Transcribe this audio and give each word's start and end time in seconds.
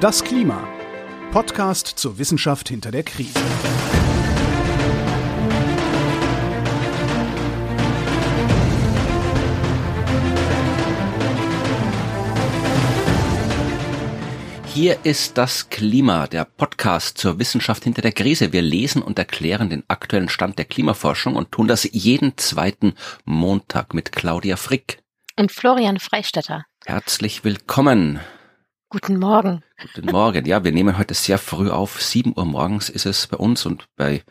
Das 0.00 0.22
Klima. 0.22 0.62
Podcast 1.32 1.88
zur 1.88 2.18
Wissenschaft 2.18 2.68
hinter 2.68 2.92
der 2.92 3.02
Krise. 3.02 3.40
Hier 14.66 14.98
ist 15.02 15.36
das 15.36 15.68
Klima, 15.68 16.28
der 16.28 16.44
Podcast 16.44 17.18
zur 17.18 17.40
Wissenschaft 17.40 17.82
hinter 17.82 18.02
der 18.02 18.12
Krise. 18.12 18.52
Wir 18.52 18.62
lesen 18.62 19.02
und 19.02 19.18
erklären 19.18 19.68
den 19.68 19.82
aktuellen 19.88 20.28
Stand 20.28 20.58
der 20.58 20.66
Klimaforschung 20.66 21.34
und 21.34 21.50
tun 21.50 21.66
das 21.66 21.82
jeden 21.90 22.36
zweiten 22.36 22.94
Montag 23.24 23.94
mit 23.94 24.12
Claudia 24.12 24.54
Frick. 24.54 25.02
Und 25.36 25.50
Florian 25.50 25.98
Freistetter. 25.98 26.66
Herzlich 26.86 27.42
willkommen. 27.42 28.20
Guten 28.90 29.18
Morgen. 29.18 29.64
Guten 29.80 30.10
Morgen. 30.10 30.44
Ja, 30.44 30.64
wir 30.64 30.72
nehmen 30.72 30.98
heute 30.98 31.14
sehr 31.14 31.38
früh 31.38 31.70
auf. 31.70 32.02
Sieben 32.02 32.32
Uhr 32.36 32.44
morgens 32.44 32.88
ist 32.88 33.06
es 33.06 33.28
bei 33.28 33.36
uns 33.36 33.64
und 33.64 33.86
bei 33.94 34.24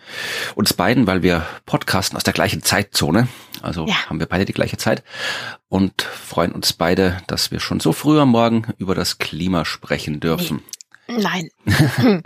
uns 0.55 0.73
beiden, 0.73 1.07
weil 1.07 1.23
wir 1.23 1.45
podcasten 1.65 2.17
aus 2.17 2.23
der 2.23 2.33
gleichen 2.33 2.63
Zeitzone. 2.63 3.29
Also 3.61 3.87
ja. 3.87 3.95
haben 4.09 4.19
wir 4.19 4.25
beide 4.25 4.43
die 4.43 4.51
gleiche 4.51 4.75
Zeit 4.75 5.03
und 5.69 6.01
freuen 6.01 6.51
uns 6.51 6.73
beide, 6.73 7.21
dass 7.27 7.49
wir 7.49 7.61
schon 7.61 7.79
so 7.79 7.93
früh 7.93 8.19
am 8.19 8.29
Morgen 8.29 8.73
über 8.77 8.93
das 8.93 9.19
Klima 9.19 9.63
sprechen 9.63 10.19
dürfen. 10.19 10.63
Nein. 11.07 11.49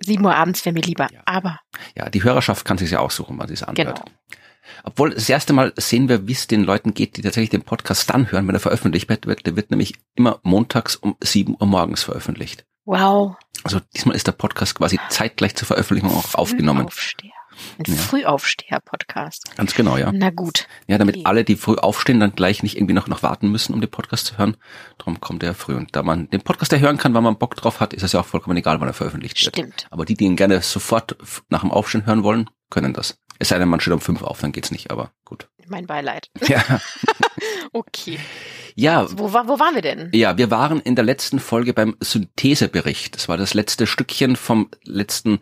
Sieben 0.00 0.24
Uhr 0.24 0.34
abends 0.34 0.64
wäre 0.64 0.74
mir 0.74 0.82
lieber. 0.82 1.06
Ja. 1.12 1.20
Aber. 1.26 1.60
Ja, 1.96 2.10
die 2.10 2.24
Hörerschaft 2.24 2.64
kann 2.64 2.78
sich 2.78 2.90
ja 2.90 2.98
aussuchen, 2.98 3.38
wann 3.38 3.46
sie 3.46 3.54
es 3.54 3.62
anhört. 3.62 4.02
Genau. 4.04 4.39
Obwohl 4.84 5.10
das 5.10 5.28
erste 5.28 5.52
Mal 5.52 5.72
sehen 5.76 6.08
wir, 6.08 6.26
wie 6.26 6.32
es 6.32 6.46
den 6.46 6.64
Leuten 6.64 6.94
geht, 6.94 7.16
die 7.16 7.22
tatsächlich 7.22 7.50
den 7.50 7.62
Podcast 7.62 8.10
dann 8.10 8.30
hören, 8.30 8.46
wenn 8.48 8.54
er 8.54 8.60
veröffentlicht 8.60 9.08
wird. 9.08 9.46
Der 9.46 9.56
wird 9.56 9.70
nämlich 9.70 9.94
immer 10.14 10.40
montags 10.42 10.96
um 10.96 11.16
sieben 11.22 11.56
Uhr 11.58 11.66
morgens 11.66 12.02
veröffentlicht. 12.02 12.64
Wow. 12.84 13.36
Also 13.62 13.80
diesmal 13.94 14.16
ist 14.16 14.26
der 14.26 14.32
Podcast 14.32 14.74
quasi 14.74 14.98
zeitgleich 15.10 15.54
zur 15.54 15.66
Veröffentlichung 15.66 16.10
auch 16.10 16.34
aufgenommen. 16.34 16.86
Aufsteher. 16.86 17.32
Ein 17.78 17.92
ja. 17.92 17.94
Frühaufsteher-Podcast. 17.94 19.56
Ganz 19.56 19.74
genau, 19.74 19.96
ja. 19.96 20.10
Na 20.12 20.30
gut. 20.30 20.66
Ja, 20.86 20.98
damit 20.98 21.16
okay. 21.16 21.24
alle, 21.26 21.44
die 21.44 21.56
früh 21.56 21.76
aufstehen, 21.76 22.20
dann 22.20 22.32
gleich 22.32 22.62
nicht 22.62 22.76
irgendwie 22.76 22.94
noch, 22.94 23.06
noch 23.06 23.22
warten 23.22 23.50
müssen, 23.50 23.74
um 23.74 23.80
den 23.80 23.90
Podcast 23.90 24.26
zu 24.26 24.38
hören. 24.38 24.56
Darum 24.98 25.20
kommt 25.20 25.42
er 25.42 25.54
früh. 25.54 25.74
Und 25.74 25.94
da 25.94 26.02
man 26.02 26.28
den 26.30 26.42
Podcast 26.42 26.72
ja 26.72 26.78
hören 26.78 26.98
kann, 26.98 27.14
wann 27.14 27.24
man 27.24 27.38
Bock 27.38 27.56
drauf 27.56 27.80
hat, 27.80 27.92
ist 27.92 28.02
es 28.02 28.12
ja 28.12 28.20
auch 28.20 28.26
vollkommen 28.26 28.56
egal, 28.56 28.80
wann 28.80 28.88
er 28.88 28.94
veröffentlicht 28.94 29.44
wird. 29.44 29.56
Stimmt. 29.56 29.86
Aber 29.90 30.04
die, 30.04 30.14
die 30.14 30.24
ihn 30.24 30.36
gerne 30.36 30.62
sofort 30.62 31.16
nach 31.48 31.60
dem 31.60 31.70
Aufstehen 31.70 32.06
hören 32.06 32.22
wollen, 32.22 32.48
können 32.70 32.92
das. 32.92 33.18
Es 33.40 33.48
sei 33.48 33.58
denn, 33.58 33.68
man 33.68 33.80
steht 33.80 33.94
um 33.94 34.00
fünf 34.00 34.22
auf, 34.22 34.40
dann 34.40 34.52
geht's 34.52 34.70
nicht, 34.70 34.90
aber 34.90 35.12
gut. 35.24 35.48
Mein 35.70 35.86
Beileid. 35.86 36.28
Ja. 36.48 36.80
okay. 37.72 38.18
Ja. 38.74 39.06
Wo, 39.12 39.32
wo 39.32 39.60
waren 39.60 39.74
wir 39.74 39.82
denn? 39.82 40.08
Ja, 40.12 40.36
wir 40.36 40.50
waren 40.50 40.80
in 40.80 40.96
der 40.96 41.04
letzten 41.04 41.38
Folge 41.38 41.72
beim 41.72 41.96
Synthesebericht. 42.00 43.14
Das 43.14 43.28
war 43.28 43.36
das 43.36 43.54
letzte 43.54 43.86
Stückchen 43.86 44.34
vom 44.34 44.68
letzten 44.84 45.38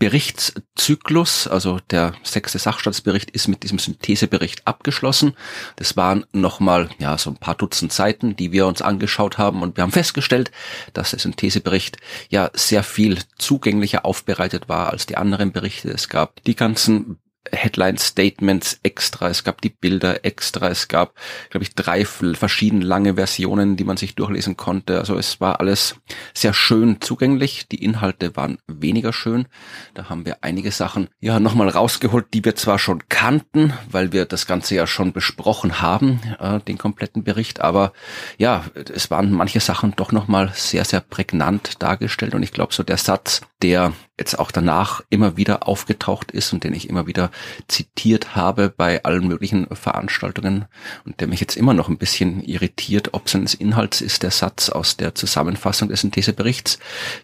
Berichtszyklus. 0.00 1.46
Also 1.46 1.78
der 1.90 2.14
sechste 2.24 2.58
Sachstandsbericht 2.58 3.30
ist 3.30 3.46
mit 3.46 3.62
diesem 3.62 3.78
Synthesebericht 3.78 4.66
abgeschlossen. 4.66 5.34
Das 5.76 5.96
waren 5.96 6.26
nochmal, 6.32 6.88
ja, 6.98 7.16
so 7.16 7.30
ein 7.30 7.36
paar 7.36 7.54
Dutzend 7.54 7.92
Seiten, 7.92 8.34
die 8.34 8.50
wir 8.50 8.66
uns 8.66 8.82
angeschaut 8.82 9.38
haben 9.38 9.62
und 9.62 9.76
wir 9.76 9.82
haben 9.82 9.92
festgestellt, 9.92 10.50
dass 10.92 11.10
der 11.10 11.20
Synthesebericht 11.20 11.98
ja 12.30 12.50
sehr 12.52 12.82
viel 12.82 13.18
zugänglicher 13.38 14.04
aufbereitet 14.04 14.68
war 14.68 14.90
als 14.90 15.06
die 15.06 15.16
anderen 15.16 15.52
Berichte. 15.52 15.90
Es 15.90 16.08
gab 16.08 16.42
die 16.44 16.56
ganzen 16.56 17.18
Headline-Statements 17.52 18.80
extra, 18.82 19.28
es 19.28 19.44
gab 19.44 19.60
die 19.60 19.67
Bilder 19.68 20.24
extra, 20.24 20.68
es 20.68 20.88
gab, 20.88 21.14
glaube 21.50 21.64
ich, 21.64 21.74
drei 21.74 22.04
verschiedene 22.04 22.84
lange 22.84 23.14
Versionen, 23.14 23.76
die 23.76 23.84
man 23.84 23.96
sich 23.96 24.14
durchlesen 24.14 24.56
konnte. 24.56 24.98
Also 24.98 25.16
es 25.16 25.40
war 25.40 25.60
alles 25.60 25.96
sehr 26.34 26.54
schön 26.54 27.00
zugänglich. 27.00 27.68
Die 27.68 27.82
Inhalte 27.82 28.36
waren 28.36 28.58
weniger 28.66 29.12
schön. 29.12 29.46
Da 29.94 30.08
haben 30.08 30.26
wir 30.26 30.38
einige 30.42 30.70
Sachen 30.70 31.08
ja 31.20 31.40
nochmal 31.40 31.68
rausgeholt, 31.68 32.26
die 32.34 32.44
wir 32.44 32.54
zwar 32.56 32.78
schon 32.78 33.08
kannten, 33.08 33.72
weil 33.90 34.12
wir 34.12 34.24
das 34.24 34.46
Ganze 34.46 34.74
ja 34.74 34.86
schon 34.86 35.12
besprochen 35.12 35.80
haben, 35.80 36.20
äh, 36.38 36.60
den 36.60 36.78
kompletten 36.78 37.24
Bericht, 37.24 37.60
aber 37.60 37.92
ja, 38.38 38.64
es 38.74 39.10
waren 39.10 39.32
manche 39.32 39.60
Sachen 39.60 39.94
doch 39.96 40.12
nochmal 40.12 40.52
sehr, 40.54 40.84
sehr 40.84 41.00
prägnant 41.00 41.82
dargestellt 41.82 42.34
und 42.34 42.42
ich 42.42 42.52
glaube 42.52 42.72
so 42.72 42.82
der 42.82 42.96
Satz, 42.96 43.42
der 43.62 43.92
jetzt 44.18 44.38
auch 44.38 44.50
danach 44.50 45.02
immer 45.10 45.36
wieder 45.36 45.68
aufgetaucht 45.68 46.30
ist 46.32 46.52
und 46.52 46.64
den 46.64 46.74
ich 46.74 46.88
immer 46.88 47.06
wieder 47.06 47.30
zitiert 47.68 48.34
habe 48.34 48.72
bei 48.74 49.04
allen 49.04 49.26
möglichen 49.26 49.66
Veranstaltungen 49.74 50.66
und 51.04 51.20
der 51.20 51.28
mich 51.28 51.40
jetzt 51.40 51.56
immer 51.56 51.74
noch 51.74 51.88
ein 51.88 51.98
bisschen 51.98 52.42
irritiert, 52.42 53.14
ob 53.14 53.28
seines 53.28 53.54
Inhalts 53.54 54.00
ist 54.00 54.22
der 54.22 54.30
Satz 54.30 54.68
aus 54.68 54.96
der 54.96 55.14
Zusammenfassung 55.14 55.88
des 55.88 56.00
Syntheseberichts, 56.00 56.78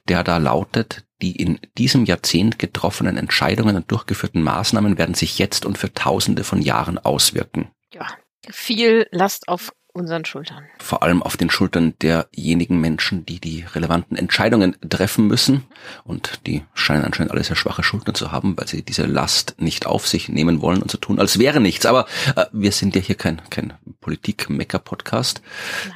der 0.08 0.24
da 0.24 0.38
lautet, 0.38 1.04
die 1.20 1.36
in 1.36 1.58
diesem 1.78 2.04
Jahrzehnt 2.04 2.58
getroffenen 2.58 3.16
Entscheidungen 3.16 3.76
und 3.76 3.90
durchgeführten 3.90 4.42
Maßnahmen 4.42 4.98
werden 4.98 5.14
sich 5.14 5.38
jetzt 5.38 5.64
und 5.64 5.78
für 5.78 5.92
Tausende 5.92 6.44
von 6.44 6.62
Jahren 6.62 6.98
auswirken. 6.98 7.70
Ja, 7.92 8.06
viel 8.50 9.06
Last 9.10 9.48
auf 9.48 9.72
unseren 9.94 10.24
Schultern. 10.24 10.64
Vor 10.78 11.04
allem 11.04 11.22
auf 11.22 11.36
den 11.36 11.50
Schultern 11.50 11.94
derjenigen 12.02 12.80
Menschen, 12.80 13.24
die 13.24 13.38
die 13.38 13.64
relevanten 13.74 14.16
Entscheidungen 14.16 14.76
treffen 14.88 15.28
müssen. 15.28 15.64
Und 16.02 16.40
die 16.46 16.64
scheinen 16.74 17.04
anscheinend 17.04 17.32
alle 17.32 17.44
sehr 17.44 17.56
schwache 17.56 17.84
Schultern 17.84 18.16
zu 18.16 18.32
haben, 18.32 18.58
weil 18.58 18.66
sie 18.66 18.82
diese 18.82 19.06
Last 19.06 19.54
nicht 19.58 19.86
auf 19.86 20.08
sich 20.08 20.28
nehmen 20.28 20.60
wollen 20.60 20.82
und 20.82 20.90
so 20.90 20.98
tun, 20.98 21.20
als 21.20 21.38
wäre 21.38 21.60
nichts. 21.60 21.86
Aber 21.86 22.06
äh, 22.34 22.46
wir 22.52 22.72
sind 22.72 22.96
ja 22.96 23.00
hier 23.00 23.14
kein, 23.14 23.40
kein 23.50 23.74
Politik-Mecker-Podcast, 24.00 25.42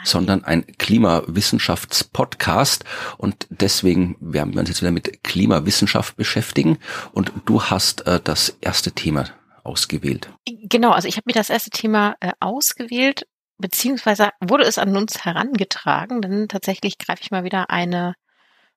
sondern 0.05 0.45
ein 0.45 0.65
Klimawissenschafts-Podcast. 0.79 2.85
Und 3.17 3.49
deswegen 3.51 4.17
werden 4.21 4.55
wir 4.55 4.61
uns 4.61 4.69
jetzt 4.69 4.81
wieder 4.81 4.93
mit 4.93 5.25
Klimawissenschaft 5.25 6.17
beschäftigen. 6.17 6.79
Und 7.13 7.33
du 7.47 7.65
hast 7.65 8.07
äh, 8.07 8.21
das 8.23 8.57
erste 8.61 8.93
Thema 8.93 9.25
ausgewählt. 9.65 10.31
Genau, 10.47 10.93
also 10.93 11.09
ich 11.09 11.17
habe 11.17 11.25
mir 11.27 11.35
das 11.35 11.51
erste 11.51 11.71
Thema 11.71 12.15
äh, 12.21 12.31
ausgewählt, 12.41 13.27
beziehungsweise 13.59 14.31
wurde 14.41 14.65
es 14.65 14.79
an 14.79 14.97
uns 14.97 15.25
herangetragen, 15.25 16.23
denn 16.23 16.49
tatsächlich 16.49 16.99
greife 16.99 17.23
ich 17.23 17.31
mal 17.31 17.45
wieder 17.45 17.71
eine 17.71 18.15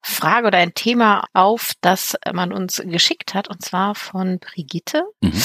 Frage 0.02 0.48
oder 0.48 0.58
ein 0.58 0.74
Thema 0.74 1.26
auf, 1.34 1.74
das 1.82 2.18
man 2.34 2.52
uns 2.52 2.82
geschickt 2.84 3.34
hat, 3.34 3.50
und 3.50 3.64
zwar 3.64 3.94
von 3.94 4.40
Brigitte, 4.40 5.04
mhm. 5.22 5.44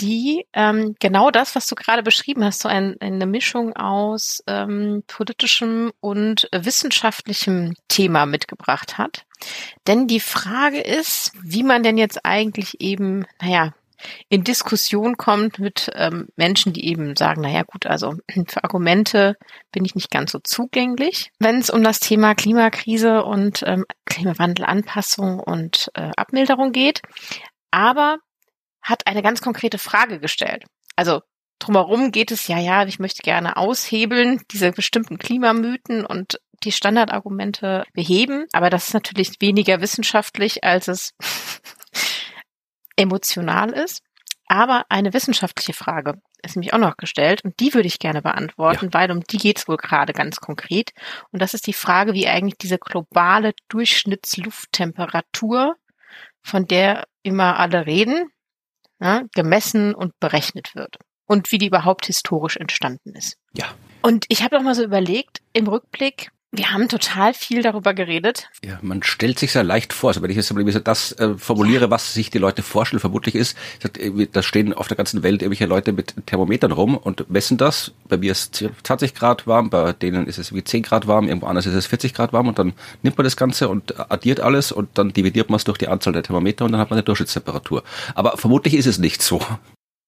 die 0.00 0.46
ähm, 0.54 0.94
genau 0.98 1.30
das, 1.30 1.54
was 1.54 1.66
du 1.66 1.74
gerade 1.74 2.02
beschrieben 2.02 2.42
hast, 2.44 2.60
so 2.60 2.68
ein, 2.68 2.96
eine 3.00 3.26
Mischung 3.26 3.76
aus 3.76 4.42
ähm, 4.46 5.02
politischem 5.06 5.92
und 6.00 6.48
wissenschaftlichem 6.52 7.74
Thema 7.88 8.24
mitgebracht 8.24 8.96
hat. 8.96 9.26
Denn 9.86 10.06
die 10.06 10.20
Frage 10.20 10.80
ist, 10.80 11.32
wie 11.42 11.62
man 11.62 11.82
denn 11.82 11.98
jetzt 11.98 12.24
eigentlich 12.24 12.80
eben, 12.80 13.26
naja, 13.42 13.74
in 14.28 14.44
Diskussion 14.44 15.16
kommt 15.16 15.58
mit 15.58 15.90
ähm, 15.94 16.28
Menschen, 16.36 16.72
die 16.72 16.86
eben 16.86 17.16
sagen, 17.16 17.42
naja 17.42 17.62
gut, 17.62 17.86
also 17.86 18.14
für 18.48 18.64
Argumente 18.64 19.36
bin 19.72 19.84
ich 19.84 19.94
nicht 19.94 20.10
ganz 20.10 20.32
so 20.32 20.38
zugänglich. 20.38 21.30
Wenn 21.38 21.58
es 21.58 21.70
um 21.70 21.82
das 21.82 22.00
Thema 22.00 22.34
Klimakrise 22.34 23.24
und 23.24 23.62
ähm, 23.66 23.84
Klimawandelanpassung 24.06 25.40
und 25.40 25.90
äh, 25.94 26.10
Abmilderung 26.16 26.72
geht, 26.72 27.02
aber 27.70 28.18
hat 28.82 29.06
eine 29.06 29.22
ganz 29.22 29.40
konkrete 29.40 29.78
Frage 29.78 30.18
gestellt. 30.20 30.64
Also 30.96 31.20
drumherum 31.58 32.12
geht 32.12 32.30
es 32.30 32.48
ja, 32.48 32.58
ja, 32.58 32.86
ich 32.86 32.98
möchte 32.98 33.22
gerne 33.22 33.56
aushebeln, 33.56 34.40
diese 34.50 34.72
bestimmten 34.72 35.18
Klimamythen 35.18 36.06
und 36.06 36.38
die 36.64 36.72
Standardargumente 36.72 37.84
beheben, 37.92 38.46
aber 38.52 38.70
das 38.70 38.88
ist 38.88 38.94
natürlich 38.94 39.32
weniger 39.40 39.80
wissenschaftlich, 39.80 40.64
als 40.64 40.88
es 40.88 41.14
emotional 42.98 43.70
ist. 43.70 44.02
Aber 44.46 44.84
eine 44.88 45.12
wissenschaftliche 45.12 45.74
Frage 45.74 46.14
ist 46.42 46.56
nämlich 46.56 46.72
auch 46.72 46.78
noch 46.78 46.96
gestellt 46.96 47.44
und 47.44 47.60
die 47.60 47.74
würde 47.74 47.86
ich 47.86 47.98
gerne 47.98 48.22
beantworten, 48.22 48.86
ja. 48.86 48.94
weil 48.94 49.10
um 49.10 49.22
die 49.22 49.36
geht 49.36 49.58
es 49.58 49.68
wohl 49.68 49.76
gerade 49.76 50.14
ganz 50.14 50.36
konkret. 50.36 50.92
Und 51.30 51.42
das 51.42 51.52
ist 51.52 51.66
die 51.66 51.74
Frage, 51.74 52.14
wie 52.14 52.28
eigentlich 52.28 52.56
diese 52.56 52.78
globale 52.78 53.52
Durchschnittslufttemperatur, 53.68 55.76
von 56.40 56.66
der 56.66 57.04
immer 57.22 57.58
alle 57.58 57.84
reden, 57.86 58.30
ja, 59.00 59.24
gemessen 59.34 59.94
und 59.94 60.18
berechnet 60.18 60.74
wird. 60.74 60.96
Und 61.26 61.52
wie 61.52 61.58
die 61.58 61.66
überhaupt 61.66 62.06
historisch 62.06 62.56
entstanden 62.56 63.14
ist. 63.14 63.36
Ja. 63.52 63.66
Und 64.00 64.24
ich 64.28 64.42
habe 64.42 64.56
noch 64.56 64.62
mal 64.62 64.74
so 64.74 64.82
überlegt, 64.82 65.42
im 65.52 65.66
Rückblick, 65.66 66.30
wir 66.50 66.72
haben 66.72 66.88
total 66.88 67.34
viel 67.34 67.62
darüber 67.62 67.92
geredet. 67.92 68.48
Ja, 68.64 68.78
man 68.80 69.02
stellt 69.02 69.38
sich 69.38 69.52
sehr 69.52 69.64
leicht 69.64 69.92
vor. 69.92 70.08
Also 70.08 70.22
wenn 70.22 70.30
ich 70.30 70.36
jetzt 70.36 70.52
das 70.88 71.12
äh, 71.12 71.36
formuliere, 71.36 71.90
was 71.90 72.14
sich 72.14 72.30
die 72.30 72.38
Leute 72.38 72.62
vorstellen, 72.62 73.00
vermutlich 73.00 73.34
ist, 73.34 73.56
da 74.32 74.42
stehen 74.42 74.72
auf 74.72 74.88
der 74.88 74.96
ganzen 74.96 75.22
Welt 75.22 75.42
irgendwelche 75.42 75.66
Leute 75.66 75.92
mit 75.92 76.14
Thermometern 76.24 76.72
rum 76.72 76.96
und 76.96 77.28
messen 77.28 77.58
das. 77.58 77.92
Bei 78.08 78.16
mir 78.16 78.32
ist 78.32 78.64
20 78.82 79.14
Grad 79.14 79.46
warm, 79.46 79.68
bei 79.68 79.92
denen 79.92 80.26
ist 80.26 80.38
es 80.38 80.54
wie 80.54 80.64
10 80.64 80.84
Grad 80.84 81.06
warm, 81.06 81.28
irgendwo 81.28 81.46
anders 81.46 81.66
ist 81.66 81.74
es 81.74 81.86
40 81.86 82.14
Grad 82.14 82.32
warm 82.32 82.48
und 82.48 82.58
dann 82.58 82.72
nimmt 83.02 83.18
man 83.18 83.24
das 83.24 83.36
Ganze 83.36 83.68
und 83.68 84.10
addiert 84.10 84.40
alles 84.40 84.72
und 84.72 84.96
dann 84.96 85.12
dividiert 85.12 85.50
man 85.50 85.56
es 85.56 85.64
durch 85.64 85.76
die 85.76 85.88
Anzahl 85.88 86.14
der 86.14 86.22
Thermometer 86.22 86.64
und 86.64 86.72
dann 86.72 86.80
hat 86.80 86.88
man 86.88 86.96
eine 86.96 87.04
Durchschnittstemperatur. 87.04 87.82
Aber 88.14 88.38
vermutlich 88.38 88.72
ist 88.72 88.86
es 88.86 88.98
nicht 88.98 89.20
so. 89.20 89.42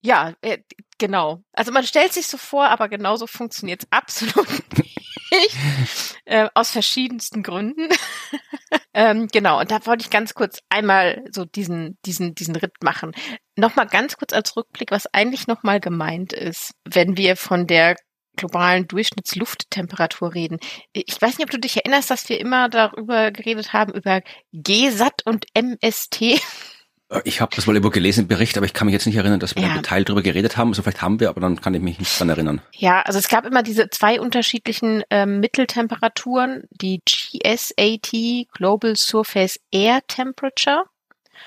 Ja, 0.02 0.32
äh, 0.40 0.58
genau. 0.96 1.42
Also 1.52 1.72
man 1.72 1.84
stellt 1.84 2.14
sich 2.14 2.26
so 2.26 2.38
vor, 2.38 2.68
aber 2.68 2.88
genauso 2.88 3.26
funktioniert 3.26 3.82
es 3.82 3.88
absolut 3.90 4.78
nicht. 4.78 4.99
Äh, 6.24 6.48
aus 6.54 6.70
verschiedensten 6.70 7.42
Gründen. 7.42 7.88
ähm, 8.94 9.28
genau, 9.28 9.60
und 9.60 9.70
da 9.70 9.84
wollte 9.86 10.04
ich 10.04 10.10
ganz 10.10 10.34
kurz 10.34 10.60
einmal 10.68 11.24
so 11.30 11.44
diesen, 11.44 11.98
diesen, 12.04 12.34
diesen 12.34 12.56
Ritt 12.56 12.82
machen. 12.82 13.12
Nochmal 13.56 13.86
ganz 13.86 14.16
kurz 14.16 14.32
als 14.32 14.56
Rückblick, 14.56 14.90
was 14.90 15.12
eigentlich 15.12 15.46
nochmal 15.46 15.80
gemeint 15.80 16.32
ist, 16.32 16.74
wenn 16.84 17.16
wir 17.16 17.36
von 17.36 17.66
der 17.66 17.96
globalen 18.36 18.88
Durchschnittslufttemperatur 18.88 20.34
reden. 20.34 20.58
Ich 20.92 21.20
weiß 21.20 21.38
nicht, 21.38 21.44
ob 21.44 21.50
du 21.50 21.58
dich 21.58 21.76
erinnerst, 21.76 22.10
dass 22.10 22.28
wir 22.28 22.40
immer 22.40 22.68
darüber 22.68 23.30
geredet 23.32 23.72
haben, 23.72 23.92
über 23.92 24.22
GSAT 24.52 25.22
und 25.26 25.46
MST. 25.54 26.40
Äh, 27.10 27.20
ich 27.24 27.40
habe 27.40 27.54
das 27.54 27.66
mal 27.66 27.74
irgendwo 27.74 27.90
gelesen 27.90 28.22
im 28.22 28.28
Bericht, 28.28 28.56
aber 28.56 28.66
ich 28.66 28.72
kann 28.72 28.86
mich 28.86 28.92
jetzt 28.92 29.06
nicht 29.06 29.16
erinnern, 29.16 29.40
dass 29.40 29.54
wir 29.54 29.62
ja. 29.62 29.68
im 29.68 29.74
Detail 29.74 30.04
darüber 30.04 30.22
geredet 30.22 30.56
haben. 30.56 30.70
Also 30.70 30.82
vielleicht 30.82 31.02
haben 31.02 31.20
wir, 31.20 31.28
aber 31.28 31.40
dann 31.40 31.60
kann 31.60 31.74
ich 31.74 31.82
mich 31.82 31.98
nicht 31.98 32.18
dran 32.18 32.28
erinnern. 32.28 32.60
Ja, 32.72 33.02
also 33.02 33.18
es 33.18 33.28
gab 33.28 33.44
immer 33.44 33.62
diese 33.62 33.90
zwei 33.90 34.20
unterschiedlichen 34.20 35.02
ähm, 35.10 35.40
Mitteltemperaturen, 35.40 36.64
die 36.70 37.00
GSAT, 37.04 38.12
Global 38.52 38.96
Surface 38.96 39.60
Air 39.70 40.00
Temperature, 40.06 40.84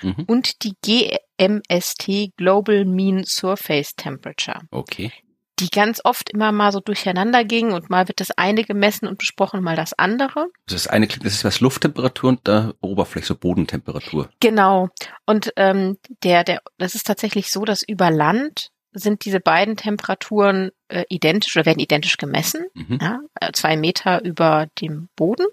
mhm. 0.02 0.24
und 0.26 0.62
die 0.62 0.74
GMST, 0.82 2.36
Global 2.36 2.84
Mean 2.84 3.24
Surface 3.24 3.94
Temperature. 3.96 4.60
Okay 4.70 5.12
die 5.60 5.70
ganz 5.70 6.00
oft 6.04 6.30
immer 6.30 6.52
mal 6.52 6.72
so 6.72 6.80
durcheinander 6.80 7.44
gingen 7.44 7.72
und 7.72 7.90
mal 7.90 8.08
wird 8.08 8.20
das 8.20 8.32
eine 8.32 8.64
gemessen 8.64 9.06
und 9.06 9.18
besprochen, 9.18 9.62
mal 9.62 9.76
das 9.76 9.92
andere. 9.98 10.48
Das 10.66 10.86
eine 10.86 11.06
klingt, 11.06 11.24
das 11.24 11.34
ist 11.34 11.44
was 11.44 11.60
Lufttemperatur 11.60 12.30
und 12.30 12.46
der 12.46 12.74
Oberfläche, 12.80 13.26
so 13.26 13.34
Bodentemperatur. 13.36 14.28
Genau. 14.40 14.88
Und 15.26 15.52
ähm, 15.56 15.98
der, 16.22 16.44
der, 16.44 16.60
das 16.78 16.94
ist 16.94 17.06
tatsächlich 17.06 17.50
so, 17.50 17.64
dass 17.64 17.82
über 17.82 18.10
Land 18.10 18.70
sind 18.92 19.24
diese 19.24 19.40
beiden 19.40 19.76
Temperaturen 19.76 20.70
äh, 20.88 21.04
identisch 21.08 21.56
oder 21.56 21.66
werden 21.66 21.80
identisch 21.80 22.16
gemessen, 22.16 22.66
mhm. 22.74 22.98
ja, 23.00 23.20
äh, 23.40 23.50
zwei 23.52 23.76
Meter 23.76 24.24
über 24.24 24.68
dem 24.80 25.08
Boden 25.16 25.46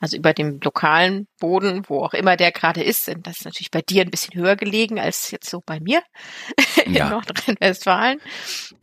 also 0.00 0.16
über 0.16 0.32
dem 0.32 0.60
lokalen 0.62 1.26
Boden, 1.38 1.84
wo 1.88 2.02
auch 2.02 2.14
immer 2.14 2.36
der 2.36 2.52
gerade 2.52 2.82
ist. 2.82 3.08
Und 3.08 3.26
das 3.26 3.38
ist 3.38 3.44
natürlich 3.44 3.70
bei 3.70 3.82
dir 3.82 4.02
ein 4.02 4.10
bisschen 4.10 4.34
höher 4.40 4.56
gelegen 4.56 4.98
als 4.98 5.30
jetzt 5.30 5.48
so 5.48 5.62
bei 5.64 5.80
mir 5.80 6.02
in 6.84 6.94
ja. 6.94 7.10
Nordrhein-Westfalen. 7.10 8.20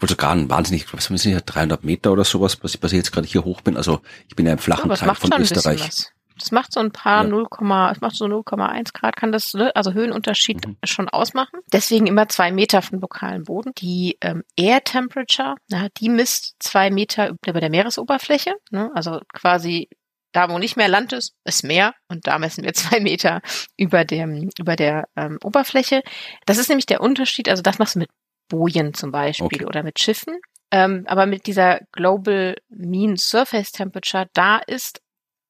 Sogar 0.01 0.31
ein 0.31 0.50
wahnsinnig, 0.50 0.91
was 0.94 1.06
sind 1.06 1.33
ja 1.33 1.41
300 1.41 1.83
Meter 1.83 2.12
oder 2.12 2.23
sowas, 2.23 2.57
was 2.62 2.75
ich, 2.75 2.91
jetzt 2.91 3.12
gerade 3.12 3.27
hier 3.27 3.44
hoch 3.44 3.62
bin. 3.62 3.77
Also 3.77 4.01
ich 4.27 4.35
bin 4.35 4.45
ja 4.45 4.53
im 4.53 4.59
flachen 4.59 4.89
ja, 4.89 4.95
Teil 4.95 5.15
von 5.15 5.41
Österreich. 5.41 6.12
Das 6.41 6.51
macht 6.51 6.74
so 6.74 6.79
ein 6.79 6.91
paar 6.91 7.24
ja. 7.24 7.29
0, 7.29 7.47
es 7.91 8.01
macht 8.01 8.15
so 8.15 8.25
0,1 8.25 8.94
Grad, 8.94 9.15
kann 9.15 9.31
das, 9.31 9.53
ne, 9.53 9.75
also 9.75 9.94
Höhenunterschied 9.94 10.65
mhm. 10.65 10.77
schon 10.83 11.07
ausmachen. 11.07 11.59
Deswegen 11.71 12.07
immer 12.07 12.29
zwei 12.29 12.51
Meter 12.51 12.81
von 12.81 13.00
lokalem 13.00 13.44
Boden. 13.44 13.74
Die 13.77 14.17
ähm, 14.21 14.44
Air 14.56 14.83
Temperature, 14.83 15.56
na, 15.69 15.88
die 15.97 16.09
misst 16.09 16.56
zwei 16.59 16.89
Meter 16.89 17.33
über 17.45 17.59
der 17.59 17.69
Meeresoberfläche, 17.69 18.56
ne, 18.71 18.89
also 18.95 19.21
quasi 19.33 19.89
da, 20.31 20.49
wo 20.49 20.57
nicht 20.57 20.77
mehr 20.77 20.87
Land 20.87 21.13
ist, 21.13 21.35
ist 21.43 21.63
Meer 21.63 21.93
und 22.07 22.27
da 22.27 22.39
messen 22.39 22.63
wir 22.63 22.73
zwei 22.73 22.99
Meter 22.99 23.41
über 23.77 24.05
dem, 24.05 24.49
über 24.57 24.75
der 24.75 25.07
ähm, 25.15 25.37
Oberfläche. 25.43 26.03
Das 26.45 26.57
ist 26.57 26.69
nämlich 26.69 26.85
der 26.85 27.01
Unterschied, 27.01 27.49
also 27.49 27.61
das 27.61 27.79
machst 27.79 27.95
du 27.95 27.99
mit 27.99 28.09
Bojen 28.49 28.93
zum 28.93 29.11
Beispiel 29.11 29.45
okay. 29.45 29.65
oder 29.65 29.83
mit 29.83 29.99
Schiffen. 29.99 30.39
Ähm, 30.71 31.03
aber 31.07 31.25
mit 31.25 31.47
dieser 31.47 31.81
Global 31.91 32.55
Mean 32.69 33.17
Surface 33.17 33.71
Temperature, 33.71 34.27
da 34.33 34.57
ist 34.57 35.01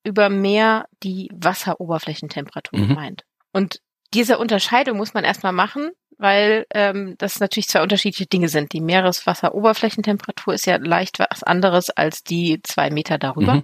über 0.03 0.29
Meer 0.29 0.87
die 1.03 1.29
Wasseroberflächentemperatur 1.33 2.79
mhm. 2.79 2.87
gemeint. 2.87 3.23
Und 3.53 3.81
diese 4.13 4.39
Unterscheidung 4.39 4.97
muss 4.97 5.13
man 5.13 5.23
erstmal 5.23 5.53
machen, 5.53 5.91
weil 6.17 6.65
ähm, 6.73 7.15
das 7.17 7.39
natürlich 7.39 7.67
zwei 7.67 7.81
unterschiedliche 7.81 8.27
Dinge 8.27 8.49
sind. 8.49 8.73
Die 8.73 8.81
Meereswasseroberflächentemperatur 8.81 10.53
ist 10.53 10.65
ja 10.65 10.77
leicht 10.77 11.19
was 11.19 11.43
anderes 11.43 11.89
als 11.89 12.23
die 12.23 12.59
zwei 12.63 12.89
Meter 12.89 13.17
darüber. 13.17 13.55
Mhm. 13.55 13.63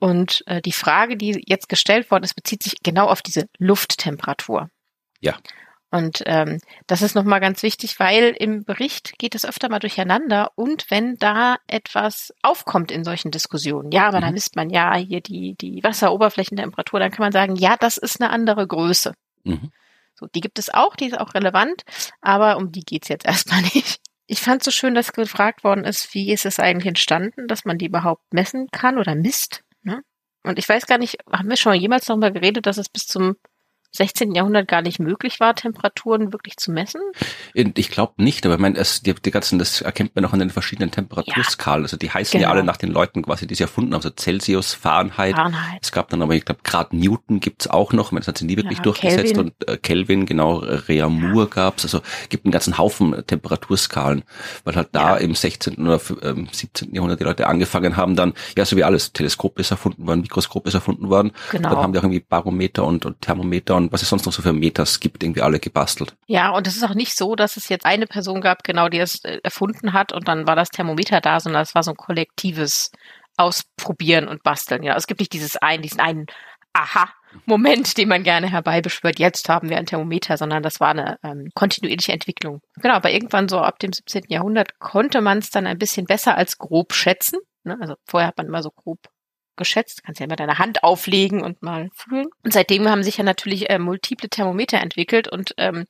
Und 0.00 0.42
äh, 0.46 0.60
die 0.62 0.72
Frage, 0.72 1.16
die 1.16 1.44
jetzt 1.46 1.68
gestellt 1.68 2.10
worden 2.10 2.24
ist, 2.24 2.34
bezieht 2.34 2.62
sich 2.62 2.74
genau 2.82 3.06
auf 3.06 3.22
diese 3.22 3.48
Lufttemperatur. 3.58 4.70
Ja. 5.20 5.36
Und 5.90 6.22
ähm, 6.26 6.58
das 6.86 7.02
ist 7.02 7.14
nochmal 7.14 7.40
ganz 7.40 7.62
wichtig, 7.62 7.98
weil 7.98 8.34
im 8.38 8.64
Bericht 8.64 9.18
geht 9.18 9.34
es 9.34 9.44
öfter 9.44 9.68
mal 9.68 9.80
durcheinander 9.80 10.52
und 10.54 10.88
wenn 10.88 11.16
da 11.16 11.56
etwas 11.66 12.32
aufkommt 12.42 12.92
in 12.92 13.02
solchen 13.02 13.32
Diskussionen, 13.32 13.90
ja, 13.90 14.06
aber 14.06 14.18
mhm. 14.18 14.22
da 14.22 14.30
misst 14.30 14.56
man 14.56 14.70
ja 14.70 14.94
hier 14.94 15.20
die, 15.20 15.56
die 15.56 15.82
Wasseroberflächentemperatur, 15.82 17.00
dann 17.00 17.10
kann 17.10 17.24
man 17.24 17.32
sagen, 17.32 17.56
ja, 17.56 17.76
das 17.76 17.96
ist 17.96 18.20
eine 18.20 18.30
andere 18.30 18.68
Größe. 18.68 19.14
Mhm. 19.42 19.72
So, 20.14 20.28
die 20.32 20.40
gibt 20.40 20.60
es 20.60 20.72
auch, 20.72 20.94
die 20.94 21.06
ist 21.06 21.18
auch 21.18 21.34
relevant, 21.34 21.82
aber 22.20 22.56
um 22.56 22.70
die 22.70 22.84
geht's 22.84 23.08
jetzt 23.08 23.24
erstmal 23.26 23.62
nicht. 23.62 24.00
Ich 24.28 24.40
fand 24.40 24.62
so 24.62 24.70
schön, 24.70 24.94
dass 24.94 25.12
gefragt 25.12 25.64
worden 25.64 25.84
ist, 25.84 26.14
wie 26.14 26.32
ist 26.32 26.46
es 26.46 26.60
eigentlich 26.60 26.86
entstanden, 26.86 27.48
dass 27.48 27.64
man 27.64 27.78
die 27.78 27.86
überhaupt 27.86 28.32
messen 28.32 28.68
kann 28.70 28.96
oder 28.96 29.16
misst. 29.16 29.64
Ne? 29.82 30.02
Und 30.44 30.58
ich 30.58 30.68
weiß 30.68 30.86
gar 30.86 30.98
nicht, 30.98 31.18
haben 31.32 31.48
wir 31.48 31.56
schon 31.56 31.74
jemals 31.74 32.06
darüber 32.06 32.30
geredet, 32.30 32.66
dass 32.66 32.78
es 32.78 32.88
bis 32.88 33.06
zum 33.06 33.36
16. 33.92 34.34
Jahrhundert 34.34 34.68
gar 34.68 34.82
nicht 34.82 35.00
möglich 35.00 35.40
war, 35.40 35.54
Temperaturen 35.54 36.32
wirklich 36.32 36.56
zu 36.56 36.70
messen? 36.70 37.00
Ich 37.54 37.90
glaube 37.90 38.22
nicht, 38.22 38.46
aber 38.46 38.54
ich 38.54 38.60
meine, 38.60 38.80
die, 39.04 39.14
die 39.14 39.30
ganzen, 39.30 39.58
das 39.58 39.80
erkennt 39.80 40.14
man 40.14 40.24
auch 40.24 40.32
an 40.32 40.38
den 40.38 40.50
verschiedenen 40.50 40.92
Temperaturskalen. 40.92 41.82
Ja, 41.82 41.84
also 41.86 41.96
die 41.96 42.10
heißen 42.10 42.38
genau. 42.38 42.48
ja 42.48 42.54
alle 42.54 42.62
nach 42.62 42.76
den 42.76 42.92
Leuten 42.92 43.22
quasi, 43.22 43.48
die 43.48 43.56
sie 43.56 43.64
erfunden 43.64 43.92
haben. 43.92 43.98
Also 43.98 44.10
Celsius, 44.10 44.74
Fahrenheit. 44.74 45.34
Fahrenheit. 45.34 45.80
Es 45.82 45.90
gab 45.90 46.08
dann 46.10 46.22
aber, 46.22 46.34
ich 46.34 46.44
glaube, 46.44 46.60
Grad 46.62 46.92
Newton 46.92 47.40
gibt's 47.40 47.66
auch 47.66 47.92
noch. 47.92 48.06
Ich 48.06 48.12
meine, 48.12 48.20
das 48.20 48.28
hat 48.28 48.38
sie 48.38 48.44
nie 48.44 48.56
wirklich 48.56 48.78
ja, 48.78 48.84
durchgesetzt. 48.84 49.34
Kelvin. 49.34 49.52
Und 49.58 49.68
äh, 49.68 49.76
Kelvin, 49.76 50.26
genau, 50.26 50.58
Reaumur 50.58 51.44
ja. 51.44 51.48
gab's. 51.50 51.84
Also 51.84 52.00
gibt 52.28 52.44
einen 52.44 52.52
ganzen 52.52 52.78
Haufen 52.78 53.26
Temperaturskalen, 53.26 54.22
weil 54.64 54.76
halt 54.76 54.90
da 54.92 55.16
im 55.16 55.34
16. 55.34 55.74
oder 55.84 56.00
ähm, 56.22 56.48
17. 56.50 56.94
Jahrhundert 56.94 57.18
die 57.18 57.24
Leute 57.24 57.48
angefangen 57.48 57.96
haben, 57.96 58.14
dann, 58.14 58.34
ja, 58.56 58.64
so 58.64 58.76
wie 58.76 58.84
alles, 58.84 59.12
Teleskop 59.12 59.58
ist 59.58 59.72
erfunden 59.72 60.06
worden, 60.06 60.20
Mikroskop 60.20 60.66
ist 60.68 60.74
erfunden 60.74 61.08
worden. 61.08 61.32
Genau. 61.50 61.70
Dann 61.70 61.78
haben 61.78 61.92
die 61.92 61.98
auch 61.98 62.04
irgendwie 62.04 62.20
Barometer 62.20 62.84
und, 62.84 63.04
und 63.04 63.20
Thermometer 63.20 63.79
und 63.80 63.92
was 63.92 64.02
es 64.02 64.08
sonst 64.08 64.26
noch 64.26 64.32
so 64.32 64.42
für 64.42 64.52
Meters 64.52 65.00
gibt, 65.00 65.22
irgendwie 65.22 65.42
alle 65.42 65.60
gebastelt. 65.60 66.14
Ja, 66.26 66.50
und 66.50 66.66
es 66.66 66.76
ist 66.76 66.84
auch 66.84 66.94
nicht 66.94 67.16
so, 67.16 67.34
dass 67.34 67.56
es 67.56 67.68
jetzt 67.68 67.86
eine 67.86 68.06
Person 68.06 68.40
gab, 68.40 68.64
genau, 68.64 68.88
die 68.88 68.98
es 68.98 69.24
äh, 69.24 69.40
erfunden 69.42 69.92
hat 69.92 70.12
und 70.12 70.28
dann 70.28 70.46
war 70.46 70.56
das 70.56 70.70
Thermometer 70.70 71.20
da, 71.20 71.40
sondern 71.40 71.62
es 71.62 71.74
war 71.74 71.82
so 71.82 71.92
ein 71.92 71.96
kollektives 71.96 72.90
Ausprobieren 73.36 74.28
und 74.28 74.42
Basteln. 74.42 74.82
Ja, 74.82 74.96
es 74.96 75.06
gibt 75.06 75.20
nicht 75.20 75.32
dieses 75.32 75.56
einen, 75.56 75.82
diesen 75.82 76.00
einen 76.00 76.26
Aha. 76.72 77.08
Moment, 77.46 77.96
den 77.96 78.08
man 78.08 78.22
gerne 78.22 78.50
herbeibeschwört, 78.50 79.18
jetzt 79.18 79.48
haben 79.48 79.68
wir 79.70 79.78
ein 79.78 79.86
Thermometer, 79.86 80.36
sondern 80.36 80.62
das 80.62 80.80
war 80.80 80.90
eine 80.90 81.18
ähm, 81.22 81.48
kontinuierliche 81.54 82.12
Entwicklung. 82.12 82.60
Genau, 82.76 82.94
aber 82.94 83.10
irgendwann 83.10 83.48
so 83.48 83.60
ab 83.60 83.78
dem 83.78 83.92
17. 83.92 84.24
Jahrhundert 84.28 84.78
konnte 84.78 85.20
man 85.20 85.38
es 85.38 85.50
dann 85.50 85.66
ein 85.66 85.78
bisschen 85.78 86.06
besser 86.06 86.36
als 86.36 86.58
grob 86.58 86.92
schätzen. 86.92 87.38
Ne? 87.64 87.78
Also 87.80 87.94
vorher 88.04 88.28
hat 88.28 88.36
man 88.36 88.46
immer 88.46 88.62
so 88.62 88.70
grob 88.70 88.98
geschätzt. 89.60 90.02
Kannst 90.02 90.18
ja 90.18 90.26
immer 90.26 90.34
deine 90.34 90.58
Hand 90.58 90.82
auflegen 90.82 91.42
und 91.42 91.62
mal 91.62 91.90
fühlen. 91.94 92.26
Und 92.42 92.52
seitdem 92.52 92.88
haben 92.88 93.04
sich 93.04 93.18
ja 93.18 93.22
natürlich 93.22 93.70
äh, 93.70 93.78
multiple 93.78 94.28
Thermometer 94.28 94.80
entwickelt 94.80 95.28
und 95.28 95.54
ähm, 95.56 95.86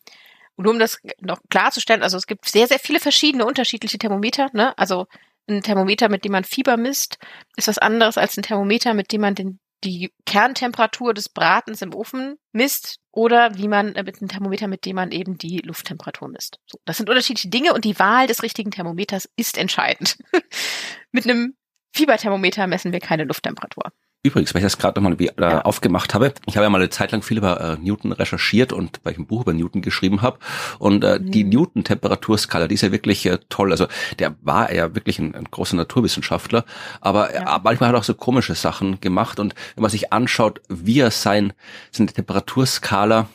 nur 0.58 0.72
um 0.72 0.78
das 0.78 0.98
noch 1.20 1.40
klarzustellen, 1.48 2.02
also 2.02 2.16
es 2.16 2.26
gibt 2.26 2.46
sehr, 2.46 2.66
sehr 2.66 2.78
viele 2.78 3.00
verschiedene 3.00 3.46
unterschiedliche 3.46 3.98
Thermometer. 3.98 4.48
Ne? 4.52 4.76
Also 4.78 5.06
ein 5.48 5.62
Thermometer, 5.62 6.08
mit 6.08 6.24
dem 6.24 6.32
man 6.32 6.44
Fieber 6.44 6.76
misst, 6.76 7.18
ist 7.56 7.68
was 7.68 7.78
anderes 7.78 8.18
als 8.18 8.36
ein 8.36 8.42
Thermometer, 8.42 8.94
mit 8.94 9.12
dem 9.12 9.22
man 9.22 9.34
den, 9.34 9.58
die 9.84 10.12
Kerntemperatur 10.26 11.14
des 11.14 11.28
Bratens 11.28 11.82
im 11.82 11.94
Ofen 11.94 12.36
misst 12.52 12.98
oder 13.10 13.56
wie 13.56 13.68
man 13.68 13.94
äh, 13.94 14.02
mit 14.02 14.20
einem 14.20 14.28
Thermometer, 14.28 14.68
mit 14.68 14.84
dem 14.84 14.96
man 14.96 15.10
eben 15.10 15.38
die 15.38 15.58
Lufttemperatur 15.58 16.28
misst. 16.28 16.58
So, 16.66 16.78
das 16.84 16.98
sind 16.98 17.08
unterschiedliche 17.08 17.48
Dinge 17.48 17.72
und 17.72 17.84
die 17.84 17.98
Wahl 17.98 18.26
des 18.26 18.42
richtigen 18.42 18.70
Thermometers 18.70 19.28
ist 19.36 19.58
entscheidend. 19.58 20.18
mit 21.12 21.24
einem 21.24 21.56
Fieberthermometer 21.92 22.66
messen 22.66 22.92
wir 22.92 23.00
keine 23.00 23.24
Lufttemperatur. 23.24 23.92
Übrigens, 24.22 24.52
weil 24.52 24.60
ich 24.60 24.66
das 24.66 24.76
gerade 24.76 25.00
nochmal 25.00 25.16
äh, 25.18 25.30
ja. 25.40 25.62
aufgemacht 25.62 26.12
habe, 26.12 26.34
ich 26.44 26.56
habe 26.56 26.64
ja 26.64 26.70
mal 26.70 26.78
eine 26.78 26.90
Zeit 26.90 27.10
lang 27.10 27.22
viel 27.22 27.38
über 27.38 27.58
äh, 27.58 27.76
Newton 27.82 28.12
recherchiert 28.12 28.70
und 28.70 29.00
weil 29.02 29.14
ich 29.14 29.18
ein 29.18 29.26
Buch 29.26 29.40
über 29.40 29.54
Newton 29.54 29.80
geschrieben 29.80 30.20
habe. 30.20 30.38
Und 30.78 31.04
äh, 31.04 31.18
mhm. 31.18 31.30
die 31.30 31.44
Newton-Temperaturskala, 31.44 32.68
die 32.68 32.74
ist 32.74 32.82
ja 32.82 32.92
wirklich 32.92 33.24
äh, 33.24 33.38
toll. 33.48 33.70
Also 33.70 33.86
der 34.18 34.36
war 34.42 34.74
ja 34.74 34.94
wirklich 34.94 35.18
ein, 35.18 35.34
ein 35.34 35.44
großer 35.44 35.74
Naturwissenschaftler, 35.74 36.66
aber 37.00 37.32
ja. 37.32 37.54
er, 37.54 37.60
manchmal 37.64 37.88
hat 37.88 37.96
er 37.96 38.00
auch 38.00 38.04
so 38.04 38.12
komische 38.12 38.54
Sachen 38.54 39.00
gemacht. 39.00 39.40
Und 39.40 39.54
wenn 39.74 39.82
man 39.82 39.90
sich 39.90 40.12
anschaut, 40.12 40.60
wie 40.68 41.00
er 41.00 41.10
sein, 41.10 41.54
seine 41.90 42.12
Temperaturskala 42.12 43.26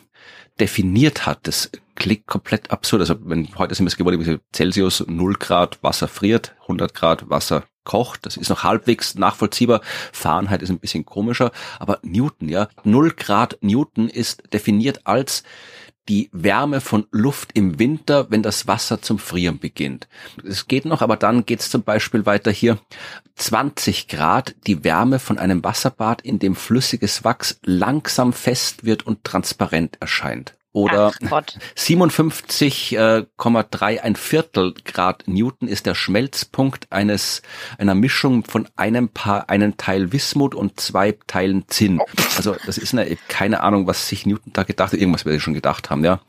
definiert 0.60 1.26
hat, 1.26 1.46
das 1.46 1.70
klingt 1.94 2.26
komplett 2.26 2.70
absurd. 2.70 3.00
Also 3.00 3.16
wenn 3.24 3.48
heute 3.58 3.74
sind 3.74 3.86
wir 3.86 3.88
es 3.88 3.96
geworden, 3.96 4.40
Celsius 4.54 5.04
0 5.06 5.34
Grad 5.34 5.82
Wasser 5.82 6.08
friert, 6.08 6.54
100 6.62 6.94
Grad 6.94 7.28
Wasser 7.30 7.64
kocht. 7.84 8.26
Das 8.26 8.36
ist 8.36 8.50
noch 8.50 8.64
halbwegs 8.64 9.14
nachvollziehbar. 9.14 9.80
Fahrenheit 10.12 10.62
ist 10.62 10.70
ein 10.70 10.78
bisschen 10.78 11.06
komischer. 11.06 11.52
Aber 11.78 11.98
Newton, 12.02 12.48
ja, 12.48 12.68
0 12.84 13.12
Grad 13.12 13.58
Newton 13.62 14.10
ist 14.10 14.42
definiert 14.52 15.06
als 15.06 15.42
die 16.08 16.30
Wärme 16.32 16.80
von 16.80 17.06
Luft 17.10 17.50
im 17.54 17.78
Winter, 17.78 18.30
wenn 18.30 18.42
das 18.42 18.66
Wasser 18.66 19.02
zum 19.02 19.18
Frieren 19.18 19.58
beginnt. 19.58 20.08
Es 20.44 20.68
geht 20.68 20.84
noch, 20.84 21.02
aber 21.02 21.16
dann 21.16 21.46
geht 21.46 21.60
es 21.60 21.70
zum 21.70 21.82
Beispiel 21.82 22.26
weiter 22.26 22.50
hier. 22.50 22.78
20 23.36 24.08
Grad, 24.08 24.54
die 24.66 24.84
Wärme 24.84 25.18
von 25.18 25.38
einem 25.38 25.62
Wasserbad, 25.62 26.22
in 26.22 26.38
dem 26.38 26.56
flüssiges 26.56 27.24
Wachs 27.24 27.60
langsam 27.64 28.32
fest 28.32 28.84
wird 28.84 29.06
und 29.06 29.24
transparent 29.24 29.98
erscheint 30.00 30.55
oder 30.76 31.08
57,3 31.08 33.92
äh, 33.94 34.00
ein 34.00 34.14
Viertel 34.14 34.74
Grad 34.84 35.26
Newton 35.26 35.68
ist 35.68 35.86
der 35.86 35.94
Schmelzpunkt 35.94 36.92
eines 36.92 37.40
einer 37.78 37.94
Mischung 37.94 38.44
von 38.44 38.68
einem 38.76 39.08
Paar 39.08 39.48
einen 39.48 39.78
Teil 39.78 40.12
Wismut 40.12 40.54
und 40.54 40.78
zwei 40.78 41.16
Teilen 41.26 41.64
Zinn. 41.68 42.02
Also 42.36 42.56
das 42.66 42.76
ist 42.76 42.92
eine 42.92 43.16
keine 43.28 43.62
Ahnung, 43.62 43.86
was 43.86 44.06
sich 44.06 44.26
Newton 44.26 44.52
da 44.52 44.64
gedacht 44.64 44.92
hat. 44.92 45.00
Irgendwas 45.00 45.24
wird 45.24 45.36
er 45.36 45.40
schon 45.40 45.54
gedacht 45.54 45.88
haben, 45.88 46.04
ja. 46.04 46.20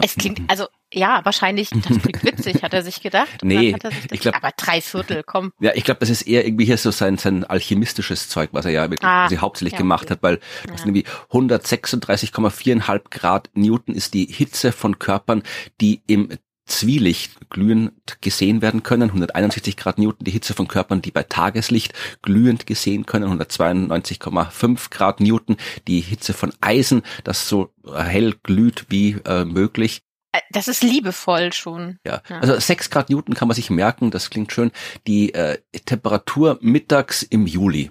Es 0.00 0.14
klingt 0.14 0.48
also 0.48 0.68
ja, 0.92 1.20
wahrscheinlich, 1.24 1.70
das 1.70 1.98
klingt 1.98 2.24
witzig, 2.24 2.62
hat 2.62 2.74
er 2.74 2.82
sich 2.82 3.00
gedacht. 3.00 3.42
Nee, 3.42 3.74
sich 3.82 4.12
ich 4.12 4.20
glaube, 4.20 4.36
aber 4.36 4.50
drei 4.56 4.80
Viertel, 4.80 5.22
komm. 5.24 5.52
Ja, 5.60 5.72
ich 5.74 5.84
glaube, 5.84 6.00
das 6.00 6.10
ist 6.10 6.22
eher 6.22 6.46
irgendwie 6.46 6.64
hier 6.64 6.78
so 6.78 6.90
sein, 6.90 7.18
sein 7.18 7.44
alchemistisches 7.44 8.28
Zeug, 8.28 8.50
was 8.52 8.64
er 8.64 8.72
ja 8.72 8.90
wirklich 8.90 9.08
ah, 9.08 9.28
hauptsächlich 9.36 9.72
ja, 9.72 9.78
gemacht 9.78 10.04
okay. 10.04 10.14
hat, 10.14 10.22
weil 10.22 10.36
das 10.66 10.80
ja. 10.80 10.84
sind 10.84 10.96
irgendwie 10.96 11.06
136,4,5 11.30 13.02
Grad 13.10 13.50
Newton 13.54 13.94
ist 13.94 14.14
die 14.14 14.26
Hitze 14.26 14.72
von 14.72 14.98
Körpern, 14.98 15.42
die 15.80 16.02
im 16.06 16.30
Zwielicht 16.64 17.50
glühend 17.50 17.92
gesehen 18.20 18.62
werden 18.62 18.82
können, 18.82 19.10
161 19.10 19.76
Grad 19.76 19.98
Newton 19.98 20.24
die 20.24 20.30
Hitze 20.30 20.54
von 20.54 20.68
Körpern, 20.68 21.02
die 21.02 21.10
bei 21.10 21.24
Tageslicht 21.24 21.92
glühend 22.22 22.66
gesehen 22.66 23.04
können, 23.04 23.40
192,5 23.40 24.90
Grad 24.90 25.20
Newton 25.20 25.56
die 25.88 26.00
Hitze 26.00 26.32
von 26.32 26.52
Eisen, 26.60 27.02
das 27.24 27.48
so 27.48 27.74
hell 27.84 28.34
glüht 28.42 28.86
wie 28.88 29.16
äh, 29.24 29.44
möglich. 29.44 30.02
Äh, 30.32 30.40
das 30.50 30.68
ist 30.68 30.82
liebevoll 30.82 31.52
schon. 31.52 31.98
Ja. 32.04 32.22
ja. 32.28 32.40
also 32.40 32.58
6 32.58 32.90
Grad 32.90 33.10
Newton 33.10 33.34
kann 33.34 33.48
man 33.48 33.54
sich 33.54 33.70
merken, 33.70 34.10
das 34.10 34.30
klingt 34.30 34.52
schön. 34.52 34.72
Die 35.06 35.34
äh, 35.34 35.58
Temperatur 35.84 36.58
mittags 36.60 37.22
im 37.22 37.46
Juli. 37.46 37.90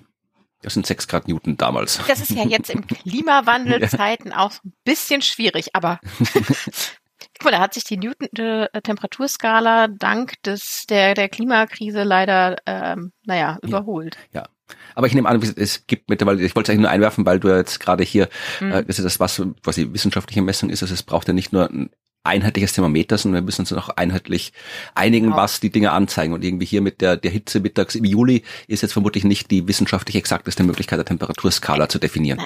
Das 0.61 0.73
sind 0.73 0.85
6 0.85 1.07
Grad 1.07 1.27
Newton 1.27 1.57
damals. 1.57 1.99
Das 2.07 2.19
ist 2.19 2.31
ja 2.31 2.45
jetzt 2.45 2.69
im 2.69 2.85
Klimawandelzeiten 2.87 4.31
ja. 4.31 4.37
auch 4.39 4.51
ein 4.63 4.73
bisschen 4.83 5.21
schwierig, 5.21 5.75
aber 5.75 5.99
guck 7.41 7.45
mal, 7.45 7.51
da 7.51 7.59
hat 7.59 7.73
sich 7.73 7.83
die 7.83 7.97
Newton-Temperaturskala 7.97 9.87
dank 9.87 10.41
des 10.43 10.85
der 10.87 11.15
der 11.15 11.29
Klimakrise 11.29 12.03
leider 12.03 12.57
ähm, 12.65 13.11
naja 13.25 13.57
überholt. 13.63 14.17
Ja. 14.33 14.41
ja. 14.41 14.47
Aber 14.95 15.07
ich 15.07 15.13
nehme 15.13 15.27
an, 15.27 15.41
es 15.41 15.85
gibt 15.85 16.09
mittlerweile, 16.09 16.41
ich 16.41 16.55
wollte 16.55 16.71
es 16.71 16.73
eigentlich 16.73 16.83
nur 16.83 16.91
einwerfen, 16.91 17.25
weil 17.25 17.39
du 17.39 17.49
jetzt 17.49 17.79
gerade 17.79 18.03
hier, 18.03 18.29
mhm. 18.59 18.71
äh, 18.71 18.83
das 18.85 18.99
ist 18.99 19.05
das, 19.05 19.19
was 19.19 19.41
quasi 19.63 19.91
wissenschaftliche 19.91 20.41
Messung 20.41 20.69
ist, 20.69 20.81
also 20.81 20.93
es 20.93 21.03
braucht 21.03 21.27
ja 21.27 21.33
nicht 21.33 21.51
nur 21.51 21.69
ein 21.69 21.89
einheitliches 22.23 22.73
Thermometer, 22.73 23.17
sondern 23.17 23.41
wir 23.41 23.45
müssen 23.45 23.61
uns 23.61 23.71
noch 23.71 23.89
einheitlich 23.89 24.53
einigen, 24.95 25.27
genau. 25.27 25.37
was 25.37 25.59
die 25.59 25.71
Dinge 25.71 25.91
anzeigen. 25.91 26.33
Und 26.33 26.43
irgendwie 26.43 26.65
hier 26.65 26.81
mit 26.81 27.01
der, 27.01 27.17
der 27.17 27.31
Hitze 27.31 27.59
mittags 27.59 27.95
im 27.95 28.05
Juli 28.05 28.43
ist 28.67 28.81
jetzt 28.81 28.93
vermutlich 28.93 29.23
nicht 29.23 29.51
die 29.51 29.67
wissenschaftlich 29.67 30.15
exakteste 30.15 30.63
Möglichkeit, 30.63 30.99
der 30.99 31.05
Temperaturskala 31.05 31.89
zu 31.89 31.99
definieren. 31.99 32.41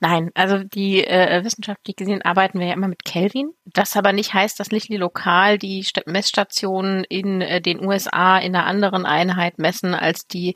Nein. 0.00 0.30
Also 0.34 0.58
die 0.58 1.04
äh, 1.04 1.44
wissenschaftlich 1.44 1.96
gesehen 1.96 2.22
arbeiten 2.22 2.58
wir 2.58 2.68
ja 2.68 2.74
immer 2.74 2.88
mit 2.88 3.04
Kelvin. 3.04 3.50
Das 3.64 3.96
aber 3.96 4.12
nicht 4.12 4.34
heißt, 4.34 4.58
dass 4.58 4.70
nicht 4.70 4.90
lokal 4.90 5.58
die 5.58 5.82
St 5.82 6.06
Messstationen 6.06 7.04
in 7.04 7.40
äh, 7.40 7.60
den 7.60 7.84
USA 7.84 8.38
in 8.38 8.54
einer 8.54 8.66
anderen 8.66 9.06
Einheit 9.06 9.58
messen 9.58 9.94
als 9.94 10.26
die 10.26 10.54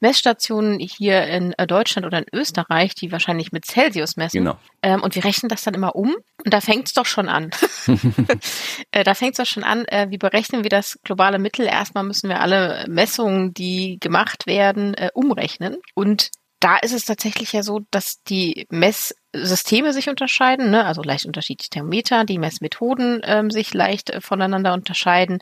Messstationen 0.00 0.78
hier 0.78 1.24
in 1.26 1.52
äh, 1.58 1.66
Deutschland 1.66 2.06
oder 2.06 2.18
in 2.18 2.26
Österreich, 2.32 2.94
die 2.94 3.12
wahrscheinlich 3.12 3.52
mit 3.52 3.64
Celsius 3.64 4.16
messen. 4.16 4.38
Genau. 4.38 4.58
Ähm, 4.82 5.02
und 5.02 5.14
wir 5.14 5.24
rechnen 5.24 5.48
das 5.48 5.62
dann 5.62 5.74
immer 5.74 5.94
um 5.94 6.14
und 6.44 6.54
da 6.54 6.60
fängt 6.60 6.88
es 6.88 6.94
doch 6.94 7.06
schon 7.06 7.28
an. 7.28 7.50
äh, 8.90 9.04
da 9.04 9.14
fängt 9.14 9.32
es 9.32 9.38
doch 9.38 9.52
schon 9.52 9.64
an, 9.64 9.84
äh, 9.86 10.08
wie 10.10 10.18
berechnen 10.18 10.62
wir 10.62 10.70
das 10.70 10.98
globale 11.04 11.38
Mittel? 11.38 11.66
Erstmal 11.66 12.04
müssen 12.04 12.28
wir 12.28 12.40
alle 12.40 12.86
Messungen, 12.88 13.54
die 13.54 13.98
gemacht 14.00 14.46
werden, 14.46 14.94
äh, 14.94 15.10
umrechnen 15.14 15.76
und 15.94 16.30
da 16.62 16.76
ist 16.76 16.92
es 16.92 17.04
tatsächlich 17.04 17.52
ja 17.52 17.64
so, 17.64 17.80
dass 17.90 18.22
die 18.22 18.66
Messsysteme 18.70 19.92
sich 19.92 20.08
unterscheiden, 20.08 20.70
ne? 20.70 20.84
also 20.84 21.02
leicht 21.02 21.26
unterschiedliche 21.26 21.70
Thermometer, 21.70 22.24
die 22.24 22.38
Messmethoden 22.38 23.20
ähm, 23.24 23.50
sich 23.50 23.74
leicht 23.74 24.10
äh, 24.10 24.20
voneinander 24.20 24.72
unterscheiden. 24.72 25.40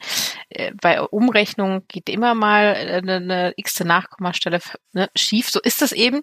Äh, 0.48 0.72
bei 0.80 1.02
Umrechnung 1.02 1.82
geht 1.88 2.08
immer 2.08 2.34
mal 2.34 2.74
äh, 2.74 2.96
eine, 2.96 3.16
eine 3.16 3.52
x-te 3.56 3.84
Nachkommastelle 3.84 4.60
ne, 4.92 5.10
schief, 5.14 5.50
so 5.50 5.60
ist 5.60 5.82
das 5.82 5.92
eben. 5.92 6.22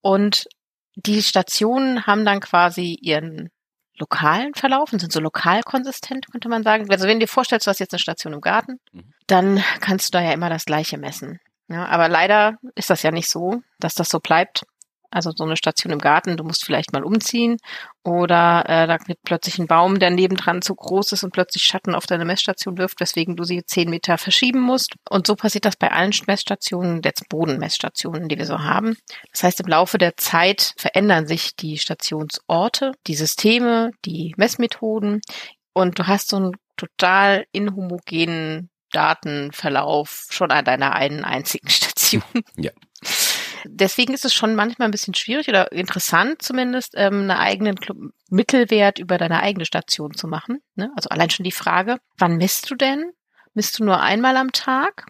Und 0.00 0.48
die 0.96 1.22
Stationen 1.22 2.06
haben 2.06 2.24
dann 2.24 2.40
quasi 2.40 2.96
ihren 3.00 3.50
lokalen 3.98 4.54
Verlauf 4.54 4.92
und 4.92 5.00
sind 5.00 5.12
so 5.12 5.20
lokal 5.20 5.62
konsistent, 5.62 6.30
könnte 6.30 6.48
man 6.48 6.62
sagen. 6.62 6.90
Also 6.90 7.06
wenn 7.06 7.18
du 7.18 7.26
dir 7.26 7.30
vorstellst, 7.30 7.66
du 7.66 7.70
hast 7.70 7.80
jetzt 7.80 7.92
eine 7.92 8.00
Station 8.00 8.32
im 8.32 8.40
Garten, 8.40 8.80
mhm. 8.92 9.12
dann 9.26 9.62
kannst 9.80 10.08
du 10.08 10.18
da 10.18 10.24
ja 10.24 10.32
immer 10.32 10.48
das 10.48 10.64
gleiche 10.64 10.96
messen. 10.96 11.38
Ja, 11.68 11.86
aber 11.86 12.08
leider 12.08 12.56
ist 12.74 12.90
das 12.90 13.02
ja 13.02 13.10
nicht 13.10 13.28
so, 13.28 13.62
dass 13.78 13.94
das 13.94 14.08
so 14.08 14.20
bleibt. 14.20 14.64
Also 15.10 15.30
so 15.34 15.44
eine 15.44 15.56
Station 15.56 15.90
im 15.90 16.00
Garten, 16.00 16.36
du 16.36 16.44
musst 16.44 16.66
vielleicht 16.66 16.92
mal 16.92 17.02
umziehen 17.02 17.56
oder 18.04 18.64
äh, 18.68 18.86
da 18.86 18.98
wird 19.06 19.18
plötzlich 19.24 19.58
ein 19.58 19.66
Baum, 19.66 19.98
der 19.98 20.10
nebendran 20.10 20.60
zu 20.60 20.74
groß 20.74 21.12
ist 21.12 21.24
und 21.24 21.32
plötzlich 21.32 21.62
Schatten 21.62 21.94
auf 21.94 22.04
deine 22.04 22.26
Messstation 22.26 22.76
wirft, 22.76 23.00
weswegen 23.00 23.34
du 23.34 23.44
sie 23.44 23.64
zehn 23.64 23.88
Meter 23.88 24.18
verschieben 24.18 24.60
musst. 24.60 24.96
Und 25.08 25.26
so 25.26 25.34
passiert 25.34 25.64
das 25.64 25.76
bei 25.76 25.90
allen 25.92 26.12
Messstationen, 26.26 27.00
jetzt 27.02 27.26
Bodenmessstationen, 27.30 28.28
die 28.28 28.36
wir 28.36 28.44
so 28.44 28.58
haben. 28.58 28.98
Das 29.32 29.44
heißt, 29.44 29.60
im 29.60 29.68
Laufe 29.68 29.96
der 29.96 30.18
Zeit 30.18 30.74
verändern 30.76 31.26
sich 31.26 31.56
die 31.56 31.78
Stationsorte, 31.78 32.92
die 33.06 33.14
Systeme, 33.14 33.92
die 34.04 34.34
Messmethoden 34.36 35.22
und 35.72 35.98
du 35.98 36.06
hast 36.06 36.28
so 36.28 36.36
einen 36.36 36.52
total 36.76 37.46
inhomogenen 37.52 38.68
Datenverlauf 38.92 40.26
schon 40.30 40.50
an 40.50 40.64
deiner 40.64 40.94
einen 40.94 41.24
einzigen 41.24 41.68
Station. 41.70 42.22
Ja. 42.56 42.70
Deswegen 43.64 44.14
ist 44.14 44.24
es 44.24 44.34
schon 44.34 44.54
manchmal 44.54 44.88
ein 44.88 44.92
bisschen 44.92 45.14
schwierig 45.14 45.48
oder 45.48 45.72
interessant 45.72 46.42
zumindest, 46.42 46.94
ähm, 46.96 47.22
einen 47.22 47.30
eigenen 47.32 47.76
Mittelwert 48.30 48.98
über 48.98 49.18
deine 49.18 49.42
eigene 49.42 49.64
Station 49.64 50.14
zu 50.14 50.28
machen. 50.28 50.60
Ne? 50.74 50.90
Also 50.96 51.08
allein 51.10 51.30
schon 51.30 51.44
die 51.44 51.52
Frage, 51.52 51.98
wann 52.16 52.36
misst 52.36 52.70
du 52.70 52.74
denn? 52.74 53.12
Misst 53.54 53.78
du 53.78 53.84
nur 53.84 54.00
einmal 54.00 54.36
am 54.36 54.52
Tag 54.52 55.06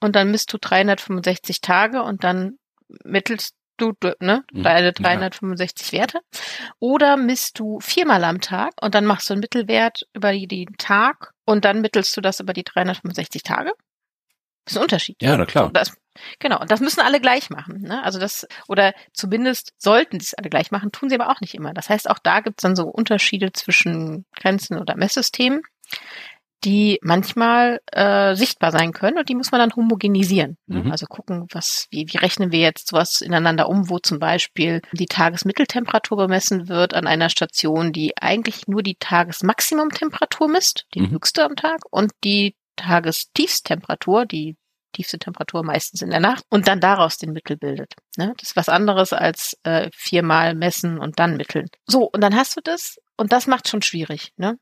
und 0.00 0.16
dann 0.16 0.30
misst 0.30 0.52
du 0.52 0.58
365 0.58 1.60
Tage 1.60 2.02
und 2.02 2.24
dann 2.24 2.58
mittelst 3.04 3.54
du 3.80 3.92
ne, 4.20 4.44
mhm. 4.52 4.62
deine 4.62 4.92
365 4.92 5.92
ja. 5.92 6.00
Werte. 6.00 6.20
Oder 6.78 7.16
misst 7.16 7.58
du 7.58 7.80
viermal 7.80 8.24
am 8.24 8.40
Tag 8.40 8.74
und 8.80 8.94
dann 8.94 9.06
machst 9.06 9.28
du 9.28 9.34
einen 9.34 9.40
Mittelwert 9.40 10.06
über 10.12 10.32
den 10.32 10.76
Tag 10.78 11.32
und 11.44 11.64
dann 11.64 11.80
mittelst 11.80 12.16
du 12.16 12.20
das 12.20 12.40
über 12.40 12.52
die 12.52 12.64
365 12.64 13.42
Tage. 13.42 13.72
Das 14.64 14.74
ist 14.74 14.78
ein 14.78 14.82
Unterschied. 14.82 15.16
Ja, 15.20 15.36
na 15.36 15.46
klar. 15.46 15.70
Das, 15.72 15.96
genau, 16.38 16.60
und 16.60 16.70
das 16.70 16.80
müssen 16.80 17.00
alle 17.00 17.20
gleich 17.20 17.50
machen. 17.50 17.82
Ne? 17.82 18.02
Also 18.04 18.18
das, 18.18 18.46
oder 18.68 18.94
zumindest 19.12 19.72
sollten 19.78 20.20
sie 20.20 20.26
es 20.26 20.34
alle 20.34 20.50
gleich 20.50 20.70
machen, 20.70 20.92
tun 20.92 21.08
sie 21.08 21.16
aber 21.18 21.30
auch 21.30 21.40
nicht 21.40 21.54
immer. 21.54 21.72
Das 21.74 21.88
heißt, 21.88 22.08
auch 22.08 22.18
da 22.18 22.40
gibt 22.40 22.60
es 22.60 22.62
dann 22.62 22.76
so 22.76 22.86
Unterschiede 22.86 23.52
zwischen 23.52 24.26
Grenzen 24.36 24.78
oder 24.78 24.96
Messsystemen 24.96 25.62
die 26.64 26.98
manchmal 27.02 27.80
äh, 27.92 28.34
sichtbar 28.34 28.70
sein 28.70 28.92
können 28.92 29.18
und 29.18 29.28
die 29.28 29.34
muss 29.34 29.50
man 29.50 29.60
dann 29.60 29.74
homogenisieren. 29.74 30.58
Ne? 30.66 30.84
Mhm. 30.84 30.90
Also 30.90 31.06
gucken, 31.06 31.46
was, 31.52 31.86
wie, 31.90 32.06
wie 32.08 32.18
rechnen 32.18 32.52
wir 32.52 32.60
jetzt 32.60 32.88
sowas 32.88 33.20
ineinander 33.20 33.68
um, 33.68 33.88
wo 33.88 33.98
zum 33.98 34.18
Beispiel 34.18 34.82
die 34.92 35.06
Tagesmitteltemperatur 35.06 36.18
bemessen 36.18 36.68
wird 36.68 36.94
an 36.94 37.06
einer 37.06 37.30
Station, 37.30 37.92
die 37.92 38.16
eigentlich 38.18 38.68
nur 38.68 38.82
die 38.82 38.96
Tagesmaximumtemperatur 38.96 40.48
misst, 40.48 40.86
die 40.94 41.00
mhm. 41.00 41.12
höchste 41.12 41.44
am 41.44 41.56
Tag, 41.56 41.80
und 41.90 42.12
die 42.24 42.54
Tagestiefsttemperatur, 42.76 44.26
die 44.26 44.56
tiefste 44.92 45.18
Temperatur 45.18 45.62
meistens 45.62 46.02
in 46.02 46.10
der 46.10 46.20
Nacht 46.20 46.44
und 46.50 46.66
dann 46.66 46.80
daraus 46.80 47.16
den 47.16 47.32
Mittel 47.32 47.56
bildet. 47.56 47.94
Ne? 48.16 48.34
Das 48.38 48.50
ist 48.50 48.56
was 48.56 48.68
anderes 48.68 49.12
als 49.12 49.56
äh, 49.62 49.88
viermal 49.94 50.54
messen 50.54 50.98
und 50.98 51.18
dann 51.18 51.36
mitteln. 51.36 51.68
So, 51.86 52.10
und 52.10 52.20
dann 52.20 52.34
hast 52.34 52.56
du 52.56 52.60
das 52.62 52.96
und 53.16 53.32
das 53.32 53.46
macht 53.46 53.68
schon 53.68 53.82
schwierig. 53.82 54.32
Ne? 54.36 54.56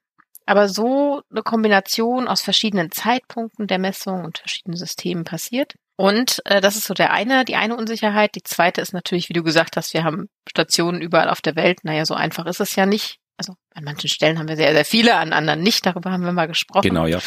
Aber 0.49 0.71
so 0.71 1.21
eine 1.31 1.43
Kombination 1.43 2.26
aus 2.26 2.40
verschiedenen 2.40 2.90
Zeitpunkten 2.90 3.67
der 3.67 3.78
Messung 3.78 4.25
und 4.25 4.38
verschiedenen 4.38 4.78
Systemen 4.78 5.25
passiert. 5.25 5.75
Und 5.97 6.40
äh, 6.47 6.62
das 6.62 6.75
ist 6.75 6.85
so 6.85 6.95
der 6.95 7.12
eine, 7.12 7.45
die 7.45 7.57
eine 7.57 7.76
Unsicherheit. 7.76 8.35
Die 8.35 8.43
zweite 8.43 8.81
ist 8.81 8.95
natürlich, 8.95 9.28
wie 9.28 9.35
du 9.35 9.43
gesagt 9.43 9.76
hast, 9.76 9.93
wir 9.93 10.05
haben 10.05 10.31
Stationen 10.49 11.02
überall 11.02 11.28
auf 11.28 11.43
der 11.43 11.55
Welt. 11.55 11.81
Naja, 11.83 12.07
so 12.07 12.14
einfach 12.14 12.47
ist 12.47 12.61
es 12.61 12.75
ja 12.76 12.87
nicht. 12.87 13.19
Also 13.37 13.57
an 13.75 13.85
manchen 13.85 14.09
Stellen 14.09 14.38
haben 14.38 14.49
wir 14.49 14.57
sehr, 14.57 14.73
sehr 14.73 14.87
viele, 14.87 15.17
an 15.17 15.35
anderen 15.35 15.61
nicht. 15.61 15.85
Darüber 15.85 16.12
haben 16.12 16.25
wir 16.25 16.33
mal 16.33 16.49
gesprochen. 16.49 16.88
Genau, 16.88 17.05
ja. 17.05 17.19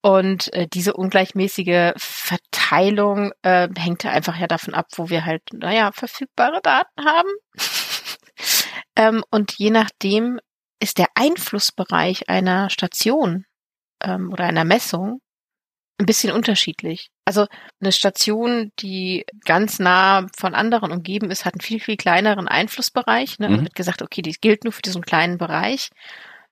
Und 0.00 0.52
äh, 0.52 0.68
diese 0.72 0.94
ungleichmäßige 0.94 1.94
Verteilung 1.96 3.32
äh, 3.42 3.68
hängt 3.76 4.06
einfach 4.06 4.38
ja 4.38 4.46
davon 4.46 4.74
ab, 4.74 4.86
wo 4.94 5.10
wir 5.10 5.24
halt, 5.24 5.42
naja, 5.52 5.90
verfügbare 5.92 6.60
Daten 6.62 7.04
haben. 7.04 7.28
ähm, 8.96 9.24
und 9.30 9.58
je 9.58 9.70
nachdem, 9.70 10.38
ist 10.84 10.98
der 10.98 11.08
Einflussbereich 11.14 12.28
einer 12.28 12.68
Station 12.68 13.46
ähm, 14.02 14.30
oder 14.30 14.44
einer 14.44 14.64
Messung 14.64 15.22
ein 15.98 16.04
bisschen 16.04 16.30
unterschiedlich. 16.30 17.08
Also 17.24 17.46
eine 17.80 17.90
Station, 17.90 18.70
die 18.80 19.24
ganz 19.46 19.78
nah 19.78 20.26
von 20.36 20.54
anderen 20.54 20.92
umgeben 20.92 21.30
ist, 21.30 21.46
hat 21.46 21.54
einen 21.54 21.62
viel, 21.62 21.80
viel 21.80 21.96
kleineren 21.96 22.48
Einflussbereich. 22.48 23.38
Ne? 23.38 23.48
Mhm. 23.48 23.62
wird 23.62 23.74
gesagt, 23.74 24.02
okay, 24.02 24.20
die 24.20 24.32
gilt 24.32 24.64
nur 24.64 24.74
für 24.74 24.82
diesen 24.82 25.00
kleinen 25.00 25.38
Bereich, 25.38 25.88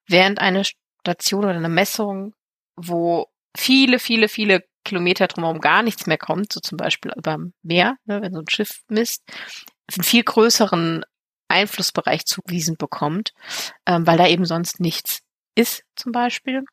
während 0.07 0.39
eine 0.41 0.63
Station 0.65 1.45
oder 1.45 1.55
eine 1.55 1.69
Messung, 1.69 2.33
wo 2.75 3.27
viele, 3.55 3.99
viele, 3.99 4.29
viele 4.29 4.65
Kilometer 4.83 5.27
drumherum 5.27 5.61
gar 5.61 5.83
nichts 5.83 6.07
mehr 6.07 6.19
kommt, 6.19 6.55
so 6.55 6.61
zum 6.61 6.79
Beispiel 6.79 7.13
über 7.15 7.37
Meer, 7.63 7.97
ne, 8.07 8.23
wenn 8.23 8.33
so 8.33 8.41
ein 8.41 8.49
Schiff 8.49 8.81
misst, 8.89 9.23
einen 9.95 10.05
viel 10.05 10.23
größeren 10.23 11.05
Einflussbereich 11.53 12.25
zugewiesen 12.25 12.77
bekommt, 12.77 13.33
ähm, 13.87 14.07
weil 14.07 14.19
da 14.19 14.27
eben 14.27 14.45
sonst 14.45 14.81
nichts 14.81 15.21
ist 15.55 15.85
zum 15.97 16.13
Beispiel. 16.13 16.65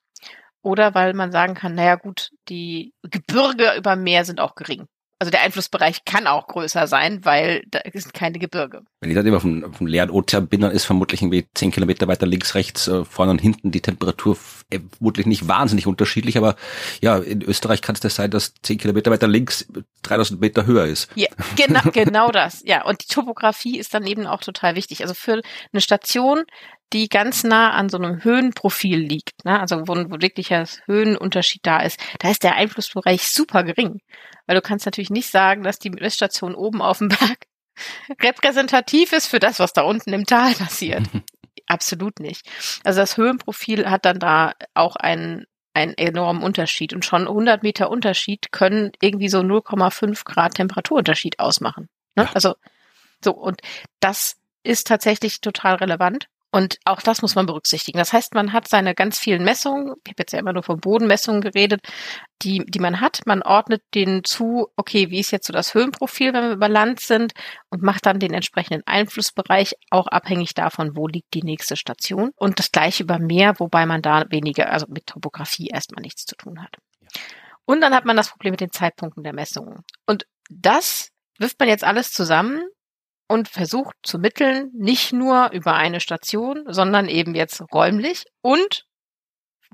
Oder 0.61 0.93
weil 0.93 1.13
man 1.13 1.31
sagen 1.31 1.53
kann, 1.53 1.75
naja 1.75 1.95
gut, 1.95 2.31
die 2.49 2.93
Gebirge 3.03 3.75
über 3.77 3.95
Meer 3.95 4.25
sind 4.25 4.41
auch 4.41 4.55
gering. 4.55 4.87
Also 5.21 5.31
der 5.31 5.41
Einflussbereich 5.41 6.05
kann 6.05 6.27
auch 6.27 6.47
größer 6.47 6.87
sein, 6.87 7.25
weil 7.25 7.63
da 7.69 7.81
sind 7.93 8.13
keine 8.13 8.39
Gebirge. 8.39 8.83
Wenn 9.01 9.09
ich 9.09 9.15
dann 9.17 9.25
immer 9.25 9.41
vom, 9.41 9.73
vom 9.73 9.85
leeren 9.85 10.09
Ozean 10.11 10.47
bin, 10.47 10.61
dann 10.61 10.71
ist 10.71 10.85
vermutlich 10.85 11.21
irgendwie 11.21 11.45
zehn 11.53 11.71
Kilometer 11.71 12.07
weiter 12.07 12.25
links, 12.25 12.55
rechts, 12.55 12.87
äh, 12.87 13.03
vorne 13.03 13.31
und 13.31 13.41
hinten 13.41 13.71
die 13.71 13.81
Temperatur 13.81 14.37
äh, 14.69 14.79
vermutlich 14.97 15.25
nicht 15.25 15.47
wahnsinnig 15.49 15.87
unterschiedlich, 15.87 16.37
aber 16.37 16.55
ja, 17.01 17.17
in 17.17 17.41
Österreich 17.41 17.81
kann 17.81 17.95
es 17.95 17.99
das 17.99 18.15
sein, 18.15 18.31
dass 18.31 18.53
zehn 18.61 18.77
Kilometer 18.77 19.11
weiter 19.11 19.27
links 19.27 19.67
3000 20.03 20.39
Meter 20.39 20.65
höher 20.65 20.85
ist. 20.85 21.09
Ja, 21.15 21.27
genau, 21.57 21.81
genau 21.93 22.31
das. 22.31 22.63
Ja, 22.65 22.85
und 22.85 23.03
die 23.03 23.13
Topografie 23.13 23.77
ist 23.77 23.93
dann 23.93 24.07
eben 24.07 24.25
auch 24.25 24.39
total 24.39 24.75
wichtig. 24.75 25.01
Also 25.01 25.13
für 25.13 25.41
eine 25.73 25.81
Station, 25.81 26.45
die 26.93 27.09
ganz 27.09 27.43
nah 27.43 27.71
an 27.71 27.89
so 27.89 27.97
einem 27.97 28.23
Höhenprofil 28.23 28.97
liegt, 28.97 29.45
ne? 29.45 29.59
also 29.59 29.87
wo, 29.87 29.95
wo 29.95 30.21
wirklich 30.21 30.53
ein 30.53 30.67
Höhenunterschied 30.85 31.65
da 31.65 31.81
ist, 31.81 31.99
da 32.19 32.29
ist 32.29 32.43
der 32.43 32.55
Einflussbereich 32.55 33.27
super 33.27 33.63
gering. 33.63 34.01
Weil 34.47 34.55
du 34.55 34.61
kannst 34.61 34.85
natürlich 34.85 35.11
nicht 35.11 35.29
sagen, 35.29 35.63
dass 35.63 35.77
die 35.77 35.91
Messstation 35.91 36.55
oben 36.55 36.81
auf 36.81 36.97
dem 36.97 37.09
Berg 37.09 37.45
repräsentativ 38.21 39.13
ist 39.13 39.27
für 39.27 39.39
das, 39.39 39.59
was 39.59 39.73
da 39.73 39.83
unten 39.83 40.13
im 40.13 40.25
Tal 40.25 40.53
passiert. 40.55 41.03
Absolut 41.67 42.19
nicht. 42.19 42.49
Also 42.83 42.99
das 42.99 43.15
Höhenprofil 43.15 43.89
hat 43.89 44.05
dann 44.05 44.19
da 44.19 44.53
auch 44.73 44.95
einen, 44.95 45.45
einen 45.75 45.93
enormen 45.93 46.41
Unterschied. 46.41 46.93
Und 46.93 47.05
schon 47.05 47.27
100 47.27 47.61
Meter 47.61 47.91
Unterschied 47.91 48.51
können 48.51 48.91
irgendwie 49.01 49.29
so 49.29 49.39
0,5 49.39 50.25
Grad 50.25 50.55
Temperaturunterschied 50.55 51.39
ausmachen. 51.39 51.87
Ne? 52.15 52.23
Ja. 52.23 52.31
Also 52.33 52.55
so, 53.23 53.33
und 53.33 53.61
das 53.99 54.37
ist 54.63 54.87
tatsächlich 54.87 55.41
total 55.41 55.75
relevant. 55.75 56.27
Und 56.51 56.77
auch 56.85 57.01
das 57.01 57.21
muss 57.21 57.35
man 57.35 57.45
berücksichtigen. 57.45 57.99
Das 57.99 58.11
heißt, 58.11 58.33
man 58.33 58.53
hat 58.53 58.67
seine 58.67 58.95
ganz 58.95 59.19
vielen 59.19 59.43
Messungen, 59.43 59.93
ich 60.03 60.11
habe 60.11 60.19
jetzt 60.19 60.33
ja 60.33 60.39
immer 60.39 60.53
nur 60.53 60.63
von 60.63 60.79
Bodenmessungen 60.79 61.41
geredet, 61.41 61.81
die, 62.41 62.65
die 62.65 62.79
man 62.79 63.01
hat. 63.01 63.21
Man 63.25 63.43
ordnet 63.43 63.83
denen 63.93 64.23
zu, 64.23 64.67
okay, 64.75 65.11
wie 65.11 65.19
ist 65.19 65.31
jetzt 65.31 65.45
so 65.45 65.53
das 65.53 65.75
Höhenprofil, 65.75 66.33
wenn 66.33 66.45
wir 66.45 66.53
über 66.53 66.69
Land 66.69 67.01
sind 67.01 67.33
und 67.69 67.83
macht 67.83 68.05
dann 68.07 68.19
den 68.19 68.33
entsprechenden 68.33 68.81
Einflussbereich 68.87 69.75
auch 69.91 70.07
abhängig 70.07 70.55
davon, 70.55 70.95
wo 70.95 71.07
liegt 71.07 71.33
die 71.35 71.43
nächste 71.43 71.75
Station. 71.75 72.31
Und 72.35 72.57
das 72.57 72.71
gleiche 72.71 73.03
über 73.03 73.19
Meer, 73.19 73.59
wobei 73.59 73.85
man 73.85 74.01
da 74.01 74.25
weniger, 74.29 74.71
also 74.71 74.87
mit 74.89 75.05
Topografie 75.05 75.67
erstmal 75.67 76.01
nichts 76.01 76.25
zu 76.25 76.35
tun 76.35 76.63
hat. 76.63 76.77
Und 77.65 77.81
dann 77.81 77.93
hat 77.93 78.05
man 78.05 78.17
das 78.17 78.29
Problem 78.29 78.51
mit 78.51 78.61
den 78.61 78.71
Zeitpunkten 78.71 79.23
der 79.23 79.33
Messungen. 79.33 79.83
Und 80.07 80.25
das 80.49 81.09
wirft 81.37 81.59
man 81.59 81.69
jetzt 81.69 81.83
alles 81.83 82.11
zusammen 82.11 82.63
und 83.29 83.47
versucht 83.47 83.95
zu 84.03 84.17
mitteln, 84.17 84.71
nicht 84.73 85.13
nur 85.13 85.51
über 85.51 85.75
eine 85.75 85.99
Station, 85.99 86.63
sondern 86.67 87.07
eben 87.07 87.35
jetzt 87.35 87.61
räumlich 87.71 88.25
und 88.41 88.85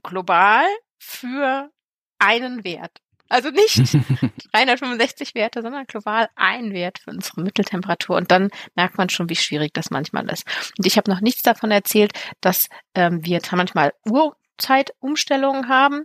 global 0.04 0.66
für 1.00 1.72
einen 2.20 2.64
Wert. 2.66 3.00
Also 3.30 3.50
nicht 3.50 3.78
365 4.54 5.34
Werte, 5.36 5.62
sondern 5.62 5.86
global 5.86 6.30
ein 6.36 6.74
Wert 6.74 7.00
für 7.00 7.12
unsere 7.12 7.42
Mitteltemperatur. 7.42 8.18
Und 8.18 8.30
dann 8.30 8.50
merkt 8.76 8.98
man 8.98 9.10
schon, 9.10 9.30
wie 9.30 9.36
schwierig 9.36 9.74
das 9.74 9.90
manchmal 9.90 10.30
ist. 10.30 10.46
Und 10.78 10.86
ich 10.86 10.98
habe 10.98 11.10
noch 11.10 11.22
nichts 11.22 11.42
davon 11.42 11.72
erzählt, 11.72 12.12
dass 12.42 12.68
ähm, 12.94 13.26
wir 13.26 13.40
manchmal 13.54 13.94
Uhrzeitumstellungen 14.06 15.70
haben 15.70 16.04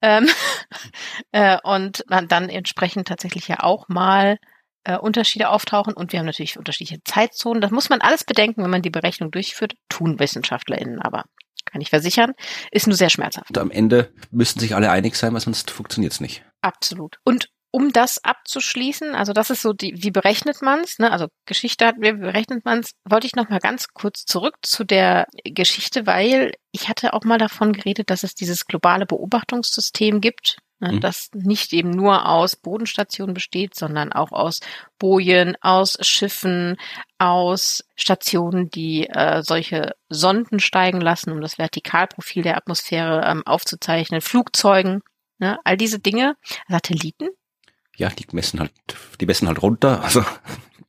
ähm, 0.00 0.28
äh, 1.32 1.58
und 1.64 2.04
man 2.08 2.28
dann 2.28 2.48
entsprechend 2.48 3.08
tatsächlich 3.08 3.48
ja 3.48 3.60
auch 3.60 3.88
mal 3.88 4.38
äh, 4.84 4.96
Unterschiede 4.96 5.48
auftauchen 5.48 5.94
und 5.94 6.12
wir 6.12 6.18
haben 6.18 6.26
natürlich 6.26 6.58
unterschiedliche 6.58 7.02
Zeitzonen. 7.04 7.60
Das 7.60 7.70
muss 7.70 7.88
man 7.88 8.00
alles 8.00 8.24
bedenken, 8.24 8.62
wenn 8.62 8.70
man 8.70 8.82
die 8.82 8.90
Berechnung 8.90 9.30
durchführt, 9.30 9.74
tun 9.88 10.18
WissenschaftlerInnen 10.18 11.00
aber. 11.00 11.24
Kann 11.64 11.80
ich 11.80 11.90
versichern, 11.90 12.32
ist 12.70 12.86
nur 12.86 12.96
sehr 12.96 13.10
schmerzhaft. 13.10 13.48
Und 13.50 13.58
am 13.58 13.70
Ende 13.70 14.12
müssten 14.30 14.60
sich 14.60 14.74
alle 14.74 14.90
einig 14.90 15.14
sein, 15.14 15.32
weil 15.32 15.40
sonst 15.40 15.70
funktioniert 15.70 16.12
es 16.12 16.20
nicht. 16.20 16.44
Absolut. 16.60 17.18
Und 17.24 17.48
um 17.72 17.90
das 17.90 18.22
abzuschließen, 18.22 19.14
also 19.14 19.32
das 19.32 19.48
ist 19.48 19.62
so 19.62 19.72
die, 19.72 19.94
wie 20.02 20.10
berechnet 20.10 20.60
man's, 20.60 20.98
ne? 20.98 21.10
Also 21.10 21.28
Geschichte 21.46 21.86
hat, 21.86 21.96
wie 21.98 22.12
berechnet 22.12 22.66
man's, 22.66 22.92
wollte 23.08 23.26
ich 23.26 23.34
noch 23.34 23.48
mal 23.48 23.60
ganz 23.60 23.88
kurz 23.94 24.26
zurück 24.26 24.56
zu 24.60 24.84
der 24.84 25.26
Geschichte, 25.44 26.06
weil 26.06 26.52
ich 26.70 26.88
hatte 26.90 27.14
auch 27.14 27.24
mal 27.24 27.38
davon 27.38 27.72
geredet, 27.72 28.10
dass 28.10 28.24
es 28.24 28.34
dieses 28.34 28.66
globale 28.66 29.06
Beobachtungssystem 29.06 30.20
gibt, 30.20 30.58
ne, 30.82 30.92
mhm. 30.94 31.00
das 31.00 31.30
nicht 31.32 31.72
eben 31.72 31.90
nur 31.90 32.28
aus 32.28 32.56
Bodenstationen 32.56 33.32
besteht, 33.32 33.74
sondern 33.74 34.12
auch 34.12 34.32
aus 34.32 34.60
Bojen, 34.98 35.56
aus 35.60 35.96
Schiffen, 36.00 36.76
aus 37.18 37.84
Stationen, 37.94 38.68
die 38.68 39.08
äh, 39.08 39.42
solche 39.42 39.92
Sonden 40.08 40.58
steigen 40.58 41.00
lassen, 41.00 41.30
um 41.30 41.40
das 41.40 41.58
Vertikalprofil 41.58 42.42
der 42.42 42.56
Atmosphäre 42.56 43.24
ähm, 43.24 43.42
aufzuzeichnen, 43.46 44.20
Flugzeugen, 44.20 45.00
ne, 45.38 45.58
all 45.64 45.76
diese 45.76 46.00
Dinge, 46.00 46.34
Satelliten. 46.68 47.28
Ja, 47.96 48.08
die 48.08 48.26
messen 48.32 48.60
halt, 48.60 48.72
die 49.20 49.26
messen 49.26 49.48
halt 49.48 49.62
runter, 49.62 50.02
also. 50.04 50.24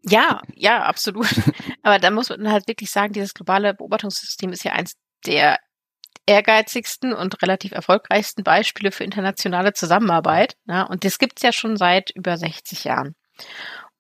Ja, 0.02 0.42
ja, 0.56 0.84
absolut. 0.84 1.28
Aber 1.84 2.00
da 2.00 2.12
muss 2.12 2.30
man 2.30 2.52
halt 2.52 2.68
wirklich 2.68 2.92
sagen, 2.92 3.14
dieses 3.14 3.34
globale 3.34 3.74
Beobachtungssystem 3.74 4.52
ist 4.52 4.66
ja 4.66 4.74
eins 4.74 4.96
der 5.26 5.60
ehrgeizigsten 6.26 7.14
und 7.14 7.42
relativ 7.42 7.72
erfolgreichsten 7.74 8.44
Beispiele 8.44 8.92
für 8.92 9.04
internationale 9.04 9.74
Zusammenarbeit. 9.74 10.56
Ja, 10.68 10.84
und 10.84 11.04
das 11.06 11.20
gibt's 11.20 11.42
ja 11.42 11.52
schon 11.52 11.78
seit 11.78 12.12
über 12.12 12.38
60 12.38 12.84
Jahren. 12.84 13.16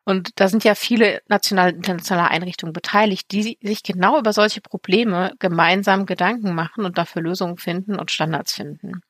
Und 0.05 0.31
da 0.39 0.49
sind 0.49 0.65
ja 0.65 0.75
viele 0.75 1.21
nationale 1.29 1.71
internationale 1.71 2.29
Einrichtungen 2.29 2.73
beteiligt, 2.73 3.31
die 3.31 3.57
sich 3.61 3.83
genau 3.83 4.19
über 4.19 4.33
solche 4.33 4.59
Probleme 4.59 5.33
gemeinsam 5.39 6.05
Gedanken 6.05 6.53
machen 6.53 6.83
und 6.83 6.97
dafür 6.97 7.21
Lösungen 7.21 7.57
finden 7.57 7.97
und 7.97 8.11
Standards 8.11 8.53
finden. 8.53 9.01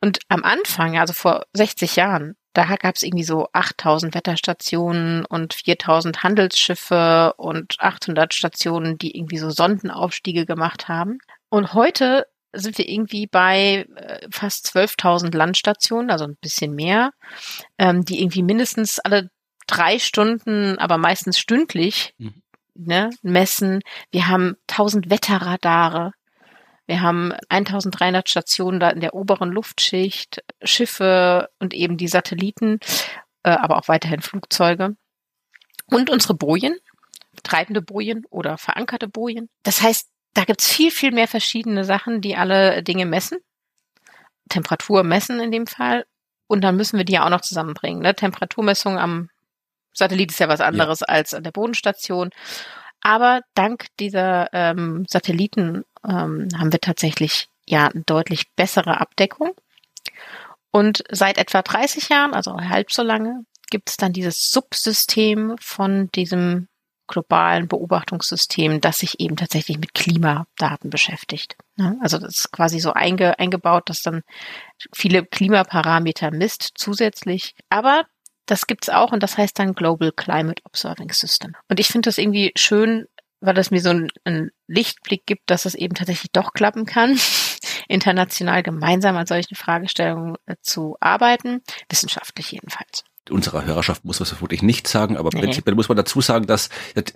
Und 0.00 0.18
am 0.28 0.42
Anfang, 0.42 0.98
also 0.98 1.12
vor 1.12 1.44
60 1.52 1.94
Jahren, 1.94 2.34
da 2.54 2.64
gab 2.76 2.96
es 2.96 3.04
irgendwie 3.04 3.24
so 3.24 3.48
8000 3.52 4.14
Wetterstationen 4.14 5.24
und 5.24 5.54
4000 5.54 6.22
Handelsschiffe 6.24 7.34
und 7.36 7.76
800 7.78 8.34
Stationen, 8.34 8.98
die 8.98 9.16
irgendwie 9.16 9.38
so 9.38 9.48
Sondenaufstiege 9.48 10.44
gemacht 10.44 10.88
haben. 10.88 11.18
Und 11.50 11.72
heute 11.72 12.26
sind 12.52 12.78
wir 12.78 12.88
irgendwie 12.88 13.26
bei 13.26 13.86
äh, 13.96 14.26
fast 14.30 14.66
12.000 14.74 15.36
Landstationen, 15.36 16.10
also 16.10 16.24
ein 16.24 16.36
bisschen 16.40 16.74
mehr, 16.74 17.12
ähm, 17.78 18.04
die 18.04 18.20
irgendwie 18.20 18.42
mindestens 18.42 18.98
alle 18.98 19.30
drei 19.66 19.98
Stunden, 19.98 20.78
aber 20.78 20.98
meistens 20.98 21.38
stündlich 21.38 22.14
mhm. 22.18 22.42
ne, 22.74 23.10
messen. 23.22 23.80
Wir 24.10 24.28
haben 24.28 24.56
1000 24.68 25.10
Wetterradare. 25.10 26.12
Wir 26.86 27.00
haben 27.00 27.32
1300 27.48 28.28
Stationen 28.28 28.80
da 28.80 28.90
in 28.90 29.00
der 29.00 29.14
oberen 29.14 29.50
Luftschicht, 29.50 30.42
Schiffe 30.62 31.48
und 31.58 31.74
eben 31.74 31.96
die 31.96 32.08
Satelliten, 32.08 32.80
äh, 33.44 33.50
aber 33.50 33.78
auch 33.78 33.88
weiterhin 33.88 34.20
Flugzeuge. 34.20 34.96
Und 35.86 36.10
unsere 36.10 36.34
Bojen, 36.34 36.76
treibende 37.42 37.82
Bojen 37.82 38.24
oder 38.30 38.58
verankerte 38.58 39.08
Bojen. 39.08 39.48
Das 39.62 39.80
heißt, 39.80 40.11
da 40.34 40.44
gibt's 40.44 40.70
viel, 40.70 40.90
viel 40.90 41.12
mehr 41.12 41.28
verschiedene 41.28 41.84
Sachen, 41.84 42.20
die 42.20 42.36
alle 42.36 42.82
Dinge 42.82 43.06
messen. 43.06 43.38
Temperatur 44.48 45.02
messen 45.02 45.40
in 45.40 45.52
dem 45.52 45.66
Fall. 45.66 46.04
Und 46.46 46.62
dann 46.62 46.76
müssen 46.76 46.98
wir 46.98 47.04
die 47.04 47.14
ja 47.14 47.24
auch 47.24 47.30
noch 47.30 47.40
zusammenbringen. 47.40 48.02
Ne? 48.02 48.14
Temperaturmessung 48.14 48.98
am 48.98 49.30
Satellit 49.94 50.30
ist 50.30 50.40
ja 50.40 50.48
was 50.48 50.60
anderes 50.60 51.00
ja. 51.00 51.08
als 51.08 51.34
an 51.34 51.44
der 51.44 51.50
Bodenstation. 51.50 52.30
Aber 53.00 53.40
dank 53.54 53.86
dieser 53.98 54.48
ähm, 54.52 55.04
Satelliten 55.08 55.84
ähm, 56.06 56.48
haben 56.56 56.72
wir 56.72 56.80
tatsächlich 56.80 57.48
ja 57.66 57.88
eine 57.88 58.02
deutlich 58.02 58.52
bessere 58.54 59.00
Abdeckung. 59.00 59.52
Und 60.70 61.04
seit 61.10 61.36
etwa 61.36 61.62
30 61.62 62.08
Jahren, 62.08 62.32
also 62.32 62.56
halb 62.56 62.90
so 62.92 63.02
lange, 63.02 63.44
gibt 63.70 63.90
es 63.90 63.96
dann 63.96 64.12
dieses 64.12 64.50
Subsystem 64.50 65.56
von 65.60 66.10
diesem 66.12 66.68
globalen 67.12 67.68
Beobachtungssystem, 67.68 68.80
das 68.80 68.98
sich 68.98 69.20
eben 69.20 69.36
tatsächlich 69.36 69.78
mit 69.78 69.94
Klimadaten 69.94 70.90
beschäftigt. 70.90 71.56
Also 72.00 72.18
das 72.18 72.38
ist 72.38 72.52
quasi 72.52 72.80
so 72.80 72.92
einge, 72.92 73.38
eingebaut, 73.38 73.88
dass 73.88 74.02
dann 74.02 74.22
viele 74.94 75.24
Klimaparameter 75.24 76.30
misst 76.30 76.72
zusätzlich. 76.74 77.54
Aber 77.68 78.04
das 78.46 78.66
gibt's 78.66 78.88
auch 78.88 79.12
und 79.12 79.22
das 79.22 79.36
heißt 79.38 79.58
dann 79.58 79.74
Global 79.74 80.10
Climate 80.12 80.62
Observing 80.64 81.12
System. 81.12 81.54
Und 81.68 81.78
ich 81.78 81.88
finde 81.88 82.08
das 82.08 82.18
irgendwie 82.18 82.52
schön, 82.56 83.06
weil 83.40 83.54
das 83.54 83.70
mir 83.70 83.80
so 83.80 83.90
einen 84.24 84.50
Lichtblick 84.66 85.26
gibt, 85.26 85.50
dass 85.50 85.66
es 85.66 85.74
eben 85.74 85.94
tatsächlich 85.94 86.32
doch 86.32 86.52
klappen 86.54 86.86
kann, 86.86 87.18
international 87.88 88.62
gemeinsam 88.62 89.16
an 89.16 89.26
solchen 89.26 89.54
Fragestellungen 89.54 90.36
äh, 90.46 90.56
zu 90.62 90.96
arbeiten, 91.00 91.62
wissenschaftlich 91.88 92.50
jedenfalls 92.52 93.04
unserer 93.30 93.64
Hörerschaft 93.64 94.04
muss 94.04 94.20
man 94.20 94.24
es 94.24 94.30
vermutlich 94.30 94.62
nicht 94.62 94.88
sagen, 94.88 95.16
aber 95.16 95.30
nee. 95.32 95.40
prinzipiell 95.40 95.74
muss 95.74 95.88
man 95.88 95.96
dazu 95.96 96.20
sagen, 96.20 96.46
dass 96.46 96.68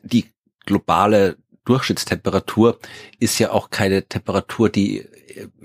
die 0.03 0.27
globale 0.64 1.37
Durchschnittstemperatur 1.64 2.79
ist 3.19 3.38
ja 3.38 3.51
auch 3.51 3.71
keine 3.71 4.05
Temperatur, 4.05 4.69
die, 4.71 5.07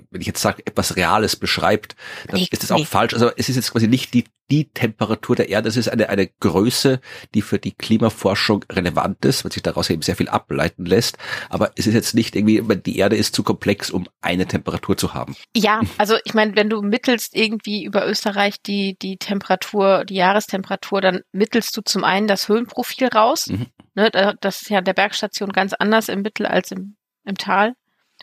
wenn 0.09 0.21
ich 0.21 0.27
jetzt 0.27 0.41
sage, 0.41 0.63
etwas 0.65 0.95
Reales 0.95 1.35
beschreibt, 1.35 1.95
dann 2.27 2.39
nee, 2.39 2.47
ist 2.49 2.63
das 2.63 2.71
auch 2.71 2.77
nee. 2.77 2.85
falsch. 2.85 3.13
Also 3.13 3.29
es 3.37 3.49
ist 3.49 3.55
jetzt 3.55 3.71
quasi 3.71 3.87
nicht 3.87 4.13
die, 4.13 4.25
die 4.51 4.65
Temperatur 4.65 5.37
der 5.37 5.49
Erde. 5.49 5.69
Das 5.69 5.77
ist 5.77 5.87
eine, 5.87 6.09
eine 6.09 6.27
Größe, 6.27 6.99
die 7.33 7.41
für 7.41 7.57
die 7.57 7.71
Klimaforschung 7.71 8.65
relevant 8.69 9.23
ist, 9.23 9.43
weil 9.43 9.51
sich 9.51 9.63
daraus 9.63 9.89
eben 9.89 10.01
sehr 10.01 10.17
viel 10.17 10.27
ableiten 10.27 10.85
lässt. 10.85 11.17
Aber 11.49 11.71
es 11.75 11.87
ist 11.87 11.93
jetzt 11.93 12.13
nicht 12.13 12.35
irgendwie, 12.35 12.61
die 12.75 12.97
Erde 12.97 13.15
ist 13.15 13.33
zu 13.33 13.43
komplex, 13.43 13.89
um 13.89 14.07
eine 14.19 14.45
Temperatur 14.45 14.97
zu 14.97 15.13
haben. 15.13 15.35
Ja, 15.55 15.81
also 15.97 16.17
ich 16.25 16.33
meine, 16.33 16.55
wenn 16.55 16.69
du 16.69 16.81
mittelst 16.81 17.35
irgendwie 17.35 17.85
über 17.85 18.05
Österreich 18.07 18.61
die, 18.61 18.97
die 19.01 19.17
Temperatur, 19.17 20.03
die 20.03 20.15
Jahrestemperatur, 20.15 20.99
dann 20.99 21.21
mittelst 21.31 21.75
du 21.77 21.81
zum 21.81 22.03
einen 22.03 22.27
das 22.27 22.49
Höhenprofil 22.49 23.07
raus. 23.07 23.47
Mhm. 23.47 23.67
Ne, 23.93 24.09
das 24.41 24.61
ist 24.61 24.69
ja 24.69 24.81
der 24.81 24.93
Bergstation 24.93 25.51
ganz 25.51 25.73
anders 25.73 26.09
im 26.09 26.21
Mittel 26.21 26.45
als 26.45 26.71
im, 26.71 26.95
im 27.25 27.35
Tal. 27.35 27.73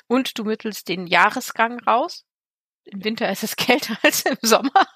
Und 0.07 0.39
du 0.39 0.45
mittelst 0.45 0.89
den 0.89 1.07
Jahresgang 1.07 1.81
raus. 1.81 2.25
Im 2.91 3.05
Winter 3.05 3.31
ist 3.31 3.45
es 3.45 3.57
kälter 3.57 3.97
als 4.03 4.23
im 4.23 4.37
Sommer. 4.43 4.87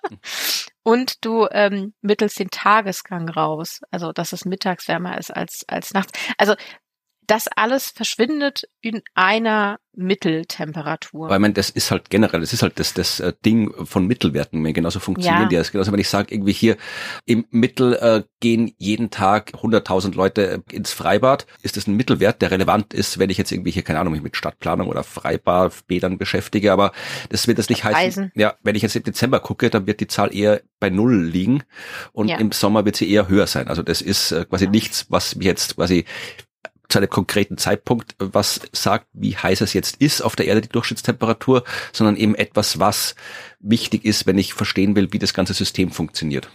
Und 0.83 1.25
du 1.25 1.47
ähm, 1.51 1.95
mittelst 2.01 2.39
den 2.39 2.51
Tagesgang 2.51 3.29
raus. 3.29 3.81
Also, 3.91 4.13
dass 4.13 4.33
es 4.33 4.45
mittags 4.45 4.89
wärmer 4.89 5.19
ist 5.19 5.31
als, 5.31 5.65
als 5.69 5.93
nachts. 5.93 6.13
Also, 6.39 6.55
das 7.27 7.49
alles 7.49 7.91
verschwindet 7.91 8.69
in 8.81 9.03
einer 9.15 9.79
Mitteltemperatur. 9.95 11.29
Weil 11.29 11.39
man, 11.39 11.55
das 11.55 11.71
ist 11.71 11.91
halt 11.91 12.09
generell, 12.09 12.41
das 12.41 12.53
ist 12.53 12.63
halt 12.63 12.79
das, 12.79 12.95
das 12.95 13.21
äh, 13.21 13.33
Ding 13.45 13.73
von 13.85 14.07
Mittelwerten, 14.07 14.65
genauso 14.73 15.01
funktionieren 15.01 15.43
ja. 15.43 15.49
die. 15.49 15.57
Das 15.57 15.71
genauso, 15.71 15.93
wenn 15.93 16.01
ich 16.01 16.09
sage, 16.09 16.35
irgendwie 16.35 16.53
hier 16.53 16.77
im 17.27 17.45
Mittel 17.51 17.95
äh, 17.95 18.23
gehen 18.41 18.75
jeden 18.79 19.11
Tag 19.11 19.53
100.000 19.55 20.15
Leute 20.15 20.63
ins 20.71 20.93
Freibad, 20.93 21.47
ist 21.63 21.77
das 21.77 21.87
ein 21.87 21.97
Mittelwert, 21.97 22.41
der 22.41 22.51
relevant 22.51 22.95
ist, 22.95 23.19
wenn 23.19 23.31
ich 23.31 23.39
jetzt 23.39 23.53
irgendwie 23.53 23.71
hier, 23.71 23.83
keine 23.83 24.01
Ahnung, 24.01 24.15
mich 24.15 24.23
mit 24.23 24.37
Stadtplanung 24.37 24.89
oder 24.89 25.05
Freibadbädern 25.05 26.17
beschäftige, 26.17 26.73
aber 26.73 26.93
das 27.29 27.47
wird 27.47 27.59
das 27.59 27.69
nicht 27.69 27.85
heißen. 27.85 27.95
Reisen. 27.95 28.33
Ja, 28.35 28.55
wenn 28.63 28.75
ich 28.75 28.83
jetzt 28.83 28.97
im 28.97 29.05
Dezember 29.05 29.41
gucke, 29.41 29.69
dann 29.69 29.87
wird 29.87 30.01
die 30.01 30.07
Zahl 30.07 30.35
eher 30.35 30.63
bei 30.81 30.89
Null 30.89 31.23
liegen 31.23 31.63
und 32.13 32.29
ja. 32.29 32.39
im 32.39 32.51
Sommer 32.51 32.85
wird 32.85 32.97
sie 32.97 33.11
eher 33.11 33.29
höher 33.29 33.47
sein. 33.47 33.69
Also 33.69 33.83
das 33.83 34.01
ist 34.01 34.33
äh, 34.33 34.47
quasi 34.47 34.65
ja. 34.65 34.71
nichts, 34.71 35.07
was 35.11 35.37
jetzt 35.39 35.77
quasi 35.77 36.07
zu 36.93 36.99
einem 36.99 37.11
konkreten 37.11 37.59
Zeitpunkt 37.59 38.15
was 38.19 38.61
sagt, 38.73 39.07
wie 39.13 39.37
heiß 39.37 39.63
es 39.63 39.73
jetzt 39.73 39.97
ist 39.97 40.21
auf 40.21 40.37
der 40.37 40.47
Erde, 40.47 40.61
die 40.61 40.69
Durchschnittstemperatur, 40.69 41.65
sondern 41.93 42.17
eben 42.17 42.35
etwas, 42.35 42.79
was 42.79 43.15
wichtig 43.61 44.05
ist, 44.05 44.27
wenn 44.27 44.39
ich 44.39 44.55
verstehen 44.55 44.95
will, 44.95 45.13
wie 45.13 45.19
das 45.19 45.35
ganze 45.35 45.55
System 45.55 45.91
funktioniert. 45.91 46.51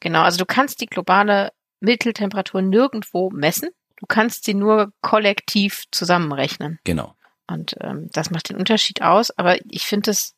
Genau, 0.00 0.22
also 0.22 0.38
du 0.38 0.46
kannst 0.46 0.80
die 0.80 0.86
globale 0.86 1.52
Mitteltemperatur 1.80 2.62
nirgendwo 2.62 3.30
messen. 3.30 3.68
Du 3.98 4.06
kannst 4.06 4.44
sie 4.44 4.54
nur 4.54 4.92
kollektiv 5.02 5.84
zusammenrechnen. 5.90 6.78
Genau. 6.84 7.14
Und 7.46 7.76
ähm, 7.80 8.08
das 8.12 8.30
macht 8.30 8.48
den 8.48 8.56
Unterschied 8.56 9.02
aus. 9.02 9.30
Aber 9.30 9.58
ich 9.70 9.86
finde 9.86 10.10
es 10.10 10.34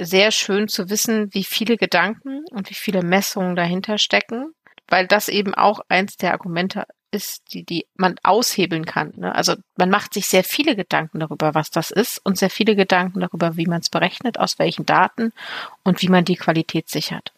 sehr 0.00 0.30
schön 0.32 0.68
zu 0.68 0.90
wissen, 0.90 1.32
wie 1.32 1.44
viele 1.44 1.76
Gedanken 1.76 2.44
und 2.50 2.70
wie 2.70 2.74
viele 2.74 3.02
Messungen 3.02 3.56
dahinter 3.56 3.98
stecken, 3.98 4.52
weil 4.88 5.06
das 5.06 5.28
eben 5.28 5.54
auch 5.54 5.80
eins 5.88 6.16
der 6.16 6.32
Argumente 6.32 6.86
ist, 7.14 7.42
die, 7.52 7.64
die 7.64 7.86
man 7.96 8.16
aushebeln 8.22 8.84
kann. 8.84 9.12
Ne? 9.16 9.34
Also 9.34 9.54
man 9.76 9.90
macht 9.90 10.14
sich 10.14 10.26
sehr 10.26 10.44
viele 10.44 10.76
Gedanken 10.76 11.20
darüber, 11.20 11.54
was 11.54 11.70
das 11.70 11.90
ist 11.90 12.20
und 12.24 12.38
sehr 12.38 12.50
viele 12.50 12.76
Gedanken 12.76 13.20
darüber, 13.20 13.56
wie 13.56 13.66
man 13.66 13.80
es 13.80 13.88
berechnet, 13.88 14.38
aus 14.38 14.58
welchen 14.58 14.84
Daten 14.84 15.32
und 15.82 16.02
wie 16.02 16.08
man 16.08 16.24
die 16.24 16.36
Qualität 16.36 16.88
sichert. 16.88 17.32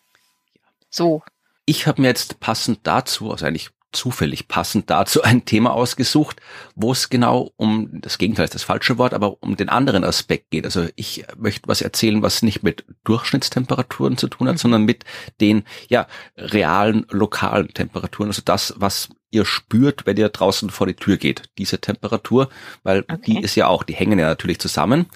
So. 0.91 1.23
Ich 1.67 1.87
habe 1.87 2.01
mir 2.01 2.09
jetzt 2.09 2.41
passend 2.41 2.81
dazu, 2.85 3.31
also 3.31 3.45
eigentlich 3.45 3.71
zufällig 3.97 4.47
passend 4.47 4.91
dazu 4.91 5.23
ein 5.25 5.45
Thema 5.45 5.73
ausgesucht, 5.73 6.41
wo 6.75 6.93
es 6.93 7.09
genau 7.09 7.53
um, 7.57 7.89
das 8.01 8.19
Gegenteil 8.19 8.45
ist 8.45 8.55
das 8.55 8.63
falsche 8.63 8.99
Wort, 8.99 9.15
aber 9.15 9.43
um 9.43 9.57
den 9.57 9.69
anderen 9.69 10.05
Aspekt 10.05 10.51
geht. 10.51 10.65
Also 10.65 10.87
ich 10.95 11.25
möchte 11.37 11.69
was 11.69 11.83
erzählen, 11.83 12.23
was 12.23 12.43
nicht 12.43 12.63
mit 12.63 12.85
Durchschnittstemperaturen 13.05 14.17
zu 14.17 14.29
tun 14.29 14.49
hat, 14.49 14.57
mhm. 14.57 14.61
sondern 14.61 14.85
mit 14.85 15.05
den, 15.41 15.65
ja, 15.89 16.07
realen, 16.37 17.07
lokalen 17.11 17.69
Temperaturen. 17.69 18.29
Also 18.29 18.43
das, 18.45 18.75
was 18.77 19.09
ihr 19.37 19.45
spürt, 19.45 20.07
wenn 20.07 20.17
ihr 20.17 20.29
draußen 20.29 20.71
vor 20.71 20.87
die 20.87 20.95
Tür 20.95 21.17
geht, 21.17 21.43
diese 21.59 21.79
Temperatur, 21.79 22.49
weil 22.83 23.01
okay. 23.01 23.19
die 23.27 23.41
ist 23.41 23.55
ja 23.55 23.69
auch, 23.69 23.83
die 23.83 23.95
hängen 23.95 24.19
ja 24.19 24.27
natürlich 24.27 24.59
zusammen, 24.59 25.07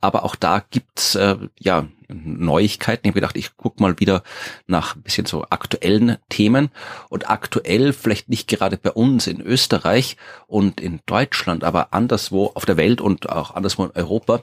aber 0.00 0.24
auch 0.24 0.36
da 0.36 0.62
gibt's 0.70 1.14
äh, 1.14 1.36
ja 1.58 1.88
Neuigkeiten. 2.08 3.06
Ich 3.06 3.10
habe 3.10 3.20
gedacht, 3.20 3.36
ich 3.36 3.56
guck 3.56 3.80
mal 3.80 3.98
wieder 4.00 4.22
nach 4.66 4.96
ein 4.96 5.02
bisschen 5.02 5.26
so 5.26 5.46
aktuellen 5.48 6.16
Themen 6.28 6.70
und 7.08 7.30
aktuell 7.30 7.92
vielleicht 7.92 8.28
nicht 8.28 8.48
gerade 8.48 8.76
bei 8.76 8.90
uns 8.90 9.26
in 9.26 9.40
Österreich 9.40 10.16
und 10.46 10.80
in 10.80 11.00
Deutschland, 11.06 11.64
aber 11.64 11.94
anderswo 11.94 12.50
auf 12.54 12.66
der 12.66 12.76
Welt 12.76 13.00
und 13.00 13.30
auch 13.30 13.54
anderswo 13.54 13.84
in 13.84 13.92
Europa 13.92 14.42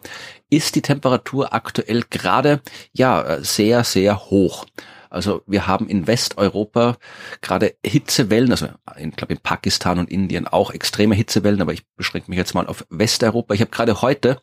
ist 0.49 0.75
die 0.75 0.81
Temperatur 0.81 1.53
aktuell 1.53 2.03
gerade 2.09 2.61
ja 2.93 3.37
sehr 3.41 3.83
sehr 3.83 4.29
hoch. 4.29 4.65
Also 5.09 5.41
wir 5.47 5.67
haben 5.67 5.87
in 5.87 6.07
Westeuropa 6.07 6.97
gerade 7.41 7.75
Hitzewellen, 7.85 8.51
also 8.51 8.67
ich 8.97 9.15
glaube 9.15 9.33
in 9.33 9.39
Pakistan 9.39 9.99
und 9.99 10.09
Indien 10.09 10.47
auch 10.47 10.71
extreme 10.71 11.15
Hitzewellen, 11.15 11.61
aber 11.61 11.73
ich 11.73 11.85
beschränke 11.95 12.29
mich 12.29 12.37
jetzt 12.37 12.53
mal 12.53 12.67
auf 12.67 12.85
Westeuropa. 12.89 13.53
Ich 13.53 13.61
habe 13.61 13.71
gerade 13.71 14.01
heute 14.01 14.39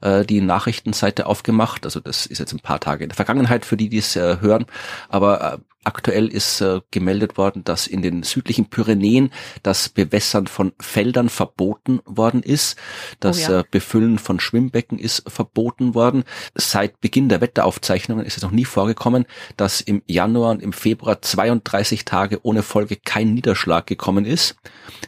äh, 0.00 0.24
die 0.24 0.40
Nachrichtenseite 0.40 1.26
aufgemacht, 1.26 1.84
also 1.84 2.00
das 2.00 2.26
ist 2.26 2.38
jetzt 2.38 2.52
ein 2.52 2.60
paar 2.60 2.80
Tage 2.80 3.04
in 3.04 3.10
der 3.10 3.16
Vergangenheit 3.16 3.64
für 3.64 3.76
die, 3.76 3.88
die 3.88 3.98
es 3.98 4.16
äh, 4.16 4.38
hören, 4.40 4.66
aber 5.08 5.54
äh, 5.54 5.58
Aktuell 5.84 6.26
ist 6.26 6.60
äh, 6.60 6.80
gemeldet 6.90 7.38
worden, 7.38 7.62
dass 7.64 7.86
in 7.86 8.02
den 8.02 8.22
südlichen 8.22 8.68
Pyrenäen 8.68 9.30
das 9.62 9.88
Bewässern 9.88 10.46
von 10.46 10.72
Feldern 10.80 11.28
verboten 11.28 12.00
worden 12.04 12.42
ist. 12.42 12.76
Das 13.20 13.48
oh 13.48 13.52
ja. 13.52 13.60
äh, 13.60 13.64
Befüllen 13.70 14.18
von 14.18 14.40
Schwimmbecken 14.40 14.98
ist 14.98 15.22
verboten 15.30 15.94
worden. 15.94 16.24
Seit 16.54 17.00
Beginn 17.00 17.28
der 17.28 17.40
Wetteraufzeichnungen 17.40 18.26
ist 18.26 18.36
es 18.36 18.42
noch 18.42 18.50
nie 18.50 18.64
vorgekommen, 18.64 19.24
dass 19.56 19.80
im 19.80 20.02
Januar 20.06 20.50
und 20.50 20.62
im 20.62 20.72
Februar 20.72 21.22
32 21.22 22.04
Tage 22.04 22.40
ohne 22.42 22.62
Folge 22.62 22.96
kein 22.96 23.32
Niederschlag 23.34 23.86
gekommen 23.86 24.24
ist. 24.24 24.56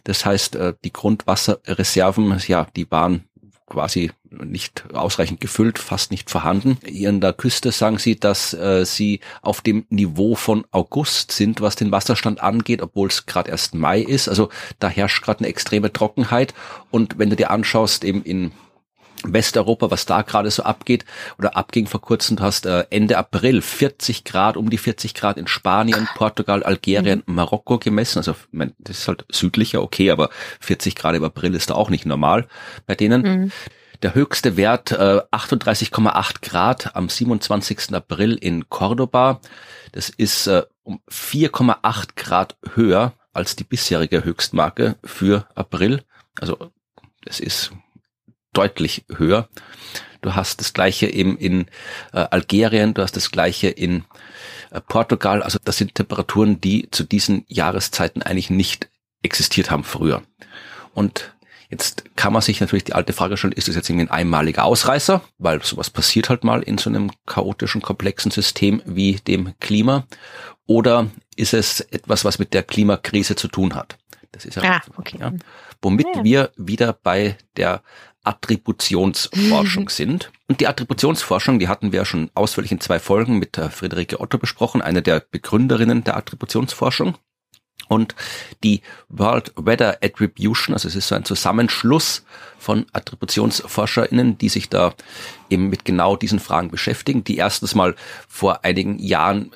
Das 0.05 0.25
heißt, 0.25 0.55
äh, 0.55 0.75
die 0.85 0.93
Grundwasserreserven, 0.93 2.41
ja, 2.47 2.67
die 2.77 2.91
waren 2.91 3.25
quasi 3.71 4.11
nicht 4.31 4.85
ausreichend 4.93 5.41
gefüllt, 5.41 5.79
fast 5.79 6.11
nicht 6.11 6.29
vorhanden. 6.29 6.77
Hier 6.85 7.09
an 7.09 7.21
der 7.21 7.33
Küste 7.33 7.73
sagen 7.73 7.99
sie, 7.99 8.21
dass 8.21 8.53
äh, 8.53 8.85
sie 8.85 9.21
auf 9.41 9.63
dem 9.63 9.87
Niveau 9.89 10.35
von 10.35 10.67
August 10.71 11.33
sind, 11.33 11.63
was 11.63 11.77
den 11.77 11.91
Wasserstand 11.91 12.43
angeht, 12.43 12.83
obwohl 12.83 13.09
es 13.09 13.25
gerade 13.25 13.51
erst 13.51 13.75
Mai 13.75 14.01
ist. 14.01 14.29
Also 14.29 14.51
da 14.79 14.89
herrscht 14.89 15.23
gerade 15.23 15.41
eine 15.41 15.49
extreme 15.49 15.93
Trockenheit. 15.93 16.53
Und 16.91 17.19
wenn 17.19 17.31
du 17.31 17.37
dir 17.37 17.51
anschaust, 17.51 18.05
eben 18.05 18.23
in 18.23 18.53
Westeuropa, 19.25 19.91
was 19.91 20.07
da 20.07 20.23
gerade 20.23 20.51
so 20.51 20.63
abgeht 20.63 21.05
oder 21.39 21.57
abging 21.57 21.87
vor 21.87 22.01
kurzem, 22.01 22.37
du 22.37 22.43
hast 22.43 22.67
äh, 22.67 22.87
Ende 22.91 23.19
April 23.19 23.63
40 23.63 24.25
Grad, 24.25 24.57
um 24.57 24.71
die 24.71 24.79
40 24.79 25.15
Grad 25.15 25.37
in 25.37 25.47
Spanien, 25.47 26.09
Portugal, 26.15 26.63
Algerien, 26.63 27.23
mhm. 27.27 27.35
Marokko 27.35 27.79
gemessen. 27.79 28.19
Also 28.19 28.35
mein, 28.51 28.75
das 28.79 29.01
ist 29.01 29.09
halt 29.09 29.25
südlicher, 29.31 29.83
okay, 29.83 30.11
aber 30.11 30.31
40 30.61 30.95
Grad 30.95 31.15
im 31.15 31.25
April 31.25 31.55
ist 31.55 31.71
da 31.71 31.75
auch 31.75 31.91
nicht 31.91 32.07
normal 32.07 32.47
bei 32.87 32.95
denen. 32.95 33.23
Mhm. 33.23 33.53
Der 34.03 34.15
höchste 34.15 34.57
Wert 34.57 34.93
äh, 34.93 35.21
38,8 35.31 36.41
Grad 36.41 36.97
am 36.97 37.09
27. 37.09 37.95
April 37.95 38.35
in 38.35 38.71
Cordoba. 38.71 39.41
Das 39.93 40.09
ist 40.09 40.47
äh, 40.47 40.63
um 40.83 41.01
4,8 41.11 42.17
Grad 42.17 42.57
höher 42.75 43.13
als 43.33 43.57
die 43.57 43.65
bisherige 43.65 44.25
Höchstmarke 44.25 44.97
für 45.05 45.47
April. 45.55 46.03
Also 46.41 46.71
das 47.25 47.41
ist 47.41 47.73
deutlich 48.53 49.05
höher. 49.09 49.49
Du 50.23 50.35
hast 50.35 50.61
das 50.61 50.73
gleiche 50.73 51.07
eben 51.07 51.39
in 51.39 51.67
äh, 52.13 52.27
Algerien, 52.31 52.95
du 52.95 53.03
hast 53.03 53.17
das 53.17 53.31
gleiche 53.31 53.69
in 53.69 54.05
äh, 54.71 54.81
Portugal. 54.81 55.43
Also 55.43 55.59
das 55.65 55.79
sind 55.79 55.95
Temperaturen, 55.95 56.61
die 56.61 56.91
zu 56.91 57.05
diesen 57.05 57.45
Jahreszeiten 57.49 58.23
eigentlich 58.23 58.51
nicht 58.51 58.91
existiert 59.23 59.71
haben 59.71 59.85
früher. 59.85 60.23
Und 60.95 61.35
Jetzt 61.73 62.17
kann 62.17 62.33
man 62.33 62.43
sich 62.43 62.61
natürlich 62.61 62.83
die 62.83 62.95
alte 62.95 63.13
Frage 63.13 63.37
stellen, 63.37 63.53
ist 63.53 63.69
das 63.69 63.77
jetzt 63.77 63.89
irgendwie 63.89 64.07
ein 64.07 64.11
einmaliger 64.11 64.65
Ausreißer? 64.65 65.23
Weil 65.39 65.63
sowas 65.63 65.89
passiert 65.89 66.29
halt 66.29 66.43
mal 66.43 66.65
in 66.65 66.79
so 66.79 66.91
einem 66.91 67.13
chaotischen, 67.27 67.81
komplexen 67.81 68.33
System 68.33 68.83
wie 68.87 69.15
dem 69.15 69.55
Klima. 69.61 70.05
Oder 70.67 71.07
ist 71.37 71.55
es 71.55 71.79
etwas, 71.81 72.25
was 72.25 72.41
mit 72.41 72.55
der 72.55 72.65
Klimakrise 72.65 73.37
zu 73.37 73.47
tun 73.47 73.77
hat? 73.77 73.99
Das 74.33 74.45
ist 74.45 74.57
ja, 74.57 74.65
ah, 74.65 74.81
okay. 74.97 75.19
ja 75.21 75.33
womit 75.83 76.07
ja. 76.15 76.25
wir 76.25 76.53
wieder 76.57 76.93
bei 76.93 77.37
der 77.57 77.83
Attributionsforschung 78.25 79.89
sind. 79.91 80.31
Und 80.49 80.61
die 80.61 80.67
Attributionsforschung, 80.67 81.59
die 81.59 81.69
hatten 81.69 81.93
wir 81.93 82.05
schon 82.05 82.31
ausführlich 82.35 82.73
in 82.73 82.81
zwei 82.81 82.99
Folgen 82.99 83.39
mit 83.39 83.57
der 83.57 83.71
Friederike 83.71 84.21
Otto 84.21 84.39
besprochen, 84.39 84.83
eine 84.83 85.03
der 85.03 85.21
Begründerinnen 85.21 86.05
der 86.05 86.17
Attributionsforschung. 86.17 87.17
Und 87.89 88.15
die 88.63 88.83
World 89.09 89.53
Weather 89.57 89.99
Attribution, 90.03 90.75
also 90.75 90.87
es 90.87 90.95
ist 90.95 91.09
so 91.09 91.15
ein 91.15 91.25
Zusammenschluss 91.25 92.25
von 92.59 92.87
AttributionsforscherInnen, 92.93 94.39
die 94.39 94.49
sich 94.49 94.69
da 94.69 94.95
eben 95.49 95.71
mit 95.71 95.85
genau 95.85 96.15
diesen 96.17 96.39
Fragen 96.39 96.71
beschäftigen, 96.71 97.25
die 97.25 97.37
erstens 97.37 97.75
mal 97.75 97.97
vor 98.29 98.65
einigen 98.65 98.99
Jahren 98.99 99.51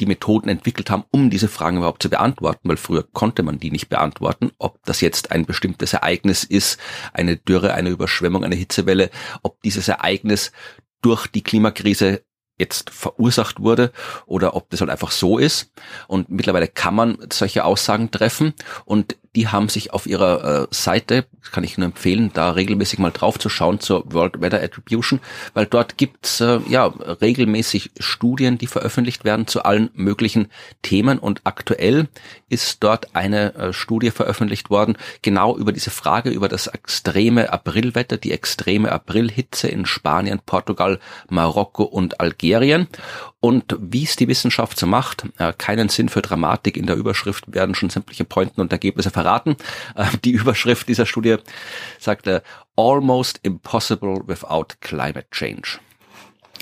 die 0.00 0.06
Methoden 0.06 0.48
entwickelt 0.48 0.90
haben, 0.90 1.04
um 1.10 1.30
diese 1.30 1.48
Fragen 1.48 1.78
überhaupt 1.78 2.02
zu 2.02 2.10
beantworten, 2.10 2.68
weil 2.68 2.76
früher 2.76 3.02
konnte 3.02 3.42
man 3.42 3.58
die 3.58 3.70
nicht 3.70 3.88
beantworten, 3.88 4.50
ob 4.58 4.84
das 4.84 5.00
jetzt 5.00 5.32
ein 5.32 5.46
bestimmtes 5.46 5.92
Ereignis 5.92 6.44
ist, 6.44 6.78
eine 7.12 7.36
Dürre, 7.36 7.74
eine 7.74 7.90
Überschwemmung, 7.90 8.44
eine 8.44 8.56
Hitzewelle, 8.56 9.10
ob 9.42 9.62
dieses 9.62 9.88
Ereignis 9.88 10.52
durch 11.02 11.26
die 11.26 11.42
Klimakrise 11.42 12.22
jetzt 12.58 12.90
verursacht 12.90 13.60
wurde 13.60 13.92
oder 14.24 14.56
ob 14.56 14.70
das 14.70 14.80
halt 14.80 14.90
einfach 14.90 15.10
so 15.10 15.38
ist. 15.38 15.72
Und 16.08 16.30
mittlerweile 16.30 16.68
kann 16.68 16.94
man 16.94 17.18
solche 17.30 17.64
Aussagen 17.64 18.10
treffen 18.10 18.54
und 18.84 19.16
die 19.36 19.48
haben 19.48 19.68
sich 19.68 19.92
auf 19.92 20.06
ihrer 20.06 20.62
äh, 20.62 20.66
Seite, 20.70 21.26
kann 21.52 21.62
ich 21.62 21.76
nur 21.76 21.84
empfehlen, 21.84 22.30
da 22.32 22.52
regelmäßig 22.52 22.98
mal 22.98 23.10
drauf 23.10 23.38
zu 23.38 23.48
schauen 23.50 23.78
zur 23.80 24.12
World 24.12 24.40
Weather 24.40 24.62
Attribution, 24.62 25.20
weil 25.52 25.66
dort 25.66 25.98
gibt's 25.98 26.40
äh, 26.40 26.58
ja 26.68 26.86
regelmäßig 26.86 27.90
Studien, 28.00 28.56
die 28.56 28.66
veröffentlicht 28.66 29.24
werden 29.24 29.46
zu 29.46 29.62
allen 29.62 29.90
möglichen 29.92 30.48
Themen. 30.80 31.18
Und 31.18 31.42
aktuell 31.44 32.08
ist 32.48 32.82
dort 32.82 33.14
eine 33.14 33.54
äh, 33.54 33.72
Studie 33.74 34.10
veröffentlicht 34.10 34.70
worden, 34.70 34.96
genau 35.20 35.56
über 35.56 35.72
diese 35.72 35.90
Frage, 35.90 36.30
über 36.30 36.48
das 36.48 36.66
extreme 36.66 37.52
Aprilwetter, 37.52 38.16
die 38.16 38.32
extreme 38.32 38.90
Aprilhitze 38.90 39.68
in 39.68 39.84
Spanien, 39.84 40.40
Portugal, 40.44 40.98
Marokko 41.28 41.84
und 41.84 42.20
Algerien 42.20 42.88
und 43.46 43.76
wie 43.78 44.02
es 44.02 44.16
die 44.16 44.26
Wissenschaft 44.26 44.76
so 44.76 44.88
macht, 44.88 45.24
äh, 45.38 45.52
keinen 45.56 45.88
Sinn 45.88 46.08
für 46.08 46.20
Dramatik 46.20 46.76
in 46.76 46.86
der 46.86 46.96
Überschrift 46.96 47.44
werden 47.54 47.76
schon 47.76 47.90
sämtliche 47.90 48.24
Pointen 48.24 48.60
und 48.60 48.72
Ergebnisse 48.72 49.12
verraten. 49.12 49.54
Äh, 49.94 50.06
die 50.24 50.32
Überschrift 50.32 50.88
dieser 50.88 51.06
Studie 51.06 51.36
sagte 52.00 52.42
Almost 52.74 53.38
Impossible 53.44 54.26
Without 54.26 54.74
Climate 54.80 55.28
Change. 55.30 55.78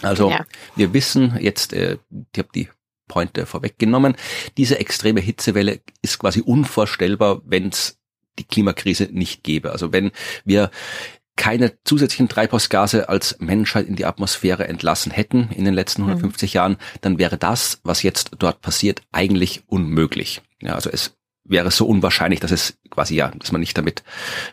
Also 0.03 0.29
ja. 0.29 0.45
wir 0.77 0.93
wissen 0.93 1.39
jetzt, 1.41 1.73
äh, 1.73 1.97
ich 2.11 2.39
habe 2.39 2.51
die 2.55 2.69
Pointe 3.09 3.47
vorweggenommen, 3.47 4.15
diese 4.59 4.79
extreme 4.79 5.21
Hitzewelle 5.21 5.81
ist 6.03 6.19
quasi 6.19 6.43
unvorstellbar, 6.43 7.41
wenn 7.47 7.69
es 7.71 7.99
die 8.39 8.45
Klimakrise 8.45 9.09
nicht 9.11 9.43
gäbe. 9.43 9.73
Also 9.73 9.91
wenn 9.91 10.11
wir 10.45 10.71
keine 11.37 11.73
zusätzlichen 11.85 12.29
Treibhausgase 12.29 13.09
als 13.09 13.37
Menschheit 13.41 13.87
in 13.87 13.97
die 13.97 14.07
Atmosphäre 14.07 14.69
entlassen 14.69 15.11
hätten 15.11 15.51
in 15.55 15.65
den 15.65 15.75
letzten 15.75 16.03
150 16.03 16.53
mhm. 16.53 16.57
Jahren, 16.57 16.77
dann 17.01 17.19
wäre 17.19 17.37
das, 17.37 17.81
was 17.83 18.03
jetzt 18.03 18.33
dort 18.39 18.61
passiert, 18.61 19.03
eigentlich 19.13 19.65
unmöglich. 19.67 20.43
Ja, 20.61 20.75
also 20.75 20.91
es 20.91 21.17
wäre 21.45 21.71
so 21.71 21.87
unwahrscheinlich, 21.87 22.41
dass 22.41 22.53
es 22.53 22.79
quasi 22.91 23.17
ja, 23.17 23.33
dass 23.37 23.53
man 23.53 23.61
nicht 23.61 23.77
damit 23.77 24.03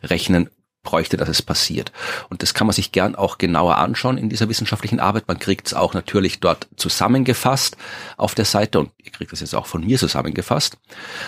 rechnen 0.03 0.49
bräuchte, 0.83 1.15
dass 1.15 1.29
es 1.29 1.41
passiert. 1.41 1.91
Und 2.29 2.41
das 2.41 2.53
kann 2.53 2.65
man 2.65 2.73
sich 2.73 2.91
gern 2.91 3.15
auch 3.15 3.37
genauer 3.37 3.77
anschauen 3.77 4.17
in 4.17 4.29
dieser 4.29 4.49
wissenschaftlichen 4.49 4.99
Arbeit. 4.99 5.27
Man 5.27 5.37
kriegt 5.37 5.67
es 5.67 5.73
auch 5.73 5.93
natürlich 5.93 6.39
dort 6.39 6.67
zusammengefasst 6.75 7.77
auf 8.17 8.33
der 8.33 8.45
Seite 8.45 8.79
und 8.79 8.91
ihr 8.97 9.11
kriegt 9.11 9.31
das 9.31 9.41
jetzt 9.41 9.53
auch 9.53 9.67
von 9.67 9.85
mir 9.85 9.99
zusammengefasst. 9.99 10.77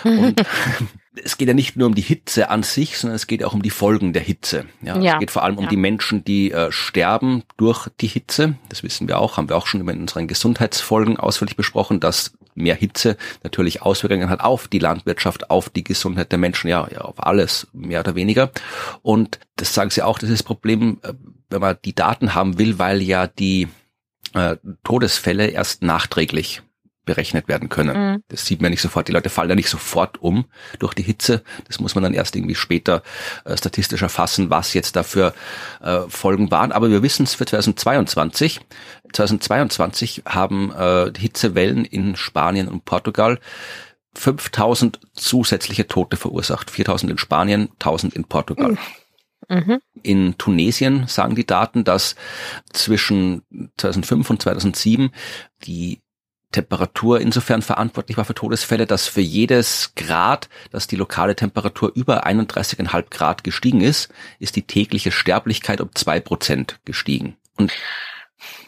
Und 0.02 0.44
es 1.22 1.38
geht 1.38 1.48
ja 1.48 1.54
nicht 1.54 1.76
nur 1.76 1.86
um 1.86 1.94
die 1.94 2.02
Hitze 2.02 2.50
an 2.50 2.62
sich, 2.62 2.98
sondern 2.98 3.14
es 3.14 3.26
geht 3.26 3.44
auch 3.44 3.54
um 3.54 3.62
die 3.62 3.70
Folgen 3.70 4.12
der 4.12 4.22
Hitze. 4.22 4.66
Ja, 4.82 4.98
ja. 4.98 5.14
Es 5.14 5.20
geht 5.20 5.30
vor 5.30 5.44
allem 5.44 5.58
um 5.58 5.64
ja. 5.64 5.70
die 5.70 5.76
Menschen, 5.76 6.24
die 6.24 6.50
äh, 6.50 6.72
sterben 6.72 7.44
durch 7.56 7.88
die 8.00 8.06
Hitze. 8.06 8.56
Das 8.68 8.82
wissen 8.82 9.06
wir 9.06 9.18
auch, 9.18 9.36
haben 9.36 9.48
wir 9.48 9.56
auch 9.56 9.66
schon 9.66 9.86
in 9.86 10.00
unseren 10.00 10.26
Gesundheitsfolgen 10.26 11.16
ausführlich 11.16 11.56
besprochen, 11.56 12.00
dass 12.00 12.36
mehr 12.54 12.74
Hitze 12.74 13.16
natürlich 13.42 13.82
Auswirkungen 13.82 14.28
hat 14.28 14.40
auf 14.40 14.68
die 14.68 14.78
Landwirtschaft, 14.78 15.50
auf 15.50 15.68
die 15.68 15.84
Gesundheit 15.84 16.32
der 16.32 16.38
Menschen, 16.38 16.68
ja, 16.68 16.88
ja 16.90 17.02
auf 17.02 17.24
alles, 17.24 17.68
mehr 17.72 18.00
oder 18.00 18.14
weniger. 18.14 18.50
Und 19.02 19.38
das 19.56 19.74
sagen 19.74 19.90
sie 19.90 20.02
auch, 20.02 20.18
das 20.18 20.30
ist 20.30 20.40
das 20.40 20.46
Problem, 20.46 20.98
äh, 21.02 21.12
wenn 21.50 21.60
man 21.60 21.76
die 21.84 21.94
Daten 21.94 22.34
haben 22.34 22.58
will, 22.58 22.78
weil 22.78 23.02
ja 23.02 23.26
die 23.28 23.68
äh, 24.34 24.56
Todesfälle 24.82 25.46
erst 25.46 25.82
nachträglich 25.82 26.62
berechnet 27.04 27.48
werden 27.48 27.68
können. 27.68 28.12
Mhm. 28.12 28.22
Das 28.28 28.46
sieht 28.46 28.62
man 28.62 28.70
nicht 28.70 28.80
sofort. 28.80 29.08
Die 29.08 29.12
Leute 29.12 29.30
fallen 29.30 29.48
da 29.48 29.54
nicht 29.54 29.68
sofort 29.68 30.20
um 30.22 30.46
durch 30.78 30.94
die 30.94 31.02
Hitze. 31.02 31.42
Das 31.66 31.80
muss 31.80 31.94
man 31.94 32.04
dann 32.04 32.14
erst 32.14 32.36
irgendwie 32.36 32.54
später 32.54 33.02
äh, 33.44 33.56
statistisch 33.56 34.02
erfassen, 34.02 34.50
was 34.50 34.74
jetzt 34.74 34.96
dafür 34.96 35.34
äh, 35.82 36.00
Folgen 36.08 36.50
waren. 36.50 36.72
Aber 36.72 36.90
wir 36.90 37.02
wissen 37.02 37.24
es 37.24 37.34
für 37.34 37.46
2022. 37.46 38.60
2022 39.12 40.22
haben 40.26 40.72
äh, 40.72 41.12
Hitzewellen 41.16 41.84
in 41.84 42.16
Spanien 42.16 42.68
und 42.68 42.84
Portugal 42.84 43.38
5000 44.14 45.00
zusätzliche 45.12 45.86
Tote 45.86 46.16
verursacht. 46.16 46.70
4000 46.70 47.12
in 47.12 47.18
Spanien, 47.18 47.68
1000 47.80 48.14
in 48.14 48.24
Portugal. 48.24 48.72
Mhm. 48.72 48.78
Mhm. 49.48 49.80
In 50.02 50.38
Tunesien 50.38 51.06
sagen 51.06 51.34
die 51.34 51.46
Daten, 51.46 51.84
dass 51.84 52.14
zwischen 52.72 53.42
2005 53.76 54.30
und 54.30 54.42
2007 54.42 55.10
die 55.64 56.00
Temperatur 56.54 57.20
insofern 57.20 57.62
verantwortlich 57.62 58.16
war 58.16 58.24
für 58.24 58.34
Todesfälle, 58.34 58.86
dass 58.86 59.08
für 59.08 59.20
jedes 59.20 59.92
Grad, 59.96 60.48
dass 60.70 60.86
die 60.86 60.96
lokale 60.96 61.34
Temperatur 61.34 61.90
über 61.94 62.26
31,5 62.26 63.10
Grad 63.10 63.44
gestiegen 63.44 63.80
ist, 63.80 64.08
ist 64.38 64.54
die 64.54 64.62
tägliche 64.62 65.10
Sterblichkeit 65.10 65.80
um 65.80 65.90
zwei 65.94 66.20
Prozent 66.20 66.78
gestiegen. 66.84 67.36
Und 67.56 67.72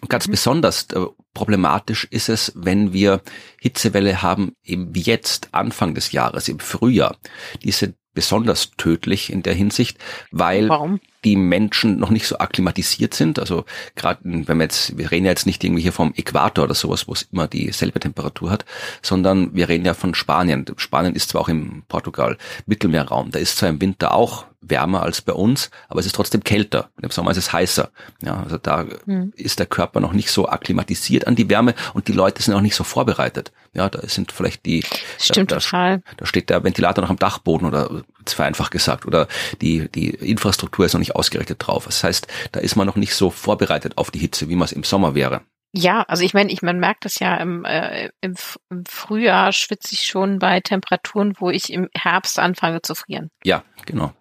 ganz 0.08 0.26
mhm. 0.26 0.32
besonders 0.32 0.88
äh, 0.92 1.06
problematisch 1.32 2.08
ist 2.10 2.28
es, 2.28 2.52
wenn 2.56 2.92
wir 2.92 3.22
Hitzewelle 3.60 4.20
haben, 4.20 4.56
eben 4.64 4.92
jetzt, 4.94 5.50
Anfang 5.52 5.94
des 5.94 6.10
Jahres, 6.12 6.48
im 6.48 6.58
Frühjahr. 6.58 7.16
Diese 7.62 7.94
besonders 8.14 8.72
tödlich 8.72 9.30
in 9.30 9.42
der 9.42 9.54
Hinsicht, 9.54 9.98
weil 10.32 10.68
Warum? 10.68 11.00
Die 11.26 11.34
Menschen 11.34 11.98
noch 11.98 12.10
nicht 12.10 12.28
so 12.28 12.38
akklimatisiert 12.38 13.12
sind. 13.12 13.40
Also 13.40 13.64
gerade 13.96 14.20
wenn 14.22 14.46
wir 14.46 14.62
jetzt, 14.62 14.96
wir 14.96 15.10
reden 15.10 15.26
ja 15.26 15.32
jetzt 15.32 15.44
nicht 15.44 15.64
irgendwie 15.64 15.82
hier 15.82 15.92
vom 15.92 16.14
Äquator 16.16 16.64
oder 16.64 16.74
sowas, 16.74 17.08
wo 17.08 17.14
es 17.14 17.22
immer 17.32 17.48
dieselbe 17.48 17.98
Temperatur 17.98 18.48
hat, 18.48 18.64
sondern 19.02 19.52
wir 19.52 19.68
reden 19.68 19.84
ja 19.84 19.94
von 19.94 20.14
Spanien. 20.14 20.64
Spanien 20.76 21.16
ist 21.16 21.30
zwar 21.30 21.40
auch 21.40 21.48
im 21.48 21.82
Portugal 21.88 22.38
Mittelmeerraum, 22.66 23.32
da 23.32 23.40
ist 23.40 23.58
zwar 23.58 23.70
im 23.70 23.80
Winter 23.80 24.14
auch 24.14 24.44
wärmer 24.60 25.02
als 25.02 25.20
bei 25.20 25.32
uns, 25.32 25.70
aber 25.88 26.00
es 26.00 26.06
ist 26.06 26.14
trotzdem 26.14 26.44
kälter. 26.44 26.90
Im 27.02 27.10
Sommer 27.10 27.32
ist 27.32 27.36
es 27.36 27.52
heißer. 27.52 27.90
Ja, 28.22 28.42
also 28.42 28.58
da 28.58 28.86
hm. 29.04 29.32
ist 29.36 29.58
der 29.58 29.66
Körper 29.66 30.00
noch 30.00 30.12
nicht 30.12 30.30
so 30.30 30.48
akklimatisiert 30.48 31.26
an 31.26 31.34
die 31.34 31.48
Wärme 31.48 31.74
und 31.94 32.08
die 32.08 32.12
Leute 32.12 32.42
sind 32.42 32.54
auch 32.54 32.60
nicht 32.60 32.76
so 32.76 32.84
vorbereitet. 32.84 33.52
Ja, 33.74 33.88
da 33.88 34.06
sind 34.08 34.32
vielleicht 34.32 34.64
die. 34.64 34.84
Stimmt 35.18 35.52
da, 35.52 35.58
total. 35.58 36.02
Da 36.16 36.26
steht 36.26 36.50
der 36.50 36.62
Ventilator 36.62 37.02
noch 37.02 37.10
am 37.10 37.18
Dachboden 37.18 37.66
oder 37.66 38.04
vereinfacht 38.32 38.70
gesagt 38.70 39.06
oder 39.06 39.28
die 39.60 39.88
die 39.88 40.10
Infrastruktur 40.10 40.86
ist 40.86 40.92
noch 40.92 41.00
nicht 41.00 41.14
ausgerichtet 41.14 41.58
drauf. 41.60 41.86
Das 41.86 42.02
heißt, 42.04 42.26
da 42.52 42.60
ist 42.60 42.76
man 42.76 42.86
noch 42.86 42.96
nicht 42.96 43.14
so 43.14 43.30
vorbereitet 43.30 43.96
auf 43.96 44.10
die 44.10 44.18
Hitze, 44.18 44.48
wie 44.48 44.56
man 44.56 44.66
es 44.66 44.72
im 44.72 44.84
Sommer 44.84 45.14
wäre. 45.14 45.42
Ja, 45.72 46.02
also 46.08 46.24
ich 46.24 46.32
meine, 46.32 46.50
ich 46.50 46.62
man 46.62 46.78
merkt 46.78 47.04
das 47.04 47.18
ja 47.18 47.36
im, 47.36 47.64
äh, 47.64 48.08
im, 48.22 48.34
im 48.70 48.84
Frühjahr 48.86 49.52
schwitze 49.52 49.94
ich 49.94 50.06
schon 50.06 50.38
bei 50.38 50.60
Temperaturen, 50.60 51.34
wo 51.38 51.50
ich 51.50 51.70
im 51.70 51.88
Herbst 51.94 52.38
anfange 52.38 52.80
zu 52.82 52.94
frieren. 52.94 53.30
Ja, 53.44 53.62
genau. 53.84 54.12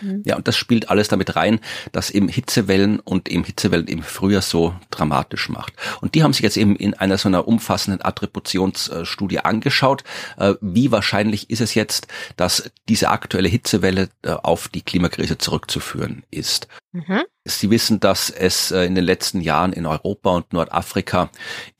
Mhm. 0.00 0.22
Ja, 0.24 0.36
und 0.36 0.48
das 0.48 0.56
spielt 0.56 0.90
alles 0.90 1.08
damit 1.08 1.36
rein, 1.36 1.60
dass 1.92 2.10
eben 2.10 2.28
Hitzewellen 2.28 3.00
und 3.00 3.28
eben 3.28 3.44
Hitzewellen 3.44 3.86
im 3.86 4.02
Frühjahr 4.02 4.42
so 4.42 4.74
dramatisch 4.90 5.48
macht. 5.48 5.74
Und 6.00 6.14
die 6.14 6.22
haben 6.22 6.32
sich 6.32 6.42
jetzt 6.42 6.56
eben 6.56 6.76
in 6.76 6.94
einer 6.94 7.18
so 7.18 7.28
einer 7.28 7.46
umfassenden 7.46 8.04
Attributionsstudie 8.04 9.40
angeschaut. 9.40 10.04
Äh, 10.36 10.54
wie 10.60 10.90
wahrscheinlich 10.92 11.50
ist 11.50 11.60
es 11.60 11.74
jetzt, 11.74 12.06
dass 12.36 12.70
diese 12.88 13.10
aktuelle 13.10 13.48
Hitzewelle 13.48 14.08
äh, 14.22 14.30
auf 14.30 14.68
die 14.68 14.82
Klimakrise 14.82 15.38
zurückzuführen 15.38 16.24
ist? 16.30 16.68
Mhm. 16.92 17.22
Sie 17.44 17.70
wissen, 17.70 18.00
dass 18.00 18.30
es 18.30 18.70
äh, 18.70 18.84
in 18.84 18.94
den 18.94 19.04
letzten 19.04 19.40
Jahren 19.40 19.72
in 19.72 19.86
Europa 19.86 20.30
und 20.30 20.52
Nordafrika 20.52 21.30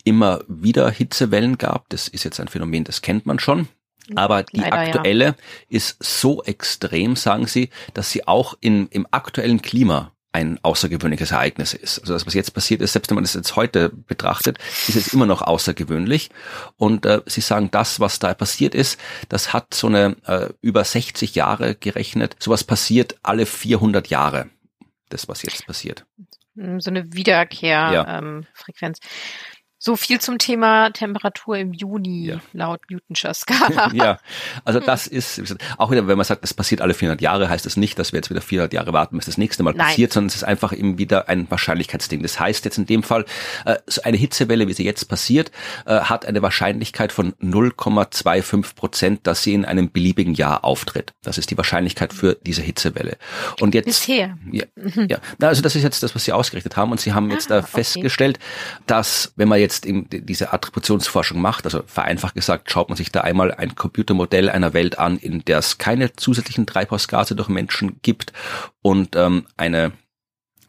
immer 0.05 0.41
wieder 0.49 0.91
Hitzewellen 0.91 1.59
gab. 1.59 1.89
Das 1.89 2.09
ist 2.09 2.25
jetzt 2.25 2.41
ein 2.41 2.49
Phänomen, 2.49 2.85
das 2.85 3.03
kennt 3.03 3.27
man 3.27 3.39
schon. 3.39 3.69
Aber 4.16 4.42
die 4.42 4.61
Leider, 4.61 4.79
aktuelle 4.79 5.25
ja. 5.25 5.35
ist 5.68 5.96
so 6.03 6.42
extrem, 6.44 7.16
sagen 7.16 7.46
sie, 7.46 7.70
dass 7.94 8.11
sie 8.11 8.27
auch 8.27 8.55
in, 8.61 8.88
im 8.88 9.07
aktuellen 9.11 9.62
Klima 9.62 10.12
ein 10.33 10.61
außergewöhnliches 10.62 11.33
Ereignis 11.33 11.75
ist. 11.75 11.99
Also 12.01 12.12
das, 12.12 12.27
was 12.27 12.35
jetzt 12.35 12.55
passiert 12.55 12.83
ist, 12.83 12.92
selbst 12.92 13.11
wenn 13.11 13.16
man 13.16 13.25
das 13.25 13.35
jetzt 13.35 13.57
heute 13.57 13.88
betrachtet, 13.88 14.59
ist 14.87 14.96
es 14.96 15.12
immer 15.12 15.27
noch 15.27 15.42
außergewöhnlich. 15.42 16.31
Und 16.77 17.05
äh, 17.05 17.20
sie 17.27 17.40
sagen, 17.40 17.70
das, 17.70 17.99
was 17.99 18.20
da 18.20 18.33
passiert 18.35 18.75
ist, 18.75 19.01
das 19.29 19.53
hat 19.53 19.75
so 19.75 19.88
eine 19.88 20.16
äh, 20.27 20.51
über 20.61 20.85
60 20.85 21.35
Jahre 21.35 21.75
gerechnet. 21.75 22.37
Sowas 22.38 22.62
passiert 22.62 23.16
alle 23.23 23.44
400 23.44 24.09
Jahre. 24.09 24.49
Das, 25.09 25.27
was 25.27 25.42
jetzt 25.42 25.66
passiert. 25.66 26.07
So 26.55 26.90
eine 26.90 27.12
Wiederkehrfrequenz. 27.12 27.90
Ja. 27.92 28.18
Ähm, 28.18 28.46
so 29.83 29.97
viel 29.97 30.21
zum 30.21 30.37
Thema 30.37 30.90
Temperatur 30.90 31.57
im 31.57 31.73
Juni 31.73 32.27
ja. 32.27 32.40
laut 32.53 32.83
Newtonscher 32.90 33.33
Skala. 33.33 33.90
ja, 33.95 34.19
also 34.66 34.79
das 34.79 35.07
ist 35.07 35.57
auch 35.79 35.90
wieder, 35.90 36.07
wenn 36.07 36.19
man 36.19 36.27
sagt, 36.27 36.43
das 36.43 36.53
passiert 36.53 36.83
alle 36.83 36.93
400 36.93 37.23
Jahre, 37.23 37.49
heißt 37.49 37.64
das 37.64 37.79
nicht, 37.79 37.99
dass 37.99 38.12
wir 38.12 38.19
jetzt 38.19 38.29
wieder 38.29 38.43
400 38.43 38.75
Jahre 38.75 38.93
warten, 38.93 39.16
bis 39.16 39.25
das 39.25 39.38
nächste 39.38 39.62
Mal 39.62 39.73
Nein. 39.73 39.87
passiert, 39.87 40.12
sondern 40.12 40.29
es 40.29 40.37
ist 40.37 40.45
einfach 40.45 40.75
eben 40.75 40.99
wieder 40.99 41.31
ein 41.31 41.51
Wahrscheinlichkeitsding. 41.51 42.23
Das 42.23 42.38
heißt 42.38 42.66
jetzt 42.66 42.77
in 42.77 42.85
dem 42.85 43.03
Fall, 43.03 43.25
äh, 43.64 43.77
so 43.87 44.03
eine 44.03 44.19
Hitzewelle, 44.19 44.69
wie 44.69 44.75
sie 44.75 44.85
jetzt 44.85 45.09
passiert, 45.09 45.51
äh, 45.87 46.01
hat 46.01 46.27
eine 46.27 46.43
Wahrscheinlichkeit 46.43 47.11
von 47.11 47.33
0,25 47.43 48.75
Prozent, 48.75 49.27
dass 49.27 49.43
sie 49.43 49.55
in 49.55 49.64
einem 49.64 49.90
beliebigen 49.90 50.35
Jahr 50.35 50.62
auftritt. 50.62 51.14
Das 51.23 51.38
ist 51.38 51.51
die 51.51 51.57
Wahrscheinlichkeit 51.57 52.12
für 52.12 52.37
diese 52.45 52.61
Hitzewelle. 52.61 53.16
Und 53.61 53.75
jetzt 53.75 53.87
bisher. 53.87 54.37
Ja, 54.53 54.66
mhm. 54.77 55.07
ja. 55.09 55.19
also 55.40 55.62
das 55.62 55.75
ist 55.75 55.85
jetzt 55.85 56.03
das, 56.03 56.14
was 56.14 56.27
sie 56.27 56.35
ausgerichtet 56.35 56.77
haben, 56.77 56.90
und 56.90 57.01
sie 57.01 57.14
haben 57.14 57.31
jetzt 57.31 57.51
ah, 57.51 57.61
da 57.61 57.62
festgestellt, 57.62 58.37
okay. 58.37 58.83
dass 58.87 59.33
wenn 59.37 59.49
man 59.49 59.59
jetzt 59.59 59.70
jetzt 59.71 59.87
eben 59.87 60.07
diese 60.11 60.53
Attributionsforschung 60.53 61.41
macht, 61.41 61.65
also 61.65 61.83
vereinfacht 61.87 62.35
gesagt, 62.35 62.71
schaut 62.71 62.89
man 62.89 62.97
sich 62.97 63.13
da 63.13 63.21
einmal 63.21 63.53
ein 63.55 63.77
Computermodell 63.77 64.51
einer 64.51 64.73
Welt 64.75 64.99
an, 64.99 65.17
in 65.17 65.45
der 65.45 65.59
es 65.59 65.79
keine 65.79 66.13
zusätzlichen 66.15 66.67
Treibhausgase 66.67 67.37
durch 67.37 67.49
Menschen 67.49 68.01
gibt 68.03 68.33
und 68.83 69.15
ähm, 69.17 69.47
eine 69.57 69.93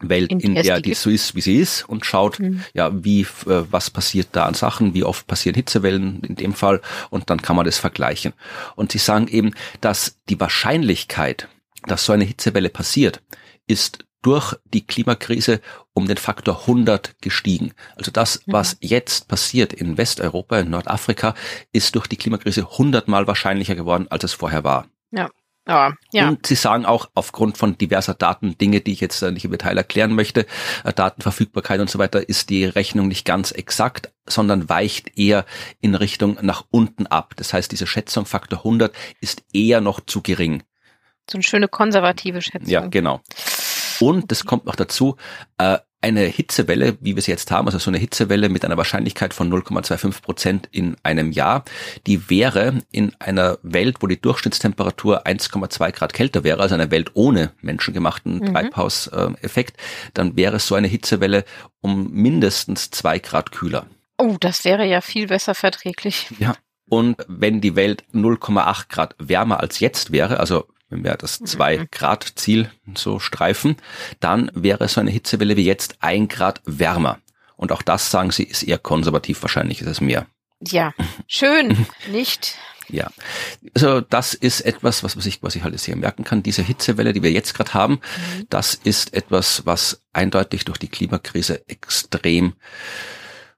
Welt, 0.04 0.32
in, 0.32 0.40
In 0.40 0.54
der 0.56 0.80
die 0.80 0.94
so 0.94 1.10
ist, 1.10 1.34
wie 1.36 1.40
sie 1.40 1.58
ist 1.58 1.88
und 1.88 2.04
schaut, 2.04 2.40
Mhm. 2.40 2.64
ja, 2.74 2.90
wie, 3.04 3.22
äh, 3.22 3.64
was 3.70 3.90
passiert 3.90 4.28
da 4.32 4.46
an 4.46 4.54
Sachen, 4.54 4.94
wie 4.94 5.04
oft 5.04 5.26
passieren 5.26 5.54
Hitzewellen 5.54 6.22
in 6.24 6.34
dem 6.34 6.54
Fall 6.54 6.80
und 7.10 7.30
dann 7.30 7.40
kann 7.40 7.54
man 7.56 7.64
das 7.64 7.78
vergleichen. 7.78 8.32
Und 8.74 8.90
sie 8.92 8.98
sagen 8.98 9.28
eben, 9.28 9.52
dass 9.80 10.18
die 10.28 10.40
Wahrscheinlichkeit, 10.40 11.48
dass 11.86 12.04
so 12.04 12.12
eine 12.12 12.24
Hitzewelle 12.24 12.68
passiert, 12.68 13.22
ist 13.68 14.04
durch 14.22 14.54
die 14.64 14.86
Klimakrise 14.86 15.60
um 15.94 16.06
den 16.06 16.16
Faktor 16.16 16.62
100 16.66 17.20
gestiegen. 17.20 17.72
Also 17.96 18.10
das, 18.10 18.40
Mhm. 18.46 18.52
was 18.52 18.76
jetzt 18.80 19.28
passiert 19.28 19.72
in 19.72 19.98
Westeuropa, 19.98 20.58
in 20.60 20.70
Nordafrika, 20.70 21.34
ist 21.72 21.94
durch 21.94 22.06
die 22.06 22.16
Klimakrise 22.16 22.62
100 22.78 23.08
mal 23.08 23.26
wahrscheinlicher 23.26 23.74
geworden, 23.74 24.06
als 24.10 24.24
es 24.24 24.32
vorher 24.32 24.64
war. 24.64 24.86
Ja, 25.64 25.94
ja. 26.12 26.28
Und 26.28 26.44
sie 26.44 26.56
sagen 26.56 26.84
auch 26.86 27.08
aufgrund 27.14 27.56
von 27.56 27.78
diverser 27.78 28.14
Daten, 28.14 28.58
Dinge, 28.58 28.80
die 28.80 28.90
ich 28.90 29.00
jetzt 29.00 29.22
äh, 29.22 29.30
nicht 29.30 29.44
im 29.44 29.52
Detail 29.52 29.76
erklären 29.78 30.12
möchte, 30.12 30.44
äh, 30.82 30.92
Datenverfügbarkeit 30.92 31.78
und 31.78 31.88
so 31.88 32.00
weiter, 32.00 32.28
ist 32.28 32.50
die 32.50 32.64
Rechnung 32.64 33.06
nicht 33.06 33.24
ganz 33.24 33.52
exakt, 33.52 34.10
sondern 34.26 34.68
weicht 34.68 35.16
eher 35.16 35.44
in 35.80 35.94
Richtung 35.94 36.36
nach 36.42 36.64
unten 36.72 37.06
ab. 37.06 37.34
Das 37.36 37.52
heißt, 37.52 37.70
diese 37.70 37.86
Schätzung 37.86 38.26
Faktor 38.26 38.64
100 38.64 38.92
ist 39.20 39.44
eher 39.52 39.80
noch 39.80 40.00
zu 40.00 40.20
gering. 40.20 40.64
so 41.30 41.36
eine 41.36 41.44
schöne 41.44 41.68
konservative 41.68 42.42
Schätzung. 42.42 42.68
Ja, 42.68 42.86
genau. 42.86 43.20
Und 44.02 44.32
es 44.32 44.44
kommt 44.44 44.66
noch 44.66 44.74
dazu, 44.74 45.16
äh, 45.58 45.78
eine 46.00 46.22
Hitzewelle, 46.22 46.98
wie 47.00 47.14
wir 47.14 47.22
sie 47.22 47.30
jetzt 47.30 47.52
haben, 47.52 47.68
also 47.68 47.78
so 47.78 47.88
eine 47.88 47.98
Hitzewelle 47.98 48.48
mit 48.48 48.64
einer 48.64 48.76
Wahrscheinlichkeit 48.76 49.32
von 49.32 49.48
0,25 49.48 50.20
Prozent 50.20 50.68
in 50.72 50.96
einem 51.04 51.30
Jahr, 51.30 51.64
die 52.08 52.28
wäre 52.28 52.80
in 52.90 53.12
einer 53.20 53.58
Welt, 53.62 53.98
wo 54.00 54.08
die 54.08 54.20
Durchschnittstemperatur 54.20 55.24
1,2 55.24 55.92
Grad 55.92 56.12
kälter 56.12 56.42
wäre, 56.42 56.60
also 56.60 56.74
einer 56.74 56.90
Welt 56.90 57.12
ohne 57.14 57.52
menschengemachten 57.60 58.38
Mhm. 58.38 58.46
Treibhauseffekt, 58.52 59.76
dann 60.14 60.36
wäre 60.36 60.58
so 60.58 60.74
eine 60.74 60.88
Hitzewelle 60.88 61.44
um 61.80 62.10
mindestens 62.10 62.90
zwei 62.90 63.20
Grad 63.20 63.52
kühler. 63.52 63.86
Oh, 64.18 64.36
das 64.40 64.64
wäre 64.64 64.84
ja 64.84 65.00
viel 65.00 65.28
besser 65.28 65.54
verträglich. 65.54 66.26
Ja. 66.40 66.56
Und 66.88 67.24
wenn 67.28 67.60
die 67.60 67.76
Welt 67.76 68.04
0,8 68.12 68.88
Grad 68.88 69.14
wärmer 69.18 69.60
als 69.60 69.78
jetzt 69.78 70.10
wäre, 70.10 70.40
also 70.40 70.66
wenn 70.92 71.04
wir 71.04 71.16
das 71.16 71.38
2 71.38 71.88
Grad 71.90 72.32
Ziel 72.36 72.70
so 72.94 73.18
streifen, 73.18 73.76
dann 74.20 74.50
wäre 74.54 74.86
so 74.88 75.00
eine 75.00 75.10
Hitzewelle 75.10 75.56
wie 75.56 75.64
jetzt 75.64 75.96
ein 76.00 76.28
Grad 76.28 76.60
wärmer. 76.64 77.18
Und 77.56 77.72
auch 77.72 77.82
das, 77.82 78.10
sagen 78.10 78.30
sie, 78.30 78.44
ist 78.44 78.62
eher 78.62 78.78
konservativ. 78.78 79.42
Wahrscheinlich 79.42 79.80
ist 79.80 79.88
es 79.88 80.00
mehr. 80.00 80.26
Ja, 80.60 80.92
schön, 81.26 81.86
nicht? 82.10 82.56
Ja. 82.88 83.10
Also 83.74 84.00
das 84.00 84.34
ist 84.34 84.60
etwas, 84.60 85.02
was 85.02 85.14
man 85.16 85.22
sich 85.22 85.40
quasi 85.40 85.60
halt 85.60 85.78
sehr 85.80 85.96
merken 85.96 86.24
kann. 86.24 86.42
Diese 86.42 86.62
Hitzewelle, 86.62 87.12
die 87.12 87.22
wir 87.22 87.32
jetzt 87.32 87.54
gerade 87.54 87.72
haben, 87.72 88.00
das 88.50 88.74
ist 88.74 89.14
etwas, 89.14 89.64
was 89.64 90.02
eindeutig 90.12 90.64
durch 90.64 90.78
die 90.78 90.88
Klimakrise 90.88 91.66
extrem 91.68 92.52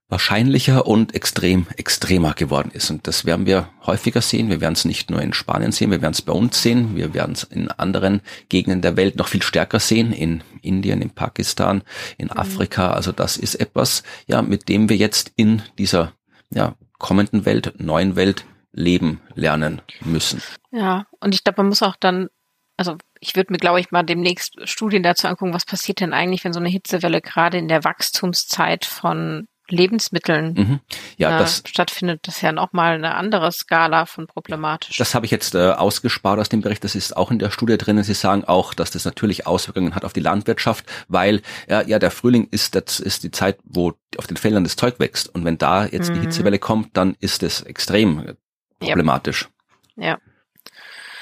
wahrscheinlicher 0.08 0.86
und 0.86 1.14
extrem 1.14 1.66
extremer 1.76 2.34
geworden 2.34 2.70
ist. 2.72 2.90
Und 2.90 3.06
das 3.06 3.24
werden 3.24 3.46
wir 3.46 3.70
häufiger 3.86 4.20
sehen. 4.20 4.50
Wir 4.50 4.60
werden 4.60 4.74
es 4.74 4.84
nicht 4.84 5.10
nur 5.10 5.22
in 5.22 5.32
Spanien 5.32 5.72
sehen, 5.72 5.90
wir 5.90 6.02
werden 6.02 6.12
es 6.12 6.22
bei 6.22 6.32
uns 6.32 6.62
sehen, 6.62 6.94
wir 6.94 7.14
werden 7.14 7.32
es 7.32 7.44
in 7.44 7.70
anderen 7.70 8.20
Gegenden 8.48 8.82
der 8.82 8.96
Welt 8.96 9.16
noch 9.16 9.28
viel 9.28 9.42
stärker 9.42 9.80
sehen, 9.80 10.12
in 10.12 10.42
Indien, 10.60 11.00
in 11.00 11.10
Pakistan, 11.10 11.82
in 12.18 12.30
Afrika. 12.30 12.90
Also 12.90 13.12
das 13.12 13.36
ist 13.36 13.54
etwas, 13.54 14.02
ja, 14.26 14.42
mit 14.42 14.68
dem 14.68 14.88
wir 14.88 14.96
jetzt 14.96 15.32
in 15.36 15.62
dieser 15.78 16.12
ja, 16.50 16.74
kommenden 16.98 17.46
Welt, 17.46 17.74
neuen 17.78 18.14
Welt 18.14 18.44
leben 18.72 19.20
lernen 19.34 19.80
müssen. 20.04 20.42
Ja, 20.70 21.06
und 21.20 21.34
ich 21.34 21.44
glaube, 21.44 21.62
man 21.62 21.68
muss 21.68 21.82
auch 21.82 21.96
dann, 21.96 22.28
also 22.76 22.96
ich 23.20 23.36
würde 23.36 23.52
mir, 23.52 23.58
glaube 23.58 23.80
ich, 23.80 23.90
mal 23.90 24.02
demnächst 24.02 24.56
Studien 24.68 25.02
dazu 25.02 25.28
angucken, 25.28 25.54
was 25.54 25.64
passiert 25.64 26.00
denn 26.00 26.12
eigentlich, 26.12 26.44
wenn 26.44 26.52
so 26.52 26.60
eine 26.60 26.68
Hitzewelle 26.68 27.22
gerade 27.22 27.56
in 27.56 27.68
der 27.68 27.84
Wachstumszeit 27.84 28.84
von 28.84 29.46
Lebensmitteln 29.74 30.54
Mhm. 30.54 30.80
Ja, 31.16 31.36
äh, 31.36 31.38
das, 31.40 31.62
stattfindet. 31.66 32.20
Das 32.26 32.36
ist 32.36 32.42
ja 32.42 32.52
nochmal 32.52 32.94
eine 32.94 33.14
andere 33.14 33.50
Skala 33.52 34.06
von 34.06 34.26
problematisch. 34.26 34.96
Das 34.96 35.14
habe 35.14 35.26
ich 35.26 35.32
jetzt 35.32 35.54
äh, 35.54 35.70
ausgespart 35.72 36.38
aus 36.40 36.48
dem 36.48 36.60
Bericht. 36.62 36.84
Das 36.84 36.94
ist 36.94 37.16
auch 37.16 37.30
in 37.30 37.38
der 37.38 37.50
Studie 37.50 37.76
drinnen. 37.76 38.02
Sie 38.04 38.14
sagen 38.14 38.44
auch, 38.44 38.74
dass 38.74 38.90
das 38.90 39.04
natürlich 39.04 39.46
Auswirkungen 39.46 39.94
hat 39.94 40.04
auf 40.04 40.12
die 40.12 40.20
Landwirtschaft, 40.20 40.84
weil 41.08 41.42
ja, 41.68 41.82
ja 41.82 41.98
der 41.98 42.10
Frühling 42.10 42.48
ist 42.50 42.74
das 42.74 43.00
ist 43.00 43.22
die 43.24 43.30
Zeit, 43.30 43.58
wo 43.64 43.92
auf 44.16 44.26
den 44.26 44.36
Feldern 44.36 44.64
das 44.64 44.76
Zeug 44.76 44.98
wächst. 44.98 45.34
Und 45.34 45.44
wenn 45.44 45.58
da 45.58 45.84
jetzt 45.86 46.08
die 46.08 46.18
Mhm. 46.18 46.22
Hitzewelle 46.22 46.58
kommt, 46.58 46.96
dann 46.96 47.16
ist 47.20 47.42
es 47.42 47.62
extrem 47.62 48.20
äh, 48.20 48.34
Ja. 48.82 48.88
problematisch. 48.88 49.48
ja. 49.96 50.18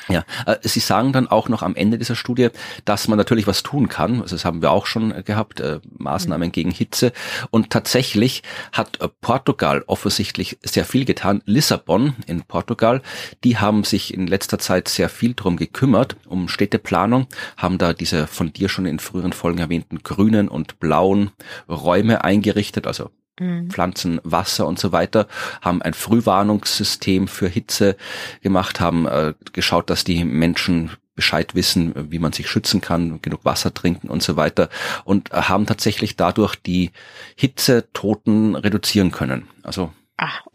Ja, 0.08 0.24
äh, 0.46 0.56
Sie 0.62 0.80
sagen 0.80 1.12
dann 1.12 1.28
auch 1.28 1.48
noch 1.48 1.62
am 1.62 1.74
Ende 1.74 1.98
dieser 1.98 2.16
Studie, 2.16 2.48
dass 2.84 3.08
man 3.08 3.18
natürlich 3.18 3.46
was 3.46 3.62
tun 3.62 3.88
kann. 3.88 4.20
Also 4.20 4.36
das 4.36 4.44
haben 4.44 4.62
wir 4.62 4.70
auch 4.70 4.86
schon 4.86 5.24
gehabt, 5.24 5.60
äh, 5.60 5.80
Maßnahmen 5.98 6.52
gegen 6.52 6.70
Hitze. 6.70 7.12
Und 7.50 7.70
tatsächlich 7.70 8.42
hat 8.72 9.00
äh, 9.00 9.08
Portugal 9.20 9.84
offensichtlich 9.86 10.58
sehr 10.62 10.84
viel 10.84 11.04
getan. 11.04 11.42
Lissabon 11.44 12.14
in 12.26 12.42
Portugal, 12.42 13.02
die 13.44 13.58
haben 13.58 13.84
sich 13.84 14.14
in 14.14 14.26
letzter 14.26 14.58
Zeit 14.58 14.88
sehr 14.88 15.08
viel 15.08 15.34
drum 15.34 15.56
gekümmert, 15.56 16.16
um 16.26 16.48
Städteplanung, 16.48 17.26
haben 17.56 17.78
da 17.78 17.92
diese 17.92 18.26
von 18.26 18.52
dir 18.52 18.68
schon 18.68 18.86
in 18.86 18.98
früheren 18.98 19.32
Folgen 19.32 19.58
erwähnten 19.58 20.02
grünen 20.02 20.48
und 20.48 20.80
blauen 20.80 21.30
Räume 21.68 22.24
eingerichtet, 22.24 22.86
also 22.86 23.10
Mhm. 23.38 23.70
Pflanzen, 23.70 24.20
Wasser 24.24 24.66
und 24.66 24.78
so 24.78 24.92
weiter, 24.92 25.26
haben 25.60 25.82
ein 25.82 25.94
Frühwarnungssystem 25.94 27.28
für 27.28 27.48
Hitze 27.48 27.96
gemacht, 28.42 28.80
haben 28.80 29.06
äh, 29.06 29.34
geschaut, 29.52 29.90
dass 29.90 30.04
die 30.04 30.24
Menschen 30.24 30.90
Bescheid 31.14 31.54
wissen, 31.54 32.10
wie 32.10 32.18
man 32.18 32.32
sich 32.32 32.48
schützen 32.48 32.80
kann, 32.80 33.20
genug 33.20 33.44
Wasser 33.44 33.74
trinken 33.74 34.08
und 34.08 34.22
so 34.22 34.36
weiter 34.36 34.70
und 35.04 35.30
haben 35.30 35.66
tatsächlich 35.66 36.16
dadurch 36.16 36.56
die 36.56 36.90
Hitzetoten 37.36 38.56
reduzieren 38.56 39.10
können. 39.10 39.48
Also 39.62 39.92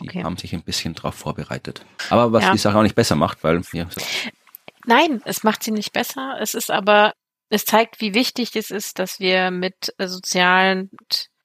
die 0.01 0.09
okay. 0.09 0.23
haben 0.23 0.37
sich 0.37 0.53
ein 0.53 0.63
bisschen 0.63 0.95
darauf 0.95 1.15
vorbereitet. 1.15 1.85
Aber 2.09 2.31
was 2.31 2.43
Ja. 2.45 2.51
die 2.53 2.57
Sache 2.57 2.77
auch 2.77 2.83
nicht 2.83 2.95
besser 2.95 3.15
macht, 3.15 3.43
weil 3.43 3.61
ja, 3.73 3.87
Nein, 4.85 5.21
es 5.25 5.43
macht 5.43 5.63
sie 5.63 5.71
nicht 5.71 5.91
besser. 5.91 6.37
Es 6.39 6.53
ist 6.53 6.71
aber, 6.71 7.13
es 7.49 7.65
zeigt, 7.65 7.99
wie 7.99 8.13
wichtig 8.13 8.55
es 8.55 8.71
ist, 8.71 8.99
dass 8.99 9.19
wir 9.19 9.51
mit 9.51 9.93
äh, 9.97 10.07
sozialen, 10.07 10.89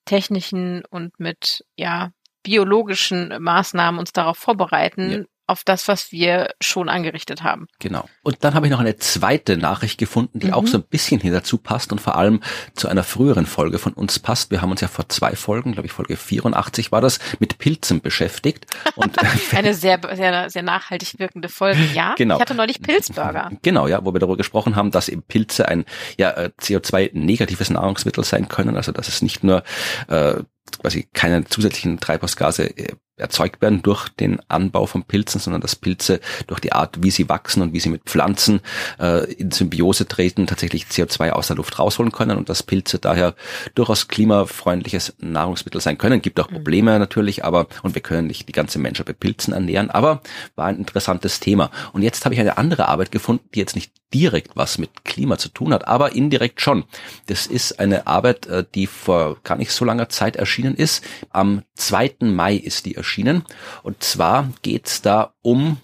technischen 0.05 0.85
und 0.91 1.19
mit, 1.21 1.65
ja, 1.77 2.12
biologischen 2.43 3.35
Maßnahmen 3.41 3.99
uns 4.01 4.12
darauf 4.12 4.38
vorbereiten, 4.38 5.11
Ja. 5.11 5.19
Auf 5.53 5.62
das, 5.65 5.87
was 5.88 6.11
wir 6.12 6.51
schon 6.61 6.88
angerichtet 6.88 7.43
haben. 7.43 7.69
Genau. 7.79 8.09
Und 8.23 8.43
dann 8.43 8.55
habe 8.55 8.67
ich 8.67 8.73
noch 8.73 8.81
eine 8.81 8.97
zweite 8.97 9.57
Nachricht 9.57 9.99
gefunden, 9.99 10.41
die 10.41 10.49
Mhm. 10.49 10.55
auch 10.55 10.67
so 10.67 10.79
ein 10.79 10.83
bisschen 10.85 11.21
hier 11.21 11.33
dazu 11.33 11.59
passt 11.59 11.93
und 11.93 12.01
vor 12.01 12.17
allem 12.17 12.41
zu 12.75 12.88
einer 12.88 13.05
früheren 13.05 13.47
Folge 13.47 13.79
von 13.79 13.93
uns 13.93 14.19
passt. 14.19 14.51
Wir 14.51 14.62
haben 14.62 14.71
uns 14.71 14.81
ja 14.81 14.88
vor 14.88 15.09
zwei 15.09 15.37
Folgen, 15.37 15.73
glaube 15.73 15.87
ich 15.87 15.93
Folge 15.93 16.17
84 16.17 16.91
war 16.91 17.01
das, 17.01 17.19
mit 17.38 17.59
Pilzen 17.59 18.01
beschäftigt. 18.01 18.67
Und 18.97 19.17
Eine 19.55 19.75
sehr, 19.75 20.01
sehr, 20.15 20.51
sehr 20.51 20.62
nachhaltig 20.62 21.19
wirkende 21.19 21.49
Folge. 21.49 21.85
Ja, 21.95 22.15
Genau. 22.19 22.37
ich 22.37 22.41
hatte 22.41 22.55
neulich 22.55 22.81
Pilzburger. 22.83 23.51
Genau, 23.62 23.87
ja, 23.87 24.05
wo 24.05 24.12
wir 24.12 24.19
darüber 24.21 24.37
gesprochen 24.37 24.75
haben, 24.77 24.91
dass 24.91 25.09
eben 25.09 25.23
Pilze 25.23 25.69
ein 25.69 25.85
ja, 26.19 26.31
äh, 26.31 26.51
CO2-negatives 26.61 27.71
Nahrungsmittel 27.71 28.25
sein 28.25 28.49
können, 28.49 28.77
also 28.77 28.93
dass 28.93 29.09
es 29.09 29.23
nicht 29.23 29.45
nur 29.45 29.62
äh, 30.09 30.35
quasi 30.81 31.09
keine 31.12 31.45
zusätzlichen 31.45 32.01
Treibhausgase 32.01 32.77
äh, 32.77 32.95
erzeugt 33.16 33.61
werden 33.61 33.83
durch 33.83 34.09
den 34.09 34.40
Anbau 34.48 34.87
von 34.87 35.05
Pilzen, 35.05 35.40
sondern 35.40 35.61
dass 35.61 35.77
Pilze 35.77 36.20
durch 36.46 36.61
die 36.61 36.72
Art, 36.72 37.03
wie 37.03 37.11
sie 37.11 37.29
wachsen 37.29 37.62
und 37.62 37.72
wie 37.72 37.81
sie 37.81 37.90
mit 37.90 38.05
Pflanzen 38.05 38.61
äh, 38.98 39.31
in 39.35 39.51
Symbiose 39.51 40.09
treten, 40.09 40.46
tatsächlich 40.46 40.87
CO2 40.87 41.31
aus 41.31 41.48
der 41.48 41.57
Luft 41.57 41.79
rausholen 41.79 42.12
können 42.12 42.38
und 42.38 42.48
dass 42.48 42.62
Pilze 42.62 42.98
daher 42.98 43.35
durchaus 43.75 44.09
klimafreundliches 44.09 45.14
Nahrungsmittel 45.20 45.81
sein 45.81 45.98
können. 45.98 46.22
Gibt 46.22 46.40
auch 46.40 46.48
Probleme 46.48 46.98
natürlich, 46.98 47.44
aber 47.44 47.66
und 47.83 47.94
wir 47.94 48.03
können 48.03 48.27
nicht 48.27 48.48
die 48.48 48.53
ganze 48.53 48.79
Menschheit 48.79 49.09
mit 49.09 49.20
Pilzen 49.20 49.53
ernähren, 49.53 49.90
aber 49.90 50.22
war 50.57 50.66
ein 50.66 50.79
interessantes 50.79 51.40
Thema. 51.40 51.70
Und 51.92 52.03
jetzt 52.03 52.25
habe 52.25 52.35
ich 52.35 52.40
eine 52.40 52.57
andere 52.59 52.88
Arbeit 52.88 53.12
gefunden, 53.12 53.48
die 53.55 53.61
jetzt 53.61 53.75
nicht 53.75 53.92
direkt 54.12 54.57
was 54.57 54.79
mit 54.79 55.05
Klima 55.05 55.38
zu 55.38 55.48
tun 55.48 55.72
hat, 55.72 55.88
aber 55.88 56.14
indirekt 56.14 56.61
schon. 56.61 56.85
Das 57.27 57.46
ist 57.46 57.79
eine 57.79 58.07
Arbeit, 58.07 58.46
äh, 58.46 58.64
die 58.75 58.87
vor 58.87 59.38
gar 59.42 59.57
nicht 59.57 59.72
so 59.72 59.85
langer 59.85 60.09
Zeit 60.09 60.37
erschienen 60.37 60.75
ist. 60.75 61.05
Am 61.31 61.62
2. 61.75 62.16
Mai 62.20 62.55
ist 62.55 62.87
die 62.87 62.94
erschienen. 63.03 63.45
Und 63.83 64.03
zwar 64.03 64.51
geht's 64.62 65.03
da 65.03 65.35
um 65.43 65.79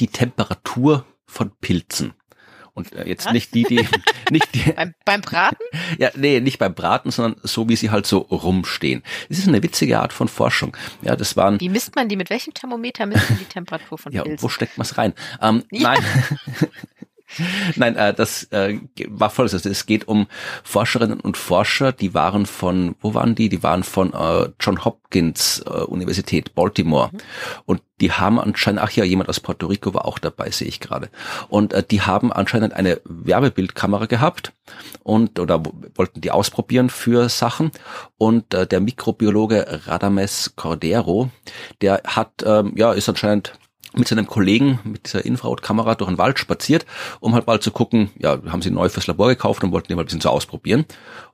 die 0.00 0.08
Temperatur 0.08 1.04
von 1.26 1.50
Pilzen. 1.60 2.14
Und 2.74 2.90
äh, 2.94 3.06
jetzt 3.06 3.26
Was? 3.26 3.34
nicht 3.34 3.54
die, 3.54 3.64
die, 3.64 3.86
nicht 4.30 4.54
die, 4.54 4.72
Beim, 4.72 4.94
beim 5.04 5.20
Braten? 5.20 5.58
ja, 5.98 6.10
nee, 6.16 6.40
nicht 6.40 6.58
beim 6.58 6.74
Braten, 6.74 7.10
sondern 7.10 7.38
so, 7.42 7.68
wie 7.68 7.76
sie 7.76 7.90
halt 7.90 8.06
so 8.06 8.18
rumstehen. 8.18 9.02
Es 9.28 9.38
ist 9.38 9.46
eine 9.46 9.62
witzige 9.62 10.00
Art 10.00 10.14
von 10.14 10.26
Forschung. 10.26 10.74
Ja, 11.02 11.14
das 11.14 11.36
waren, 11.36 11.60
Wie 11.60 11.68
misst 11.68 11.94
man 11.96 12.08
die? 12.08 12.16
Mit 12.16 12.30
welchem 12.30 12.54
Thermometer 12.54 13.04
misst 13.04 13.28
man 13.28 13.38
die 13.38 13.44
Temperatur 13.44 13.98
von 13.98 14.10
ja, 14.12 14.22
Pilzen? 14.22 14.42
wo 14.42 14.48
steckt 14.48 14.78
man's 14.78 14.96
rein? 14.96 15.12
Ähm, 15.42 15.64
Ja. 15.70 15.92
Nein. 15.94 16.04
Nein, 17.76 17.96
äh, 17.96 18.14
das 18.14 18.44
äh, 18.52 18.78
war 19.08 19.30
folgendes. 19.30 19.54
Also 19.54 19.70
es 19.70 19.86
geht 19.86 20.08
um 20.08 20.26
Forscherinnen 20.64 21.20
und 21.20 21.36
Forscher, 21.36 21.92
die 21.92 22.14
waren 22.14 22.46
von, 22.46 22.94
wo 23.00 23.14
waren 23.14 23.34
die? 23.34 23.48
Die 23.48 23.62
waren 23.62 23.82
von 23.82 24.12
äh, 24.12 24.48
John 24.60 24.84
Hopkins 24.84 25.62
äh, 25.66 25.70
Universität 25.70 26.54
Baltimore. 26.54 27.10
Mhm. 27.12 27.18
Und 27.66 27.82
die 28.00 28.12
haben 28.12 28.40
anscheinend, 28.40 28.80
ach 28.82 28.90
ja, 28.90 29.04
jemand 29.04 29.28
aus 29.28 29.40
Puerto 29.40 29.66
Rico 29.66 29.94
war 29.94 30.06
auch 30.06 30.18
dabei, 30.18 30.50
sehe 30.50 30.68
ich 30.68 30.80
gerade. 30.80 31.08
Und 31.48 31.72
äh, 31.72 31.82
die 31.88 32.02
haben 32.02 32.32
anscheinend 32.32 32.74
eine 32.74 33.00
Werbebildkamera 33.04 34.06
gehabt 34.06 34.52
und 35.02 35.38
oder 35.38 35.62
wollten 35.94 36.20
die 36.20 36.30
ausprobieren 36.30 36.90
für 36.90 37.28
Sachen. 37.28 37.70
Und 38.18 38.54
äh, 38.54 38.66
der 38.66 38.80
Mikrobiologe 38.80 39.82
Radames 39.86 40.54
Cordero, 40.56 41.30
der 41.80 42.02
hat, 42.04 42.42
ähm, 42.44 42.72
ja, 42.76 42.92
ist 42.92 43.08
anscheinend 43.08 43.52
mit 43.94 44.08
seinem 44.08 44.26
Kollegen 44.26 44.78
mit 44.84 45.06
dieser 45.06 45.24
Infrarotkamera 45.24 45.94
durch 45.94 46.08
den 46.10 46.18
Wald 46.18 46.38
spaziert, 46.38 46.86
um 47.20 47.34
halt 47.34 47.46
mal 47.46 47.60
zu 47.60 47.70
gucken, 47.70 48.10
ja, 48.18 48.38
haben 48.50 48.62
sie 48.62 48.70
neu 48.70 48.88
fürs 48.88 49.06
Labor 49.06 49.28
gekauft 49.28 49.62
und 49.64 49.72
wollten 49.72 49.88
die 49.88 49.94
mal 49.94 50.02
ein 50.02 50.06
bisschen 50.06 50.20
so 50.20 50.30
ausprobieren. 50.30 50.86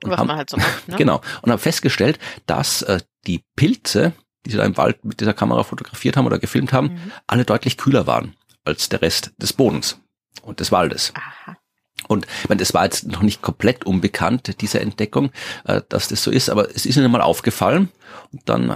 Und 0.03 0.11
Was 0.11 0.19
haben, 0.19 0.27
man 0.27 0.37
halt 0.37 0.49
so 0.49 0.57
macht, 0.57 0.87
ne? 0.87 0.95
Genau. 0.97 1.21
Und 1.41 1.51
haben 1.51 1.59
festgestellt, 1.59 2.19
dass 2.45 2.81
äh, 2.83 2.99
die 3.27 3.43
Pilze, 3.55 4.13
die 4.45 4.51
sie 4.51 4.57
da 4.57 4.63
im 4.65 4.77
Wald 4.77 5.03
mit 5.05 5.19
dieser 5.19 5.33
Kamera 5.33 5.63
fotografiert 5.63 6.17
haben 6.17 6.25
oder 6.25 6.39
gefilmt 6.39 6.73
haben, 6.73 6.87
Mhm. 6.93 7.11
alle 7.27 7.45
deutlich 7.45 7.77
kühler 7.77 8.07
waren 8.07 8.35
als 8.65 8.89
der 8.89 9.01
Rest 9.01 9.31
des 9.37 9.53
Bodens 9.53 9.99
und 10.41 10.59
des 10.59 10.71
Waldes. 10.71 11.13
Aha. 11.15 11.57
Und 12.07 12.25
ich 12.43 12.49
meine, 12.49 12.59
das 12.59 12.73
war 12.73 12.83
jetzt 12.85 13.07
noch 13.07 13.21
nicht 13.21 13.41
komplett 13.41 13.85
unbekannt, 13.85 14.61
diese 14.61 14.79
Entdeckung, 14.79 15.31
äh, 15.65 15.81
dass 15.89 16.07
das 16.07 16.23
so 16.23 16.31
ist, 16.31 16.49
aber 16.49 16.69
es 16.73 16.85
ist 16.85 16.97
ihnen 16.97 17.11
mal 17.11 17.21
aufgefallen. 17.21 17.89
Und 18.31 18.47
dann 18.47 18.69
äh, 18.69 18.75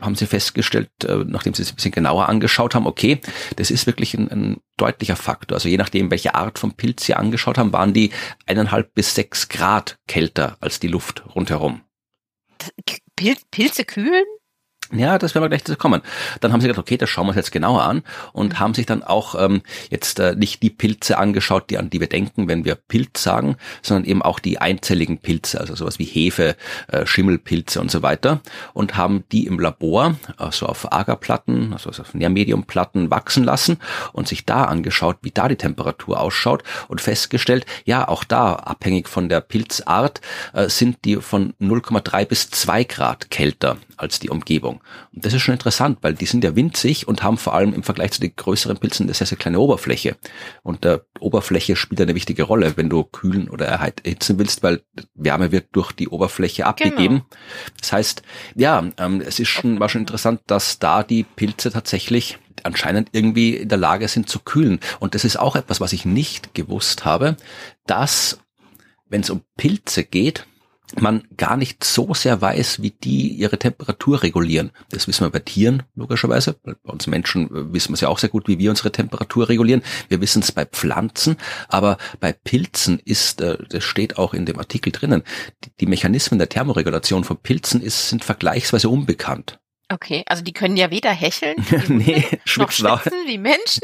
haben 0.00 0.14
sie 0.14 0.26
festgestellt, 0.26 0.90
äh, 1.04 1.24
nachdem 1.26 1.54
sie 1.54 1.62
es 1.62 1.72
ein 1.72 1.76
bisschen 1.76 1.92
genauer 1.92 2.28
angeschaut 2.28 2.74
haben, 2.74 2.86
okay, 2.86 3.20
das 3.56 3.70
ist 3.70 3.86
wirklich 3.86 4.14
ein, 4.14 4.30
ein 4.30 4.56
deutlicher 4.76 5.16
Faktor. 5.16 5.56
Also 5.56 5.68
je 5.68 5.76
nachdem, 5.76 6.10
welche 6.10 6.34
Art 6.34 6.58
von 6.58 6.72
Pilz 6.72 7.04
sie 7.04 7.14
angeschaut 7.14 7.58
haben, 7.58 7.72
waren 7.72 7.92
die 7.92 8.10
eineinhalb 8.46 8.94
bis 8.94 9.14
sechs 9.14 9.48
Grad 9.48 9.98
kälter 10.06 10.56
als 10.60 10.80
die 10.80 10.88
Luft 10.88 11.24
rundherum. 11.34 11.82
Pilze 13.50 13.84
kühlen? 13.84 14.24
Ja, 14.90 15.18
das 15.18 15.34
werden 15.34 15.44
wir 15.44 15.48
gleich 15.50 15.64
dazu 15.64 15.76
kommen. 15.76 16.00
Dann 16.40 16.52
haben 16.52 16.62
sie 16.62 16.66
gedacht, 16.66 16.80
okay, 16.80 16.96
das 16.96 17.10
schauen 17.10 17.26
wir 17.26 17.30
uns 17.30 17.36
jetzt 17.36 17.52
genauer 17.52 17.82
an 17.82 18.02
und 18.32 18.58
haben 18.58 18.72
sich 18.72 18.86
dann 18.86 19.02
auch 19.02 19.34
ähm, 19.38 19.60
jetzt 19.90 20.18
äh, 20.18 20.34
nicht 20.34 20.62
die 20.62 20.70
Pilze 20.70 21.18
angeschaut, 21.18 21.68
die 21.68 21.76
an 21.76 21.90
die 21.90 22.00
wir 22.00 22.06
denken, 22.06 22.48
wenn 22.48 22.64
wir 22.64 22.74
Pilz 22.74 23.22
sagen, 23.22 23.56
sondern 23.82 24.06
eben 24.06 24.22
auch 24.22 24.38
die 24.38 24.58
einzelligen 24.60 25.18
Pilze, 25.18 25.60
also 25.60 25.74
sowas 25.74 25.98
wie 25.98 26.06
Hefe, 26.06 26.56
äh, 26.90 27.04
Schimmelpilze 27.04 27.82
und 27.82 27.90
so 27.90 28.02
weiter 28.02 28.40
und 28.72 28.96
haben 28.96 29.24
die 29.30 29.46
im 29.46 29.60
Labor, 29.60 30.16
also 30.38 30.64
auf 30.64 30.90
Agerplatten, 30.90 31.74
also 31.74 31.90
auf 31.90 32.14
Nährmediumplatten 32.14 33.10
wachsen 33.10 33.44
lassen 33.44 33.76
und 34.14 34.26
sich 34.26 34.46
da 34.46 34.64
angeschaut, 34.64 35.18
wie 35.20 35.32
da 35.32 35.48
die 35.48 35.56
Temperatur 35.56 36.18
ausschaut 36.18 36.62
und 36.88 37.02
festgestellt, 37.02 37.66
ja, 37.84 38.08
auch 38.08 38.24
da, 38.24 38.54
abhängig 38.54 39.06
von 39.06 39.28
der 39.28 39.42
Pilzart, 39.42 40.22
äh, 40.54 40.70
sind 40.70 41.04
die 41.04 41.16
von 41.16 41.52
0,3 41.60 42.24
bis 42.24 42.50
2 42.50 42.84
Grad 42.84 43.30
kälter 43.30 43.76
als 43.98 44.18
die 44.18 44.30
Umgebung. 44.30 44.77
Und 45.14 45.24
das 45.24 45.34
ist 45.34 45.42
schon 45.42 45.54
interessant, 45.54 45.98
weil 46.02 46.14
die 46.14 46.26
sind 46.26 46.44
ja 46.44 46.56
winzig 46.56 47.08
und 47.08 47.22
haben 47.22 47.38
vor 47.38 47.54
allem 47.54 47.72
im 47.74 47.82
Vergleich 47.82 48.12
zu 48.12 48.20
den 48.20 48.34
größeren 48.34 48.78
Pilzen 48.78 49.06
eine 49.06 49.14
sehr, 49.14 49.26
sehr 49.26 49.38
kleine 49.38 49.60
Oberfläche. 49.60 50.16
Und 50.62 50.84
der 50.84 51.02
Oberfläche 51.20 51.76
spielt 51.76 52.00
eine 52.00 52.14
wichtige 52.14 52.42
Rolle, 52.42 52.76
wenn 52.76 52.88
du 52.88 53.04
kühlen 53.04 53.48
oder 53.48 53.66
erhitzen 53.66 54.38
willst, 54.38 54.62
weil 54.62 54.82
Wärme 55.14 55.52
wird 55.52 55.68
durch 55.72 55.92
die 55.92 56.08
Oberfläche 56.08 56.66
abgegeben. 56.66 57.22
Das 57.80 57.92
heißt, 57.92 58.22
ja, 58.54 58.84
ähm, 58.98 59.20
es 59.20 59.38
ist 59.38 59.48
schon, 59.48 59.80
war 59.80 59.88
schon 59.88 60.02
interessant, 60.02 60.40
dass 60.46 60.78
da 60.78 61.02
die 61.02 61.24
Pilze 61.24 61.70
tatsächlich 61.70 62.38
anscheinend 62.64 63.10
irgendwie 63.12 63.56
in 63.56 63.68
der 63.68 63.78
Lage 63.78 64.08
sind 64.08 64.28
zu 64.28 64.40
kühlen. 64.40 64.80
Und 65.00 65.14
das 65.14 65.24
ist 65.24 65.38
auch 65.38 65.56
etwas, 65.56 65.80
was 65.80 65.92
ich 65.92 66.04
nicht 66.04 66.54
gewusst 66.54 67.04
habe, 67.04 67.36
dass, 67.86 68.40
wenn 69.08 69.20
es 69.20 69.30
um 69.30 69.42
Pilze 69.56 70.04
geht, 70.04 70.46
man 70.96 71.22
gar 71.36 71.56
nicht 71.56 71.84
so 71.84 72.14
sehr 72.14 72.40
weiß, 72.40 72.82
wie 72.82 72.90
die 72.90 73.28
ihre 73.28 73.58
Temperatur 73.58 74.22
regulieren. 74.22 74.70
Das 74.90 75.06
wissen 75.06 75.24
wir 75.24 75.30
bei 75.30 75.40
Tieren 75.40 75.82
logischerweise. 75.94 76.56
Bei 76.62 76.74
uns 76.84 77.06
Menschen 77.06 77.46
äh, 77.46 77.72
wissen 77.72 77.90
wir 77.90 77.94
es 77.94 78.00
ja 78.00 78.08
auch 78.08 78.18
sehr 78.18 78.30
gut, 78.30 78.48
wie 78.48 78.58
wir 78.58 78.70
unsere 78.70 78.92
Temperatur 78.92 79.48
regulieren. 79.48 79.82
Wir 80.08 80.20
wissen 80.20 80.42
es 80.42 80.52
bei 80.52 80.64
Pflanzen, 80.64 81.36
aber 81.68 81.98
bei 82.20 82.32
Pilzen 82.32 83.00
ist, 83.04 83.40
äh, 83.40 83.58
das 83.68 83.84
steht 83.84 84.18
auch 84.18 84.34
in 84.34 84.46
dem 84.46 84.58
Artikel 84.58 84.92
drinnen, 84.92 85.22
die, 85.80 85.86
Mechanismen 85.86 86.38
der 86.38 86.48
Thermoregulation 86.48 87.24
von 87.24 87.38
Pilzen 87.38 87.80
ist, 87.80 88.08
sind 88.10 88.24
vergleichsweise 88.24 88.88
unbekannt. 88.88 89.58
Okay, 89.90 90.22
also 90.26 90.42
die 90.42 90.52
können 90.52 90.76
ja 90.76 90.90
weder 90.90 91.10
hecheln 91.12 91.56
nee, 91.88 92.22
noch 92.58 92.70
schwitzen 92.70 93.12
wie 93.26 93.38
Menschen. 93.38 93.80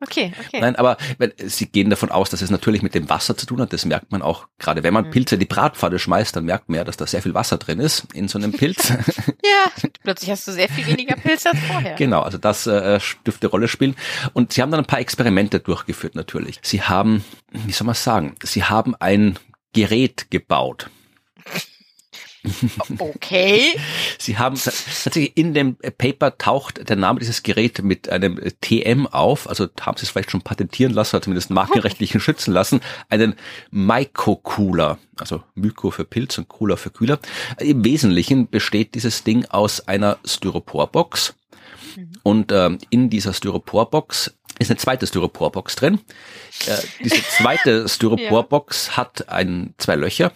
Okay, 0.00 0.32
okay. 0.46 0.60
Nein, 0.60 0.74
aber 0.74 0.96
Sie 1.44 1.66
gehen 1.66 1.90
davon 1.90 2.10
aus, 2.10 2.30
dass 2.30 2.42
es 2.42 2.50
natürlich 2.50 2.82
mit 2.82 2.94
dem 2.96 3.08
Wasser 3.08 3.36
zu 3.36 3.46
tun 3.46 3.60
hat. 3.60 3.72
Das 3.72 3.84
merkt 3.84 4.10
man 4.10 4.20
auch, 4.20 4.48
gerade 4.58 4.82
wenn 4.82 4.92
man 4.92 5.06
Mhm. 5.06 5.10
Pilze 5.10 5.36
in 5.36 5.40
die 5.40 5.46
Bratpfanne 5.46 5.98
schmeißt, 6.00 6.34
dann 6.34 6.44
merkt 6.44 6.68
man 6.68 6.78
ja, 6.78 6.84
dass 6.84 6.96
da 6.96 7.06
sehr 7.06 7.22
viel 7.22 7.34
Wasser 7.34 7.58
drin 7.58 7.78
ist 7.78 8.06
in 8.14 8.26
so 8.28 8.38
einem 8.38 8.52
Pilz. 8.52 8.92
Ja, 9.44 9.88
plötzlich 10.02 10.30
hast 10.30 10.46
du 10.48 10.52
sehr 10.52 10.68
viel 10.68 10.86
weniger 10.86 11.16
Pilze 11.16 11.50
als 11.50 11.58
vorher. 11.60 11.94
Genau, 11.96 12.22
also 12.22 12.38
das 12.38 12.66
äh, 12.66 13.00
dürfte 13.26 13.48
Rolle 13.48 13.66
spielen. 13.68 13.96
Und 14.32 14.52
sie 14.52 14.62
haben 14.62 14.70
dann 14.70 14.80
ein 14.80 14.86
paar 14.86 15.00
Experimente 15.00 15.58
durchgeführt 15.60 16.14
natürlich. 16.14 16.58
Sie 16.62 16.80
haben, 16.82 17.24
wie 17.50 17.72
soll 17.72 17.86
man 17.86 17.94
sagen, 17.96 18.34
sie 18.42 18.64
haben 18.64 18.94
ein 18.98 19.38
Gerät 19.72 20.30
gebaut. 20.30 20.90
Okay. 22.98 23.78
Sie 24.18 24.38
haben 24.38 24.56
tatsächlich 24.56 25.36
in 25.36 25.54
dem 25.54 25.76
Paper 25.76 26.36
taucht 26.38 26.88
der 26.88 26.96
Name 26.96 27.20
dieses 27.20 27.42
Geräts 27.42 27.82
mit 27.82 28.08
einem 28.08 28.40
TM 28.60 29.06
auf, 29.06 29.48
also 29.48 29.68
haben 29.80 29.96
sie 29.96 30.04
es 30.04 30.10
vielleicht 30.10 30.30
schon 30.30 30.42
patentieren 30.42 30.92
lassen 30.92 31.16
oder 31.16 31.22
zumindest 31.22 31.50
markenrechtlichen 31.50 32.20
schützen 32.20 32.52
lassen, 32.52 32.80
einen 33.08 33.34
Myco-Cooler, 33.70 34.98
also 35.16 35.42
Myco 35.54 35.90
für 35.90 36.04
Pilz 36.04 36.38
und 36.38 36.48
Cooler 36.48 36.76
für 36.76 36.90
Kühler. 36.90 37.18
Im 37.58 37.84
Wesentlichen 37.84 38.48
besteht 38.48 38.94
dieses 38.94 39.24
Ding 39.24 39.46
aus 39.46 39.86
einer 39.86 40.18
Styroporbox 40.24 41.34
und 42.22 42.52
ähm, 42.52 42.78
in 42.90 43.10
dieser 43.10 43.32
Styroporbox 43.32 44.34
ist 44.58 44.70
eine 44.70 44.78
zweite 44.78 45.06
Styroporbox 45.06 45.76
drin. 45.76 46.00
Äh, 46.66 46.76
diese 47.02 47.22
zweite 47.22 47.88
Styroporbox 47.88 48.96
hat 48.96 49.28
ein, 49.28 49.74
zwei 49.78 49.96
Löcher 49.96 50.32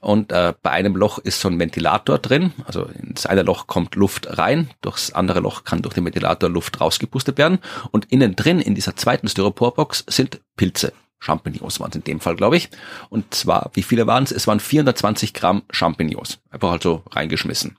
und 0.00 0.32
äh, 0.32 0.54
bei 0.62 0.70
einem 0.70 0.96
Loch 0.96 1.18
ist 1.18 1.40
so 1.40 1.48
ein 1.48 1.58
Ventilator 1.58 2.18
drin. 2.18 2.52
Also 2.64 2.84
ins 2.84 3.26
eine 3.26 3.42
Loch 3.42 3.66
kommt 3.66 3.94
Luft 3.94 4.38
rein, 4.38 4.70
durchs 4.80 5.12
andere 5.12 5.40
Loch 5.40 5.64
kann 5.64 5.82
durch 5.82 5.94
den 5.94 6.04
Ventilator 6.04 6.48
Luft 6.48 6.80
rausgepustet 6.80 7.38
werden 7.38 7.58
und 7.90 8.06
innen 8.10 8.36
drin 8.36 8.60
in 8.60 8.74
dieser 8.74 8.96
zweiten 8.96 9.28
Styroporbox 9.28 10.04
sind 10.08 10.40
Pilze. 10.56 10.92
Champignons 11.20 11.80
waren 11.80 11.90
es 11.90 11.96
in 11.96 12.04
dem 12.04 12.20
Fall, 12.20 12.34
glaube 12.34 12.56
ich. 12.56 12.70
Und 13.10 13.34
zwar, 13.34 13.70
wie 13.74 13.82
viele 13.82 14.06
waren 14.06 14.24
es? 14.24 14.32
Es 14.32 14.46
waren 14.46 14.58
420 14.58 15.34
Gramm 15.34 15.62
Champignons. 15.70 16.38
Einfach 16.50 16.70
halt 16.70 16.82
so 16.82 17.02
reingeschmissen. 17.10 17.76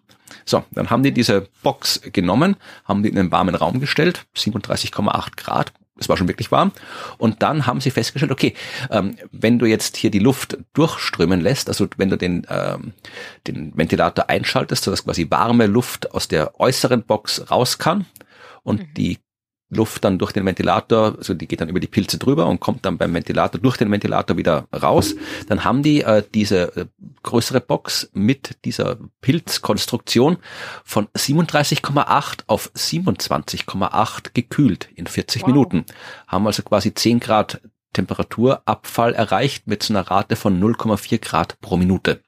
So, 0.52 0.66
dann 0.72 0.90
haben 0.90 1.02
die 1.02 1.14
diese 1.14 1.48
Box 1.64 2.02
genommen, 2.12 2.58
haben 2.84 3.04
die 3.04 3.10
in 3.10 3.18
einen 3.18 3.32
warmen 3.32 3.56
Raum 3.56 3.80
gestellt, 3.80 4.26
37,8 4.36 5.38
Grad. 5.38 5.72
Es 5.98 6.10
war 6.10 6.18
schon 6.18 6.28
wirklich 6.28 6.52
warm. 6.52 6.72
Und 7.18 7.42
dann 7.42 7.68
haben 7.68 7.80
sie 7.80 7.92
festgestellt, 7.92 8.32
okay, 8.32 8.54
ähm, 8.90 9.16
wenn 9.32 9.60
du 9.60 9.66
jetzt 9.66 9.96
hier 9.98 10.12
die 10.12 10.20
Luft 10.20 10.58
durchströmen 10.74 11.40
lässt, 11.40 11.70
also 11.70 11.88
wenn 11.96 12.10
du 12.10 12.18
den, 12.18 12.46
ähm, 12.50 12.94
den 13.48 13.72
Ventilator 13.78 14.30
einschaltest, 14.30 14.84
sodass 14.84 15.06
quasi 15.06 15.28
warme 15.30 15.68
Luft 15.68 16.12
aus 16.12 16.28
der 16.28 16.60
äußeren 16.60 17.04
Box 17.04 17.50
raus 17.50 17.78
kann 17.78 18.06
und 18.64 18.82
Mhm. 18.82 18.94
die 18.96 19.18
Luft 19.72 20.04
dann 20.04 20.20
durch 20.20 20.34
den 20.34 20.46
Ventilator, 20.46 21.16
also 21.18 21.34
die 21.34 21.48
geht 21.48 21.62
dann 21.62 21.70
über 21.70 21.80
die 21.80 21.88
Pilze 21.88 22.18
drüber 22.18 22.46
und 22.48 22.60
kommt 22.60 22.86
dann 22.86 22.98
beim 22.98 23.14
Ventilator 23.14 23.60
durch 23.60 23.78
den 23.78 23.90
Ventilator 23.90 24.38
wieder 24.38 24.68
raus. 24.74 25.16
Dann 25.48 25.64
haben 25.64 25.82
die 25.82 26.02
äh, 26.02 26.24
diese 26.34 26.76
äh, 26.76 26.86
größere 27.24 27.62
Box 27.62 28.10
mit 28.14 28.58
dieser 28.66 28.98
Pilzkonstruktion 29.22 30.38
von 30.84 31.08
37,8 31.16 32.42
auf 32.48 32.72
27,8 32.76 34.34
gekühlt 34.34 34.90
in 34.96 35.08
40 35.08 35.42
Wow. 35.42 35.48
Minuten. 35.48 35.86
Haben 36.28 36.48
also 36.48 36.64
quasi 36.64 36.94
10 36.94 37.20
Grad 37.20 37.62
Temperaturabfall 37.94 39.14
erreicht 39.14 39.68
mit 39.68 39.84
so 39.84 39.94
einer 39.94 40.10
Rate 40.10 40.36
von 40.36 40.62
0,4 40.62 41.20
Grad 41.20 41.60
pro 41.62 41.78
Minute. 41.78 42.22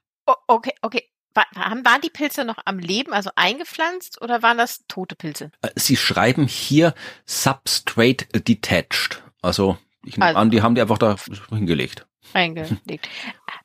Okay, 0.48 0.72
okay. 0.82 1.10
Wa- 1.36 1.45
Waren 1.55 1.84
waren 1.84 2.01
die 2.01 2.09
Pilze 2.09 2.45
noch 2.45 2.57
am 2.65 2.77
Leben, 2.79 3.11
also 3.13 3.31
eingepflanzt, 3.36 4.21
oder 4.21 4.41
waren 4.43 4.57
das 4.57 4.86
tote 4.88 5.15
Pilze? 5.15 5.51
Äh, 5.61 5.69
Sie 5.75 5.97
schreiben 5.97 6.45
hier 6.47 6.93
Substrate 7.25 8.25
Detached. 8.39 9.23
Also 9.41 9.77
ich 10.05 10.13
nehme 10.17 10.27
Also- 10.27 10.39
an, 10.39 10.51
die 10.51 10.61
haben 10.61 10.75
die 10.75 10.81
einfach 10.81 10.97
da 10.99 11.15
hingelegt. 11.49 12.05
Eingelegt. 12.34 13.09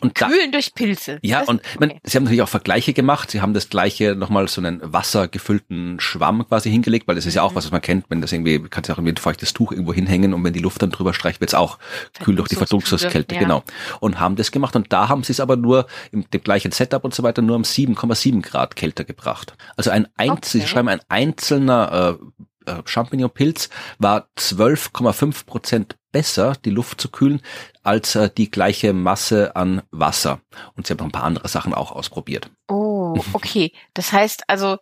Und 0.00 0.20
da, 0.20 0.28
Kühlen 0.28 0.52
durch 0.52 0.74
Pilze. 0.74 1.18
ja, 1.22 1.40
Das- 1.40 1.48
und 1.48 1.62
man, 1.78 1.90
okay. 1.90 2.00
sie 2.04 2.16
haben 2.16 2.24
natürlich 2.24 2.42
auch 2.42 2.48
Vergleiche 2.48 2.92
gemacht. 2.92 3.30
Sie 3.30 3.40
haben 3.40 3.54
das 3.54 3.68
gleiche 3.68 4.14
nochmal 4.14 4.48
so 4.48 4.60
einen 4.60 4.80
wassergefüllten 4.82 6.00
Schwamm 6.00 6.46
quasi 6.48 6.70
hingelegt, 6.70 7.08
weil 7.08 7.14
das 7.16 7.26
ist 7.26 7.34
ja 7.34 7.42
auch 7.42 7.52
Mhm. 7.52 7.56
was, 7.56 7.64
was 7.66 7.72
man 7.72 7.80
kennt, 7.80 8.06
wenn 8.08 8.20
das 8.20 8.32
irgendwie, 8.32 8.60
kannst 8.68 8.88
du 8.88 8.92
auch 8.92 8.98
irgendwie 8.98 9.12
ein 9.14 9.16
feuchtes 9.16 9.52
Tuch 9.52 9.72
irgendwo 9.72 9.92
hinhängen 9.92 10.34
und 10.34 10.42
wenn 10.44 10.52
die 10.52 10.60
Luft 10.60 10.82
dann 10.82 10.90
drüber 10.90 11.14
streicht, 11.14 11.40
wird's 11.40 11.54
auch 11.54 11.78
kühl 12.22 12.34
durch 12.36 12.48
die 12.48 12.56
Verdunstungskälte, 12.56 13.34
ja. 13.34 13.40
genau. 13.40 13.62
Und 14.00 14.18
haben 14.20 14.36
das 14.36 14.50
gemacht 14.52 14.76
und 14.76 14.92
da 14.92 15.08
haben 15.08 15.22
sie 15.24 15.32
es 15.32 15.40
aber 15.40 15.56
nur 15.56 15.86
im 16.10 16.28
dem 16.30 16.42
gleichen 16.42 16.72
Setup 16.72 17.04
und 17.04 17.14
so 17.14 17.22
weiter 17.22 17.42
nur 17.42 17.56
um 17.56 17.62
7,7 17.62 18.42
Grad 18.42 18.76
kälter 18.76 19.04
gebracht. 19.04 19.54
Also 19.76 19.90
ein 19.90 20.06
einzel, 20.16 20.32
Okay. 20.32 20.60
sie 20.60 20.66
schreiben 20.66 20.88
ein 20.88 21.00
einzelner 21.08 22.18
äh, 22.20 22.24
äh, 22.66 22.82
Champignonpilz 22.84 23.70
war 23.98 24.28
12,5 24.38 25.46
Prozent 25.46 25.96
besser, 26.12 26.54
die 26.64 26.70
Luft 26.70 27.00
zu 27.00 27.10
kühlen, 27.10 27.40
als 27.82 28.14
äh, 28.14 28.30
die 28.30 28.50
gleiche 28.50 28.92
Masse 28.92 29.56
an 29.56 29.82
Wasser. 29.90 30.40
Und 30.74 30.86
sie 30.86 30.92
haben 30.92 30.98
noch 30.98 31.06
ein 31.06 31.12
paar 31.12 31.24
andere 31.24 31.48
Sachen 31.48 31.74
auch 31.74 31.92
ausprobiert. 31.92 32.50
Oh, 32.68 33.18
okay. 33.32 33.72
Das 33.94 34.12
heißt 34.12 34.44
also, 34.48 34.76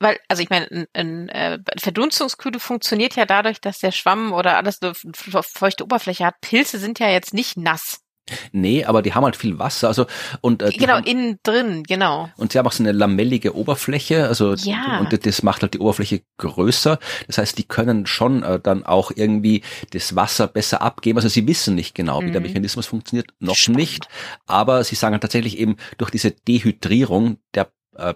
weil, 0.00 0.18
also 0.28 0.42
ich 0.42 0.50
meine, 0.50 0.66
ein, 0.70 0.86
ein, 0.92 1.28
äh, 1.28 1.58
Verdunstungskühle 1.78 2.58
funktioniert 2.58 3.16
ja 3.16 3.24
dadurch, 3.24 3.60
dass 3.60 3.78
der 3.78 3.92
Schwamm 3.92 4.32
oder 4.32 4.56
alles 4.56 4.80
eine 4.82 4.92
feuchte 4.94 5.84
Oberfläche 5.84 6.26
hat. 6.26 6.40
Pilze 6.40 6.78
sind 6.78 6.98
ja 6.98 7.08
jetzt 7.08 7.32
nicht 7.32 7.56
nass. 7.56 8.03
Nee, 8.52 8.84
aber 8.84 9.02
die 9.02 9.12
haben 9.12 9.24
halt 9.24 9.36
viel 9.36 9.58
Wasser, 9.58 9.88
also 9.88 10.06
und 10.40 10.62
äh, 10.62 10.70
genau 10.70 10.94
haben, 10.94 11.04
innen 11.04 11.38
drin, 11.42 11.82
genau. 11.82 12.30
Und 12.36 12.52
sie 12.52 12.58
haben 12.58 12.66
auch 12.66 12.72
so 12.72 12.82
eine 12.82 12.92
lamellige 12.92 13.54
Oberfläche, 13.54 14.26
also 14.28 14.54
ja. 14.54 15.00
und 15.00 15.26
das 15.26 15.42
macht 15.42 15.62
halt 15.62 15.74
die 15.74 15.78
Oberfläche 15.78 16.22
größer. 16.38 16.98
Das 17.26 17.38
heißt, 17.38 17.58
die 17.58 17.64
können 17.64 18.06
schon 18.06 18.42
äh, 18.42 18.58
dann 18.58 18.84
auch 18.86 19.12
irgendwie 19.14 19.62
das 19.90 20.16
Wasser 20.16 20.46
besser 20.46 20.80
abgeben. 20.80 21.18
Also 21.18 21.28
sie 21.28 21.46
wissen 21.46 21.74
nicht 21.74 21.94
genau, 21.94 22.22
wie 22.22 22.26
mhm. 22.26 22.32
der 22.32 22.40
Mechanismus 22.40 22.86
funktioniert, 22.86 23.28
noch 23.40 23.56
Spannend. 23.56 23.78
nicht, 23.78 24.08
aber 24.46 24.84
sie 24.84 24.94
sagen 24.94 25.12
halt 25.12 25.22
tatsächlich 25.22 25.58
eben 25.58 25.76
durch 25.98 26.10
diese 26.10 26.30
Dehydrierung 26.30 27.38
der 27.54 27.70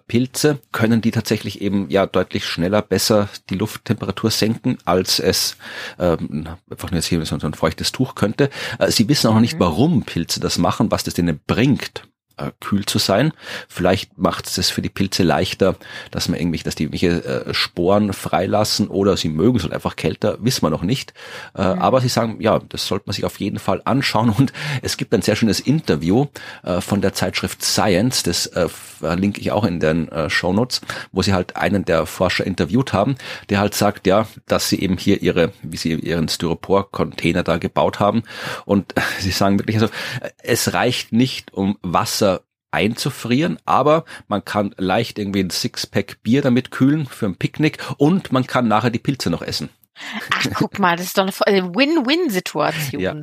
Pilze 0.06 0.58
können 0.72 1.00
die 1.00 1.10
tatsächlich 1.10 1.60
eben 1.60 1.88
ja 1.90 2.06
deutlich 2.06 2.44
schneller, 2.44 2.82
besser 2.82 3.28
die 3.50 3.54
Lufttemperatur 3.54 4.30
senken, 4.30 4.78
als 4.84 5.18
es 5.20 5.56
ähm, 5.98 6.48
einfach 6.70 6.90
nur 6.90 6.98
jetzt 6.98 7.06
hier 7.06 7.24
so 7.24 7.36
ein 7.36 7.54
feuchtes 7.54 7.92
Tuch 7.92 8.14
könnte. 8.14 8.50
Äh, 8.78 8.90
sie 8.90 9.08
wissen 9.08 9.28
auch 9.28 9.34
noch 9.34 9.40
nicht, 9.40 9.54
mhm. 9.54 9.60
warum 9.60 10.02
Pilze 10.02 10.40
das 10.40 10.58
machen, 10.58 10.90
was 10.90 11.04
das 11.04 11.14
denen 11.14 11.40
bringt 11.46 12.02
äh, 12.38 12.52
kühl 12.60 12.84
zu 12.84 12.98
sein. 12.98 13.32
Vielleicht 13.68 14.18
macht 14.18 14.46
es 14.46 14.58
es 14.58 14.70
für 14.70 14.82
die 14.82 14.88
Pilze 14.88 15.22
leichter, 15.22 15.76
dass 16.10 16.28
man 16.28 16.38
irgendwie, 16.38 16.58
dass 16.58 16.74
die 16.74 16.84
irgendwelche 16.84 17.24
äh, 17.24 17.54
Sporen 17.54 18.12
freilassen 18.12 18.88
oder 18.88 19.16
sie 19.16 19.28
mögen 19.28 19.56
es 19.56 19.62
halt 19.62 19.72
einfach 19.72 19.96
kälter, 19.96 20.38
wissen 20.40 20.62
wir 20.62 20.70
noch 20.70 20.82
nicht. 20.82 21.14
Äh, 21.56 21.74
mhm. 21.74 21.80
Aber 21.80 22.00
sie 22.00 22.08
sagen, 22.08 22.36
ja, 22.40 22.60
das 22.68 22.86
sollte 22.86 23.04
man 23.06 23.14
sich 23.14 23.24
auf 23.24 23.40
jeden 23.40 23.58
Fall 23.58 23.82
anschauen 23.84 24.30
und 24.30 24.52
es 24.82 24.96
gibt 24.96 25.14
ein 25.14 25.22
sehr 25.22 25.36
schönes 25.36 25.60
Interview 25.60 26.26
äh, 26.62 26.80
von 26.80 27.00
der 27.00 27.12
Zeitschrift 27.12 27.62
Science, 27.62 28.22
das 28.22 28.46
äh, 28.46 28.68
verlinke 28.68 29.40
ich 29.40 29.52
auch 29.52 29.64
in 29.64 29.80
den 29.80 30.08
äh, 30.08 30.28
Shownotes, 30.28 30.80
wo 31.12 31.22
sie 31.22 31.32
halt 31.32 31.56
einen 31.56 31.84
der 31.84 32.06
Forscher 32.06 32.46
interviewt 32.46 32.92
haben, 32.92 33.16
der 33.48 33.60
halt 33.60 33.74
sagt, 33.74 34.06
ja, 34.06 34.26
dass 34.46 34.68
sie 34.68 34.80
eben 34.80 34.98
hier 34.98 35.22
ihre, 35.22 35.52
wie 35.62 35.76
sie 35.76 35.92
ihren 35.92 36.28
Styropor-Container 36.28 37.42
da 37.42 37.58
gebaut 37.58 38.00
haben 38.00 38.22
und 38.64 38.94
sie 39.20 39.30
sagen 39.30 39.58
wirklich, 39.58 39.76
also 39.76 39.86
äh, 40.20 40.30
es 40.42 40.72
reicht 40.74 41.12
nicht, 41.12 41.54
um 41.54 41.78
Wasser 41.82 42.27
einzufrieren, 42.70 43.58
aber 43.64 44.04
man 44.28 44.44
kann 44.44 44.74
leicht 44.76 45.18
irgendwie 45.18 45.40
ein 45.40 45.50
Sixpack 45.50 46.22
Bier 46.22 46.42
damit 46.42 46.70
kühlen 46.70 47.06
für 47.06 47.26
ein 47.26 47.36
Picknick 47.36 47.78
und 47.96 48.32
man 48.32 48.46
kann 48.46 48.68
nachher 48.68 48.90
die 48.90 48.98
Pilze 48.98 49.30
noch 49.30 49.42
essen. 49.42 49.70
Ach, 50.34 50.46
guck 50.54 50.78
mal, 50.78 50.96
das 50.96 51.06
ist 51.06 51.18
doch 51.18 51.28
eine 51.46 51.74
Win-Win-Situation. 51.74 53.00
Ja, 53.00 53.14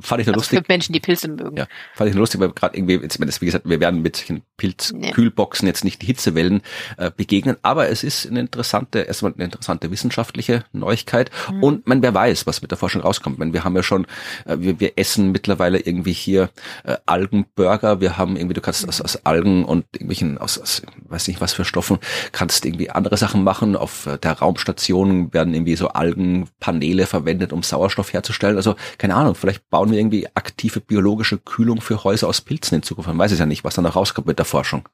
fand 0.00 0.20
ich 0.20 0.26
nur 0.26 0.34
also 0.34 0.40
lustig. 0.40 0.58
Für 0.58 0.64
Menschen, 0.68 0.92
die 0.92 1.00
Pilze 1.00 1.28
mögen. 1.28 1.56
Ja, 1.56 1.66
fand 1.94 2.08
ich 2.08 2.14
nur 2.14 2.22
lustig, 2.22 2.40
weil 2.40 2.50
gerade 2.50 2.76
irgendwie, 2.76 2.94
jetzt, 2.94 3.20
wie 3.40 3.46
gesagt, 3.46 3.68
wir 3.68 3.80
werden 3.80 4.02
mit 4.02 4.16
solchen 4.16 4.42
Pilzkühlboxen 4.56 5.66
jetzt 5.66 5.84
nicht 5.84 6.02
die 6.02 6.06
Hitzewellen 6.06 6.62
äh, 6.96 7.10
begegnen, 7.10 7.56
aber 7.62 7.88
es 7.88 8.04
ist 8.04 8.26
eine 8.26 8.40
interessante, 8.40 9.00
erstmal 9.00 9.32
eine 9.34 9.44
interessante 9.44 9.90
wissenschaftliche 9.90 10.64
Neuigkeit 10.72 11.30
mhm. 11.50 11.62
und 11.62 11.86
man, 11.86 12.02
wer 12.02 12.14
weiß, 12.14 12.46
was 12.46 12.62
mit 12.62 12.70
der 12.70 12.78
Forschung 12.78 13.02
rauskommt. 13.02 13.38
Meine, 13.38 13.52
wir 13.52 13.64
haben 13.64 13.76
ja 13.76 13.82
schon, 13.82 14.06
äh, 14.44 14.56
wir, 14.58 14.80
wir 14.80 14.92
essen 14.96 15.32
mittlerweile 15.32 15.78
irgendwie 15.78 16.12
hier 16.12 16.50
äh, 16.84 16.96
Algenburger, 17.06 18.00
wir 18.00 18.16
haben 18.16 18.36
irgendwie, 18.36 18.54
du 18.54 18.60
kannst 18.60 18.82
mhm. 18.82 18.88
aus, 18.88 19.00
aus 19.00 19.26
Algen 19.26 19.64
und 19.64 19.84
irgendwelchen, 19.92 20.38
aus, 20.38 20.58
aus, 20.58 20.82
weiß 21.08 21.28
nicht 21.28 21.40
was 21.40 21.52
für 21.52 21.64
Stoffen, 21.64 21.98
kannst 22.32 22.64
irgendwie 22.64 22.90
andere 22.90 23.16
Sachen 23.16 23.44
machen. 23.44 23.76
Auf 23.76 24.06
äh, 24.06 24.18
der 24.18 24.32
Raumstation 24.32 25.32
werden 25.32 25.54
irgendwie 25.54 25.76
so 25.76 25.88
Algen 25.88 26.15
Paneele 26.60 27.06
verwendet, 27.06 27.52
um 27.52 27.62
Sauerstoff 27.62 28.12
herzustellen. 28.12 28.56
Also 28.56 28.76
keine 28.98 29.14
Ahnung, 29.14 29.34
vielleicht 29.34 29.68
bauen 29.70 29.90
wir 29.90 29.98
irgendwie 29.98 30.26
aktive 30.34 30.80
biologische 30.80 31.38
Kühlung 31.38 31.80
für 31.80 32.04
Häuser 32.04 32.28
aus 32.28 32.40
Pilzen 32.40 32.76
in 32.76 32.82
Zukunft. 32.82 33.08
Man 33.08 33.18
weiß 33.18 33.32
es 33.32 33.38
ja 33.38 33.46
nicht, 33.46 33.64
was 33.64 33.74
dann 33.74 33.84
noch 33.84 33.96
rauskommt 33.96 34.26
mit 34.26 34.38
der 34.38 34.46
Forschung. 34.46 34.88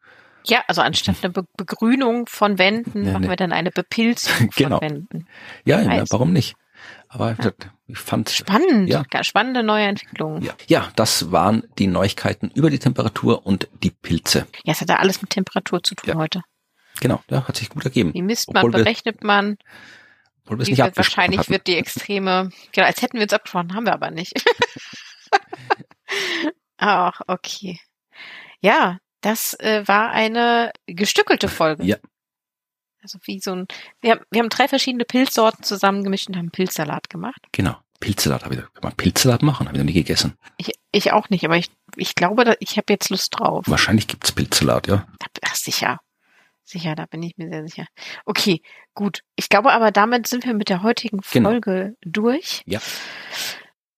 Ja, 0.45 0.65
also 0.67 0.81
anstatt 0.81 1.17
eine 1.23 1.33
Be 1.33 1.45
Begrünung 1.57 2.27
von 2.27 2.59
Wänden 2.59 3.07
ja, 3.07 3.13
machen 3.13 3.29
wir 3.29 3.37
dann 3.37 3.53
eine 3.53 3.71
Bepilzung 3.71 4.51
genau. 4.57 4.79
von 4.79 4.89
Wänden. 4.89 5.27
Ja, 5.65 5.81
ja, 5.81 6.05
warum 6.11 6.33
nicht? 6.33 6.57
Aber 7.09 7.37
ja. 7.39 7.53
ich 7.87 7.99
fand 7.99 8.31
spannend, 8.31 8.89
ja. 8.89 9.05
spannende 9.23 9.63
neue 9.63 9.85
Entwicklungen. 9.85 10.43
Ja. 10.43 10.55
ja, 10.67 10.89
das 10.97 11.31
waren 11.31 11.65
die 11.79 11.87
Neuigkeiten 11.87 12.51
über 12.55 12.71
die 12.71 12.79
Temperatur 12.79 13.47
und 13.47 13.69
die 13.83 13.91
Pilze. 13.91 14.47
Ja, 14.65 14.73
es 14.73 14.81
hat 14.81 14.89
ja 14.89 14.97
alles 14.97 15.21
mit 15.21 15.31
Temperatur 15.31 15.83
zu 15.83 15.95
tun 15.95 16.09
ja. 16.09 16.15
heute. 16.17 16.43
Genau, 17.01 17.23
ja, 17.31 17.47
hat 17.47 17.57
sich 17.57 17.69
gut 17.69 17.85
ergeben. 17.85 18.15
Wie 18.15 18.23
misst 18.23 18.53
man, 18.53 18.65
Obwohl 18.65 18.83
berechnet 18.83 19.23
man? 19.25 19.59
Wir 20.45 20.59
es 20.59 20.69
nicht 20.69 20.79
wird, 20.79 20.97
Wahrscheinlich 20.97 21.41
hatten. 21.41 21.53
wird 21.53 21.67
die 21.67 21.77
Extreme, 21.77 22.51
genau, 22.73 22.87
als 22.87 23.01
hätten 23.01 23.17
wir 23.17 23.23
uns 23.23 23.33
abgesprochen, 23.33 23.75
haben 23.75 23.87
wir 23.87 23.93
aber 23.93 24.11
nicht. 24.11 24.35
Ach, 26.79 27.21
okay. 27.27 27.81
Ja, 28.61 28.99
das 29.21 29.55
äh, 29.61 29.87
war 29.87 30.11
eine 30.11 30.73
gestückelte 30.87 31.49
Folge. 31.49 31.85
Ja. 31.85 31.97
Also 33.03 33.19
wie 33.25 33.41
so 33.41 33.53
ein, 33.53 33.67
wir 34.01 34.13
haben, 34.13 34.21
wir 34.31 34.41
haben 34.41 34.49
drei 34.49 34.69
verschiedene 34.69 35.05
Pilzsorten 35.05 35.65
zusammengemischt 35.65 36.29
und 36.29 36.37
haben 36.37 36.51
Pilzsalat 36.51 37.09
gemacht. 37.09 37.41
Genau. 37.53 37.77
Pilzsalat 37.99 38.45
habe 38.45 38.55
ich, 38.55 38.61
kann 38.61 38.83
man 38.83 38.97
Pilzsalat 38.97 39.43
machen? 39.43 39.69
Habe 39.69 39.79
ich 39.79 39.83
noch 39.83 39.87
nie 39.87 39.93
gegessen. 39.93 40.37
Ich, 40.57 40.73
ich 40.91 41.13
auch 41.13 41.31
nicht, 41.31 41.45
aber 41.45 41.57
ich, 41.57 41.71
ich 41.95 42.17
glaube, 42.17 42.57
ich 42.59 42.77
habe 42.77 42.93
jetzt 42.93 43.11
Lust 43.11 43.39
drauf. 43.39 43.65
Wahrscheinlich 43.69 44.09
gibt's 44.09 44.33
Pilzsalat, 44.33 44.89
ja. 44.89 45.07
Ach, 45.43 45.55
sicher. 45.55 46.01
Sicher, 46.65 46.95
da 46.95 47.07
bin 47.07 47.23
ich 47.23 47.37
mir 47.37 47.49
sehr 47.49 47.67
sicher. 47.67 47.87
Okay, 48.25 48.63
gut. 48.95 49.21
Ich 49.37 49.49
glaube 49.49 49.73
aber, 49.73 49.91
damit 49.91 50.27
sind 50.27 50.45
wir 50.47 50.55
mit 50.55 50.69
der 50.69 50.83
heutigen 50.83 51.21
genau. 51.33 51.51
Folge 51.51 51.97
genau. 52.01 52.13
durch. 52.13 52.63
Ja. 52.67 52.81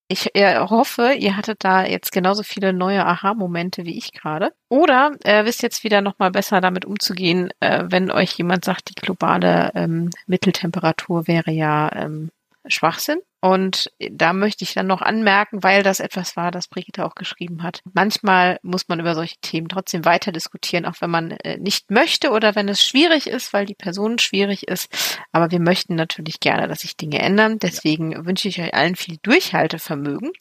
Ich 0.08 0.34
äh, 0.34 0.58
hoffe, 0.58 1.14
ihr 1.18 1.36
hattet 1.36 1.64
da 1.64 1.84
jetzt 1.84 2.12
genauso 2.12 2.42
viele 2.42 2.74
neue 2.74 3.04
Aha-Momente 3.06 3.84
wie 3.84 3.96
ich 3.96 4.12
gerade. 4.12 4.52
Oder 4.68 5.12
äh, 5.24 5.44
wisst 5.46 5.62
jetzt 5.62 5.82
wieder 5.82 6.02
nochmal 6.02 6.30
besser 6.30 6.60
damit 6.60 6.84
umzugehen, 6.84 7.50
äh, 7.60 7.84
wenn 7.86 8.10
euch 8.10 8.32
jemand 8.32 8.64
sagt, 8.64 8.90
die 8.90 8.94
globale 8.94 9.72
ähm, 9.74 10.10
Mitteltemperatur 10.26 11.26
wäre 11.26 11.50
ja 11.52 11.90
ähm, 11.94 12.30
Schwachsinn. 12.66 13.18
Und 13.40 13.92
da 13.98 14.32
möchte 14.32 14.64
ich 14.64 14.72
dann 14.72 14.86
noch 14.86 15.02
anmerken, 15.02 15.62
weil 15.62 15.82
das 15.82 16.00
etwas 16.00 16.34
war, 16.34 16.50
das 16.50 16.66
Brigitte 16.66 17.04
auch 17.04 17.14
geschrieben 17.14 17.62
hat. 17.62 17.80
Manchmal 17.92 18.58
muss 18.62 18.88
man 18.88 19.00
über 19.00 19.14
solche 19.14 19.36
Themen 19.42 19.68
trotzdem 19.68 20.06
weiter 20.06 20.32
diskutieren, 20.32 20.86
auch 20.86 20.94
wenn 21.00 21.10
man 21.10 21.32
äh, 21.32 21.58
nicht 21.58 21.90
möchte 21.90 22.30
oder 22.30 22.54
wenn 22.54 22.68
es 22.68 22.82
schwierig 22.82 23.26
ist, 23.26 23.52
weil 23.52 23.66
die 23.66 23.74
Person 23.74 24.18
schwierig 24.18 24.66
ist. 24.66 24.90
Aber 25.30 25.50
wir 25.50 25.60
möchten 25.60 25.94
natürlich 25.94 26.40
gerne, 26.40 26.68
dass 26.68 26.80
sich 26.80 26.96
Dinge 26.96 27.18
ändern. 27.18 27.58
Deswegen 27.58 28.12
ja. 28.12 28.24
wünsche 28.24 28.48
ich 28.48 28.60
euch 28.62 28.72
allen 28.72 28.96
viel 28.96 29.18
Durchhaltevermögen 29.22 30.32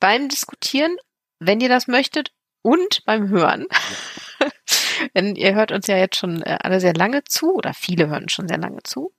beim 0.00 0.30
Diskutieren, 0.30 0.96
wenn 1.40 1.60
ihr 1.60 1.68
das 1.68 1.86
möchtet 1.86 2.32
und 2.62 3.04
beim 3.04 3.28
Hören. 3.28 3.66
Ja. 4.40 4.48
Denn 5.14 5.36
ihr 5.36 5.54
hört 5.54 5.70
uns 5.70 5.86
ja 5.86 5.96
jetzt 5.96 6.16
schon 6.16 6.42
äh, 6.42 6.58
alle 6.60 6.80
sehr 6.80 6.94
lange 6.94 7.24
zu 7.24 7.54
oder 7.54 7.74
viele 7.74 8.08
hören 8.08 8.28
schon 8.28 8.48
sehr 8.48 8.58
lange 8.58 8.82
zu. 8.82 9.12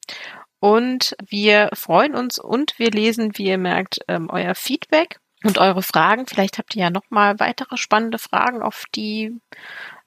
Und 0.59 1.15
wir 1.25 1.69
freuen 1.73 2.15
uns 2.15 2.37
und 2.37 2.77
wir 2.77 2.91
lesen, 2.91 3.37
wie 3.37 3.47
ihr 3.47 3.57
merkt, 3.57 3.99
ähm, 4.07 4.29
euer 4.29 4.55
Feedback 4.55 5.19
und 5.43 5.57
eure 5.57 5.81
Fragen. 5.81 6.27
Vielleicht 6.27 6.57
habt 6.57 6.75
ihr 6.75 6.83
ja 6.83 6.89
noch 6.89 7.09
mal 7.09 7.39
weitere 7.39 7.77
spannende 7.77 8.19
Fragen, 8.19 8.61
auf 8.61 8.83
die 8.93 9.39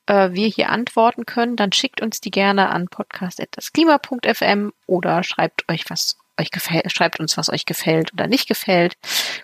äh, 0.06 0.30
wir 0.32 0.48
hier 0.48 0.68
antworten 0.68 1.24
können. 1.24 1.56
Dann 1.56 1.72
schickt 1.72 2.02
uns 2.02 2.20
die 2.20 2.30
gerne 2.30 2.68
an 2.68 2.88
podcast.dasklima.fm 2.88 4.72
oder 4.86 5.22
schreibt 5.22 5.70
euch 5.70 5.88
was 5.88 6.18
euch 6.40 6.50
gefällt, 6.50 6.90
schreibt 6.90 7.20
uns, 7.20 7.36
was 7.36 7.50
euch 7.50 7.66
gefällt 7.66 8.12
oder 8.12 8.26
nicht 8.26 8.48
gefällt. 8.48 8.94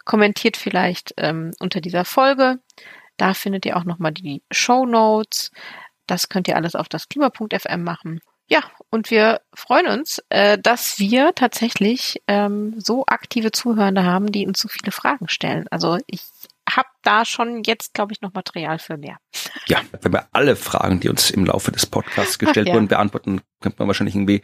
Kommentiert 0.04 0.56
vielleicht 0.56 1.14
ähm, 1.18 1.52
unter 1.60 1.80
dieser 1.80 2.04
Folge. 2.04 2.60
Da 3.16 3.34
findet 3.34 3.66
ihr 3.66 3.76
auch 3.76 3.84
nochmal 3.84 4.12
die 4.12 4.42
Show 4.50 4.86
Notes. 4.86 5.50
Das 6.06 6.28
könnt 6.28 6.48
ihr 6.48 6.56
alles 6.56 6.74
auf 6.74 6.88
das 6.88 7.08
Klima.fm 7.08 7.82
machen. 7.82 8.20
Ja, 8.48 8.62
und 8.90 9.10
wir 9.10 9.42
freuen 9.54 9.86
uns, 9.86 10.22
äh, 10.30 10.58
dass 10.58 10.98
wir 10.98 11.34
tatsächlich 11.34 12.22
ähm, 12.26 12.74
so 12.78 13.04
aktive 13.06 13.52
Zuhörende 13.52 14.04
haben, 14.04 14.32
die 14.32 14.46
uns 14.46 14.58
so 14.58 14.68
viele 14.68 14.90
Fragen 14.90 15.28
stellen. 15.28 15.66
Also 15.70 15.98
ich 16.06 16.22
habe 16.68 16.88
da 17.02 17.24
schon 17.24 17.62
jetzt, 17.64 17.94
glaube 17.94 18.12
ich, 18.12 18.20
noch 18.20 18.32
Material 18.32 18.78
für 18.78 18.96
mehr. 18.96 19.18
Ja, 19.66 19.80
wenn 20.00 20.12
wir 20.12 20.28
alle 20.32 20.56
Fragen, 20.56 21.00
die 21.00 21.08
uns 21.08 21.30
im 21.30 21.44
Laufe 21.44 21.72
des 21.72 21.86
Podcasts 21.86 22.38
gestellt 22.38 22.66
Ach, 22.66 22.68
ja. 22.68 22.74
wurden, 22.74 22.88
beantworten, 22.88 23.40
könnte 23.60 23.78
man 23.78 23.88
wahrscheinlich 23.88 24.14
irgendwie 24.14 24.42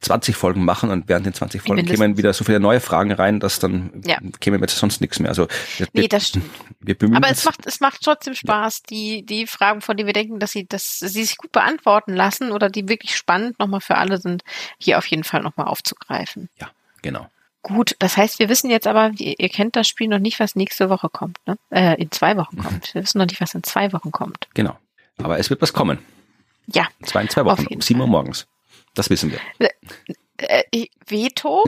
20 0.00 0.36
Folgen 0.36 0.64
machen 0.64 0.90
und 0.90 1.08
während 1.08 1.26
den 1.26 1.32
20 1.32 1.62
Folgen 1.62 1.76
Mindestens. 1.76 2.00
kämen 2.00 2.16
wieder 2.18 2.32
so 2.32 2.44
viele 2.44 2.60
neue 2.60 2.80
Fragen 2.80 3.12
rein, 3.12 3.40
dass 3.40 3.58
dann 3.58 4.02
ja. 4.04 4.18
käme 4.40 4.58
jetzt 4.58 4.76
sonst 4.76 5.00
nichts 5.00 5.18
mehr. 5.18 5.30
Also 5.30 5.48
wir, 5.78 5.88
nee, 5.92 6.08
das 6.08 6.28
stimmt. 6.28 6.50
Wir 6.80 6.96
bemühen 6.96 7.16
Aber 7.16 7.28
es 7.28 7.44
macht 7.44 7.66
es 7.66 7.80
macht 7.80 8.02
trotzdem 8.02 8.34
Spaß, 8.34 8.82
die 8.82 9.26
die 9.26 9.48
Fragen, 9.48 9.80
von 9.80 9.96
denen 9.96 10.06
wir 10.06 10.12
denken, 10.12 10.38
dass 10.38 10.52
sie 10.52 10.66
dass 10.66 11.00
sie 11.00 11.24
sich 11.24 11.36
gut 11.36 11.50
beantworten 11.50 12.14
lassen 12.14 12.52
oder 12.52 12.68
die 12.68 12.88
wirklich 12.88 13.16
spannend 13.16 13.58
nochmal 13.58 13.80
für 13.80 13.96
alle 13.96 14.18
sind, 14.18 14.44
hier 14.78 14.98
auf 14.98 15.06
jeden 15.06 15.24
Fall 15.24 15.42
nochmal 15.42 15.66
aufzugreifen. 15.66 16.48
Ja, 16.60 16.70
genau. 17.02 17.26
Gut, 17.62 17.96
das 17.98 18.16
heißt, 18.16 18.38
wir 18.38 18.48
wissen 18.48 18.70
jetzt 18.70 18.86
aber, 18.86 19.10
ihr 19.16 19.48
kennt 19.48 19.74
das 19.74 19.88
Spiel 19.88 20.06
noch 20.06 20.20
nicht, 20.20 20.38
was 20.38 20.54
nächste 20.54 20.88
Woche 20.88 21.08
kommt, 21.08 21.38
ne? 21.46 21.58
Äh, 21.70 22.00
in 22.00 22.12
zwei 22.12 22.36
Wochen 22.36 22.58
kommt. 22.58 22.94
Wir 22.94 23.02
wissen 23.02 23.18
noch 23.18 23.26
nicht, 23.26 23.40
was 23.40 23.54
in 23.56 23.64
zwei 23.64 23.92
Wochen 23.92 24.12
kommt. 24.12 24.46
Genau. 24.54 24.78
Aber 25.18 25.40
es 25.40 25.50
wird 25.50 25.60
was 25.60 25.72
kommen. 25.72 25.98
Ja. 26.66 26.86
Zwei 27.02 27.22
in 27.22 27.28
zwei 27.28 27.44
Wochen, 27.44 27.66
um 27.66 27.80
sieben 27.80 28.00
Uhr 28.00 28.06
morgens. 28.06 28.46
Das 28.96 29.08
wissen 29.10 29.30
wir. 29.30 29.70
Äh, 30.38 30.64
ich- 30.70 30.90
Veto? 31.06 31.64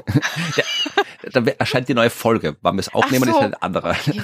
Dann 1.32 1.46
erscheint 1.46 1.88
die 1.88 1.94
neue 1.94 2.10
Folge. 2.10 2.56
Wann 2.62 2.74
wir 2.76 2.80
es 2.80 2.92
aufnehmen, 2.92 3.24
so. 3.30 3.38
ist 3.38 3.44
ein 3.44 3.54
anderer. 3.54 3.90
Okay. 3.90 4.22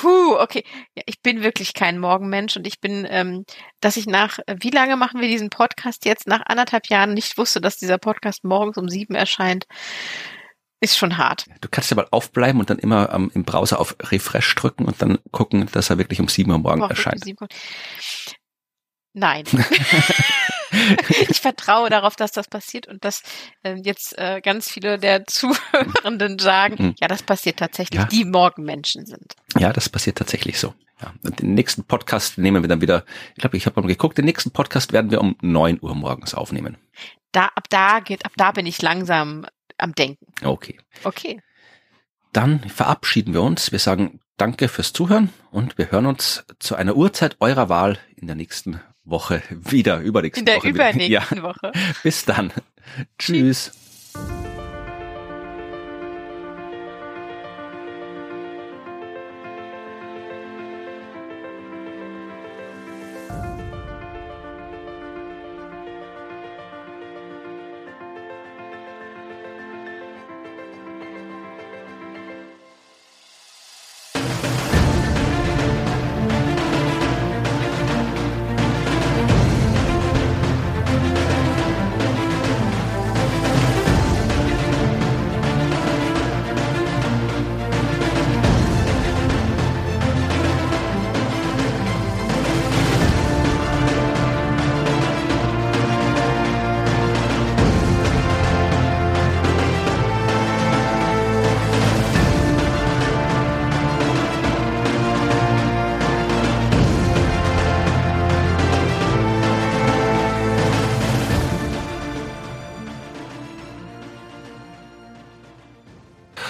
Puh, 0.00 0.36
okay. 0.36 0.64
Ja, 0.94 1.02
ich 1.06 1.22
bin 1.22 1.42
wirklich 1.42 1.74
kein 1.74 1.98
Morgenmensch 1.98 2.56
und 2.56 2.66
ich 2.66 2.80
bin, 2.80 3.06
ähm, 3.08 3.44
dass 3.80 3.96
ich 3.96 4.06
nach, 4.06 4.38
äh, 4.46 4.56
wie 4.60 4.70
lange 4.70 4.96
machen 4.96 5.20
wir 5.20 5.28
diesen 5.28 5.50
Podcast 5.50 6.04
jetzt? 6.04 6.26
Nach 6.26 6.42
anderthalb 6.46 6.88
Jahren 6.88 7.14
nicht 7.14 7.38
wusste, 7.38 7.60
dass 7.60 7.76
dieser 7.76 7.98
Podcast 7.98 8.44
morgens 8.44 8.76
um 8.76 8.88
sieben 8.88 9.14
erscheint, 9.14 9.66
ist 10.80 10.98
schon 10.98 11.16
hart. 11.16 11.46
Du 11.62 11.68
kannst 11.70 11.90
ja 11.90 11.96
mal 11.96 12.08
aufbleiben 12.10 12.60
und 12.60 12.68
dann 12.68 12.78
immer 12.78 13.10
ähm, 13.14 13.30
im 13.34 13.44
Browser 13.44 13.80
auf 13.80 13.96
Refresh 14.02 14.54
drücken 14.54 14.84
und 14.84 15.00
dann 15.00 15.18
gucken, 15.30 15.66
dass 15.72 15.88
er 15.88 15.96
wirklich 15.98 16.20
um 16.20 16.28
7 16.28 16.50
Uhr 16.50 16.58
morgen 16.58 16.80
Woche 16.80 16.84
um 16.86 16.90
erscheint. 16.90 17.24
sieben 17.24 17.38
kommt. 17.38 17.54
Nein. 19.14 19.44
ich 21.30 21.40
vertraue 21.40 21.88
darauf, 21.88 22.16
dass 22.16 22.32
das 22.32 22.48
passiert 22.48 22.86
und 22.88 23.04
dass 23.04 23.22
ähm, 23.62 23.82
jetzt 23.84 24.18
äh, 24.18 24.40
ganz 24.40 24.68
viele 24.70 24.98
der 24.98 25.24
Zuhörenden 25.26 26.38
sagen, 26.38 26.78
Hm. 26.78 26.94
ja, 27.00 27.08
das 27.08 27.22
passiert 27.22 27.58
tatsächlich, 27.58 28.00
Ja. 28.00 28.06
die 28.06 28.24
Morgenmenschen 28.24 29.06
sind. 29.06 29.34
Ja, 29.58 29.72
das 29.72 29.88
passiert 29.88 30.18
tatsächlich 30.18 30.58
so. 30.58 30.74
Ja. 31.00 31.12
Den 31.22 31.54
nächsten 31.54 31.84
Podcast 31.84 32.38
nehmen 32.38 32.62
wir 32.62 32.68
dann 32.68 32.80
wieder, 32.80 33.04
ich 33.34 33.40
glaube, 33.40 33.56
ich 33.56 33.66
habe 33.66 33.80
mal 33.80 33.86
geguckt, 33.86 34.18
den 34.18 34.24
nächsten 34.24 34.50
Podcast 34.50 34.92
werden 34.92 35.10
wir 35.10 35.20
um 35.20 35.36
9 35.42 35.78
Uhr 35.80 35.94
morgens 35.94 36.34
aufnehmen. 36.34 36.76
Da, 37.32 37.46
ab 37.54 37.64
da 37.70 38.00
geht, 38.00 38.24
ab 38.24 38.32
da 38.36 38.52
bin 38.52 38.66
ich 38.66 38.80
langsam 38.82 39.46
am 39.78 39.92
Denken. 39.94 40.26
Okay. 40.44 40.78
Okay. 41.02 41.40
Dann 42.32 42.60
verabschieden 42.68 43.32
wir 43.34 43.42
uns. 43.42 43.70
Wir 43.72 43.78
sagen 43.78 44.20
Danke 44.36 44.66
fürs 44.68 44.92
Zuhören 44.92 45.30
und 45.52 45.78
wir 45.78 45.92
hören 45.92 46.06
uns 46.06 46.44
zu 46.58 46.74
einer 46.74 46.96
Uhrzeit 46.96 47.36
eurer 47.38 47.68
Wahl 47.68 47.98
in 48.16 48.26
der 48.26 48.34
nächsten 48.34 48.80
Woche 49.04 49.42
wieder, 49.50 50.00
übernächste 50.00 50.40
In 50.40 50.46
der 50.46 50.56
Woche. 50.56 50.68
wieder. 50.68 50.90
übernächsten 50.92 51.36
Ja, 51.38 51.42
Woche. 51.42 51.72
bis 52.02 52.24
dann. 52.24 52.52
Tschüss. 53.18 53.72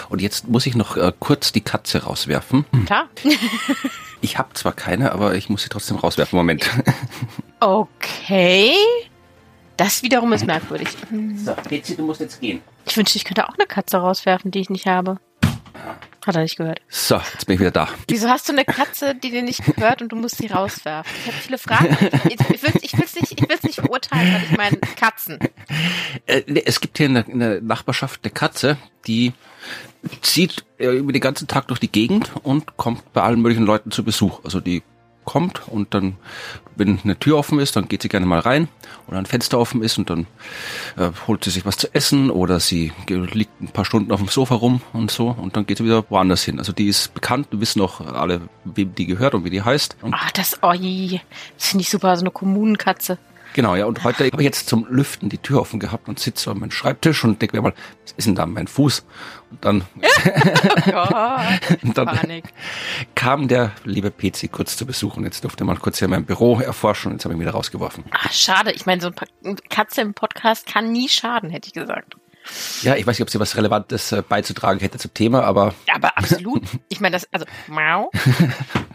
Und 0.08 0.20
jetzt 0.22 0.48
muss 0.48 0.66
ich 0.66 0.74
noch 0.74 0.96
äh, 0.96 1.12
kurz 1.18 1.52
die 1.52 1.60
Katze 1.60 2.04
rauswerfen. 2.04 2.64
Klar. 2.86 3.08
Ich 4.24 4.38
habe 4.38 4.54
zwar 4.54 4.72
keine, 4.72 5.12
aber 5.12 5.34
ich 5.34 5.50
muss 5.50 5.64
sie 5.64 5.68
trotzdem 5.68 5.98
rauswerfen. 5.98 6.36
Moment. 6.36 6.70
Okay. 7.60 8.74
Das 9.78 10.02
wiederum 10.02 10.32
ist 10.34 10.46
merkwürdig. 10.46 10.88
Hm. 11.08 11.36
So, 11.38 11.54
Betsy, 11.68 11.96
du 11.96 12.04
musst 12.04 12.20
jetzt 12.20 12.40
gehen. 12.40 12.60
Ich 12.86 12.96
wünschte, 12.96 13.16
ich 13.16 13.24
könnte 13.24 13.48
auch 13.48 13.54
eine 13.54 13.66
Katze 13.66 13.96
rauswerfen, 13.96 14.50
die 14.50 14.60
ich 14.60 14.68
nicht 14.68 14.86
habe. 14.86 15.18
Hat 16.26 16.36
er 16.36 16.42
nicht 16.42 16.56
gehört. 16.56 16.80
So, 16.88 17.16
jetzt 17.16 17.46
bin 17.46 17.54
ich 17.54 17.60
wieder 17.60 17.70
da. 17.70 17.88
Wieso 18.08 18.28
hast 18.28 18.48
du 18.48 18.52
eine 18.52 18.64
Katze, 18.64 19.14
die 19.14 19.30
dir 19.30 19.42
nicht 19.42 19.64
gehört 19.64 20.00
und 20.00 20.10
du 20.10 20.16
musst 20.16 20.36
sie 20.36 20.46
rauswerfen? 20.46 21.12
Ich 21.20 21.26
habe 21.26 21.36
viele 21.38 21.58
Fragen. 21.58 21.96
Ich, 22.30 22.62
will 22.62 22.72
es 22.74 22.82
ich 22.82 22.98
will's 22.98 23.14
nicht, 23.14 23.32
ich 23.32 23.48
will's 23.48 23.62
nicht 23.62 23.74
verurteilen, 23.76 24.32
weil 24.32 24.42
ich 24.42 24.56
meine 24.56 24.76
Katzen. 24.78 25.38
Äh, 26.26 26.42
es 26.64 26.80
gibt 26.80 26.96
hier 26.96 27.06
in 27.06 27.14
der, 27.14 27.28
in 27.28 27.38
der 27.40 27.60
Nachbarschaft 27.60 28.20
eine 28.22 28.32
Katze, 28.32 28.78
die 29.06 29.32
zieht 30.22 30.64
äh, 30.78 30.88
über 30.96 31.12
den 31.12 31.20
ganzen 31.20 31.48
Tag 31.48 31.68
durch 31.68 31.80
die 31.80 31.90
Gegend 31.90 32.30
und 32.42 32.76
kommt 32.76 33.12
bei 33.12 33.22
allen 33.22 33.40
möglichen 33.40 33.64
Leuten 33.64 33.90
zu 33.90 34.04
Besuch. 34.04 34.40
Also 34.44 34.60
die 34.60 34.82
kommt 35.24 35.66
und 35.68 35.94
dann, 35.94 36.16
wenn 36.76 37.00
eine 37.02 37.18
Tür 37.18 37.38
offen 37.38 37.58
ist, 37.58 37.76
dann 37.76 37.88
geht 37.88 38.02
sie 38.02 38.08
gerne 38.08 38.26
mal 38.26 38.40
rein 38.40 38.68
oder 39.06 39.18
ein 39.18 39.26
Fenster 39.26 39.58
offen 39.58 39.82
ist 39.82 39.98
und 39.98 40.10
dann 40.10 40.26
äh, 40.96 41.10
holt 41.26 41.44
sie 41.44 41.50
sich 41.50 41.64
was 41.64 41.76
zu 41.76 41.92
essen 41.94 42.30
oder 42.30 42.60
sie 42.60 42.92
liegt 43.08 43.60
ein 43.60 43.68
paar 43.68 43.84
Stunden 43.84 44.12
auf 44.12 44.20
dem 44.20 44.28
Sofa 44.28 44.54
rum 44.54 44.82
und 44.92 45.10
so 45.10 45.28
und 45.28 45.56
dann 45.56 45.66
geht 45.66 45.78
sie 45.78 45.84
wieder 45.84 46.04
woanders 46.10 46.44
hin. 46.44 46.58
Also 46.58 46.72
die 46.72 46.88
ist 46.88 47.14
bekannt, 47.14 47.48
wissen 47.52 47.80
auch 47.80 48.00
alle, 48.00 48.42
wem 48.64 48.94
die 48.94 49.06
gehört 49.06 49.34
und 49.34 49.44
wie 49.44 49.50
die 49.50 49.62
heißt. 49.62 49.96
Ah, 50.02 50.28
das, 50.34 50.58
oh 50.62 50.72
je, 50.72 51.20
das 51.56 51.68
finde 51.68 51.82
ich 51.82 51.90
super, 51.90 52.14
so 52.16 52.22
eine 52.22 52.30
Kommunenkatze. 52.30 53.18
Genau, 53.54 53.76
ja. 53.76 53.86
Und 53.86 54.04
heute 54.04 54.26
habe 54.26 54.42
ich 54.42 54.44
jetzt 54.44 54.68
zum 54.68 54.84
Lüften 54.90 55.28
die 55.28 55.38
Tür 55.38 55.60
offen 55.60 55.80
gehabt 55.80 56.08
und 56.08 56.18
sitze 56.18 56.50
an 56.50 56.58
meinem 56.58 56.72
Schreibtisch 56.72 57.24
und 57.24 57.40
denke 57.40 57.56
mir 57.56 57.62
mal, 57.62 57.72
was 58.02 58.12
ist 58.16 58.26
denn 58.26 58.34
da 58.34 58.44
mein 58.46 58.66
Fuß? 58.66 59.06
Und 59.52 59.64
dann, 59.64 59.84
Oh 60.92 61.38
und 61.82 61.96
dann 61.96 62.06
Panik. 62.06 62.44
kam 63.14 63.46
der 63.48 63.72
liebe 63.84 64.10
PC 64.10 64.50
kurz 64.50 64.76
zu 64.76 64.84
Besuch 64.86 65.16
und 65.16 65.24
jetzt 65.24 65.44
durfte 65.44 65.62
er 65.62 65.66
mal 65.66 65.76
kurz 65.76 66.00
hier 66.00 66.08
mein 66.08 66.24
Büro 66.24 66.58
erforschen 66.60 67.12
und 67.12 67.18
jetzt 67.18 67.24
habe 67.24 67.34
ich 67.34 67.38
ihn 67.38 67.42
wieder 67.42 67.52
rausgeworfen. 67.52 68.04
Ah, 68.10 68.28
schade. 68.30 68.72
Ich 68.72 68.86
meine, 68.86 69.00
so 69.00 69.10
ein 69.44 69.56
Katze 69.70 70.00
im 70.00 70.14
Podcast 70.14 70.66
kann 70.66 70.90
nie 70.90 71.08
schaden, 71.08 71.50
hätte 71.50 71.68
ich 71.68 71.72
gesagt. 71.74 72.16
Ja, 72.82 72.96
ich 72.96 73.06
weiß 73.06 73.16
nicht, 73.18 73.22
ob 73.22 73.30
sie 73.30 73.40
was 73.40 73.56
Relevantes 73.56 74.12
äh, 74.12 74.22
beizutragen 74.28 74.80
hätte 74.80 74.98
zum 74.98 75.14
Thema, 75.14 75.44
aber 75.44 75.74
Ja, 75.86 75.94
aber 75.94 76.18
absolut. 76.18 76.62
Ich 76.88 77.00
meine, 77.00 77.14
das, 77.16 77.26
also, 77.32 77.46
mau. 77.68 78.10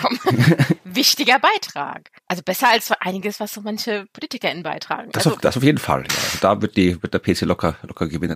Komm, 0.00 0.18
wichtiger 0.84 1.38
Beitrag. 1.38 2.10
Also 2.28 2.42
besser 2.42 2.68
als 2.68 2.92
einiges, 2.92 3.40
was 3.40 3.52
so 3.52 3.60
manche 3.60 4.06
PolitikerInnen 4.12 4.62
beitragen. 4.62 5.10
das, 5.12 5.26
also, 5.26 5.36
auf, 5.36 5.42
das 5.42 5.56
auf 5.56 5.62
jeden 5.62 5.78
Fall. 5.78 6.02
Ja. 6.02 6.16
Also 6.16 6.38
da 6.40 6.62
wird 6.62 6.76
die 6.76 7.02
wird 7.02 7.14
der 7.14 7.20
PC 7.20 7.42
locker 7.42 7.76
locker 7.82 8.08
gewinnen. 8.08 8.32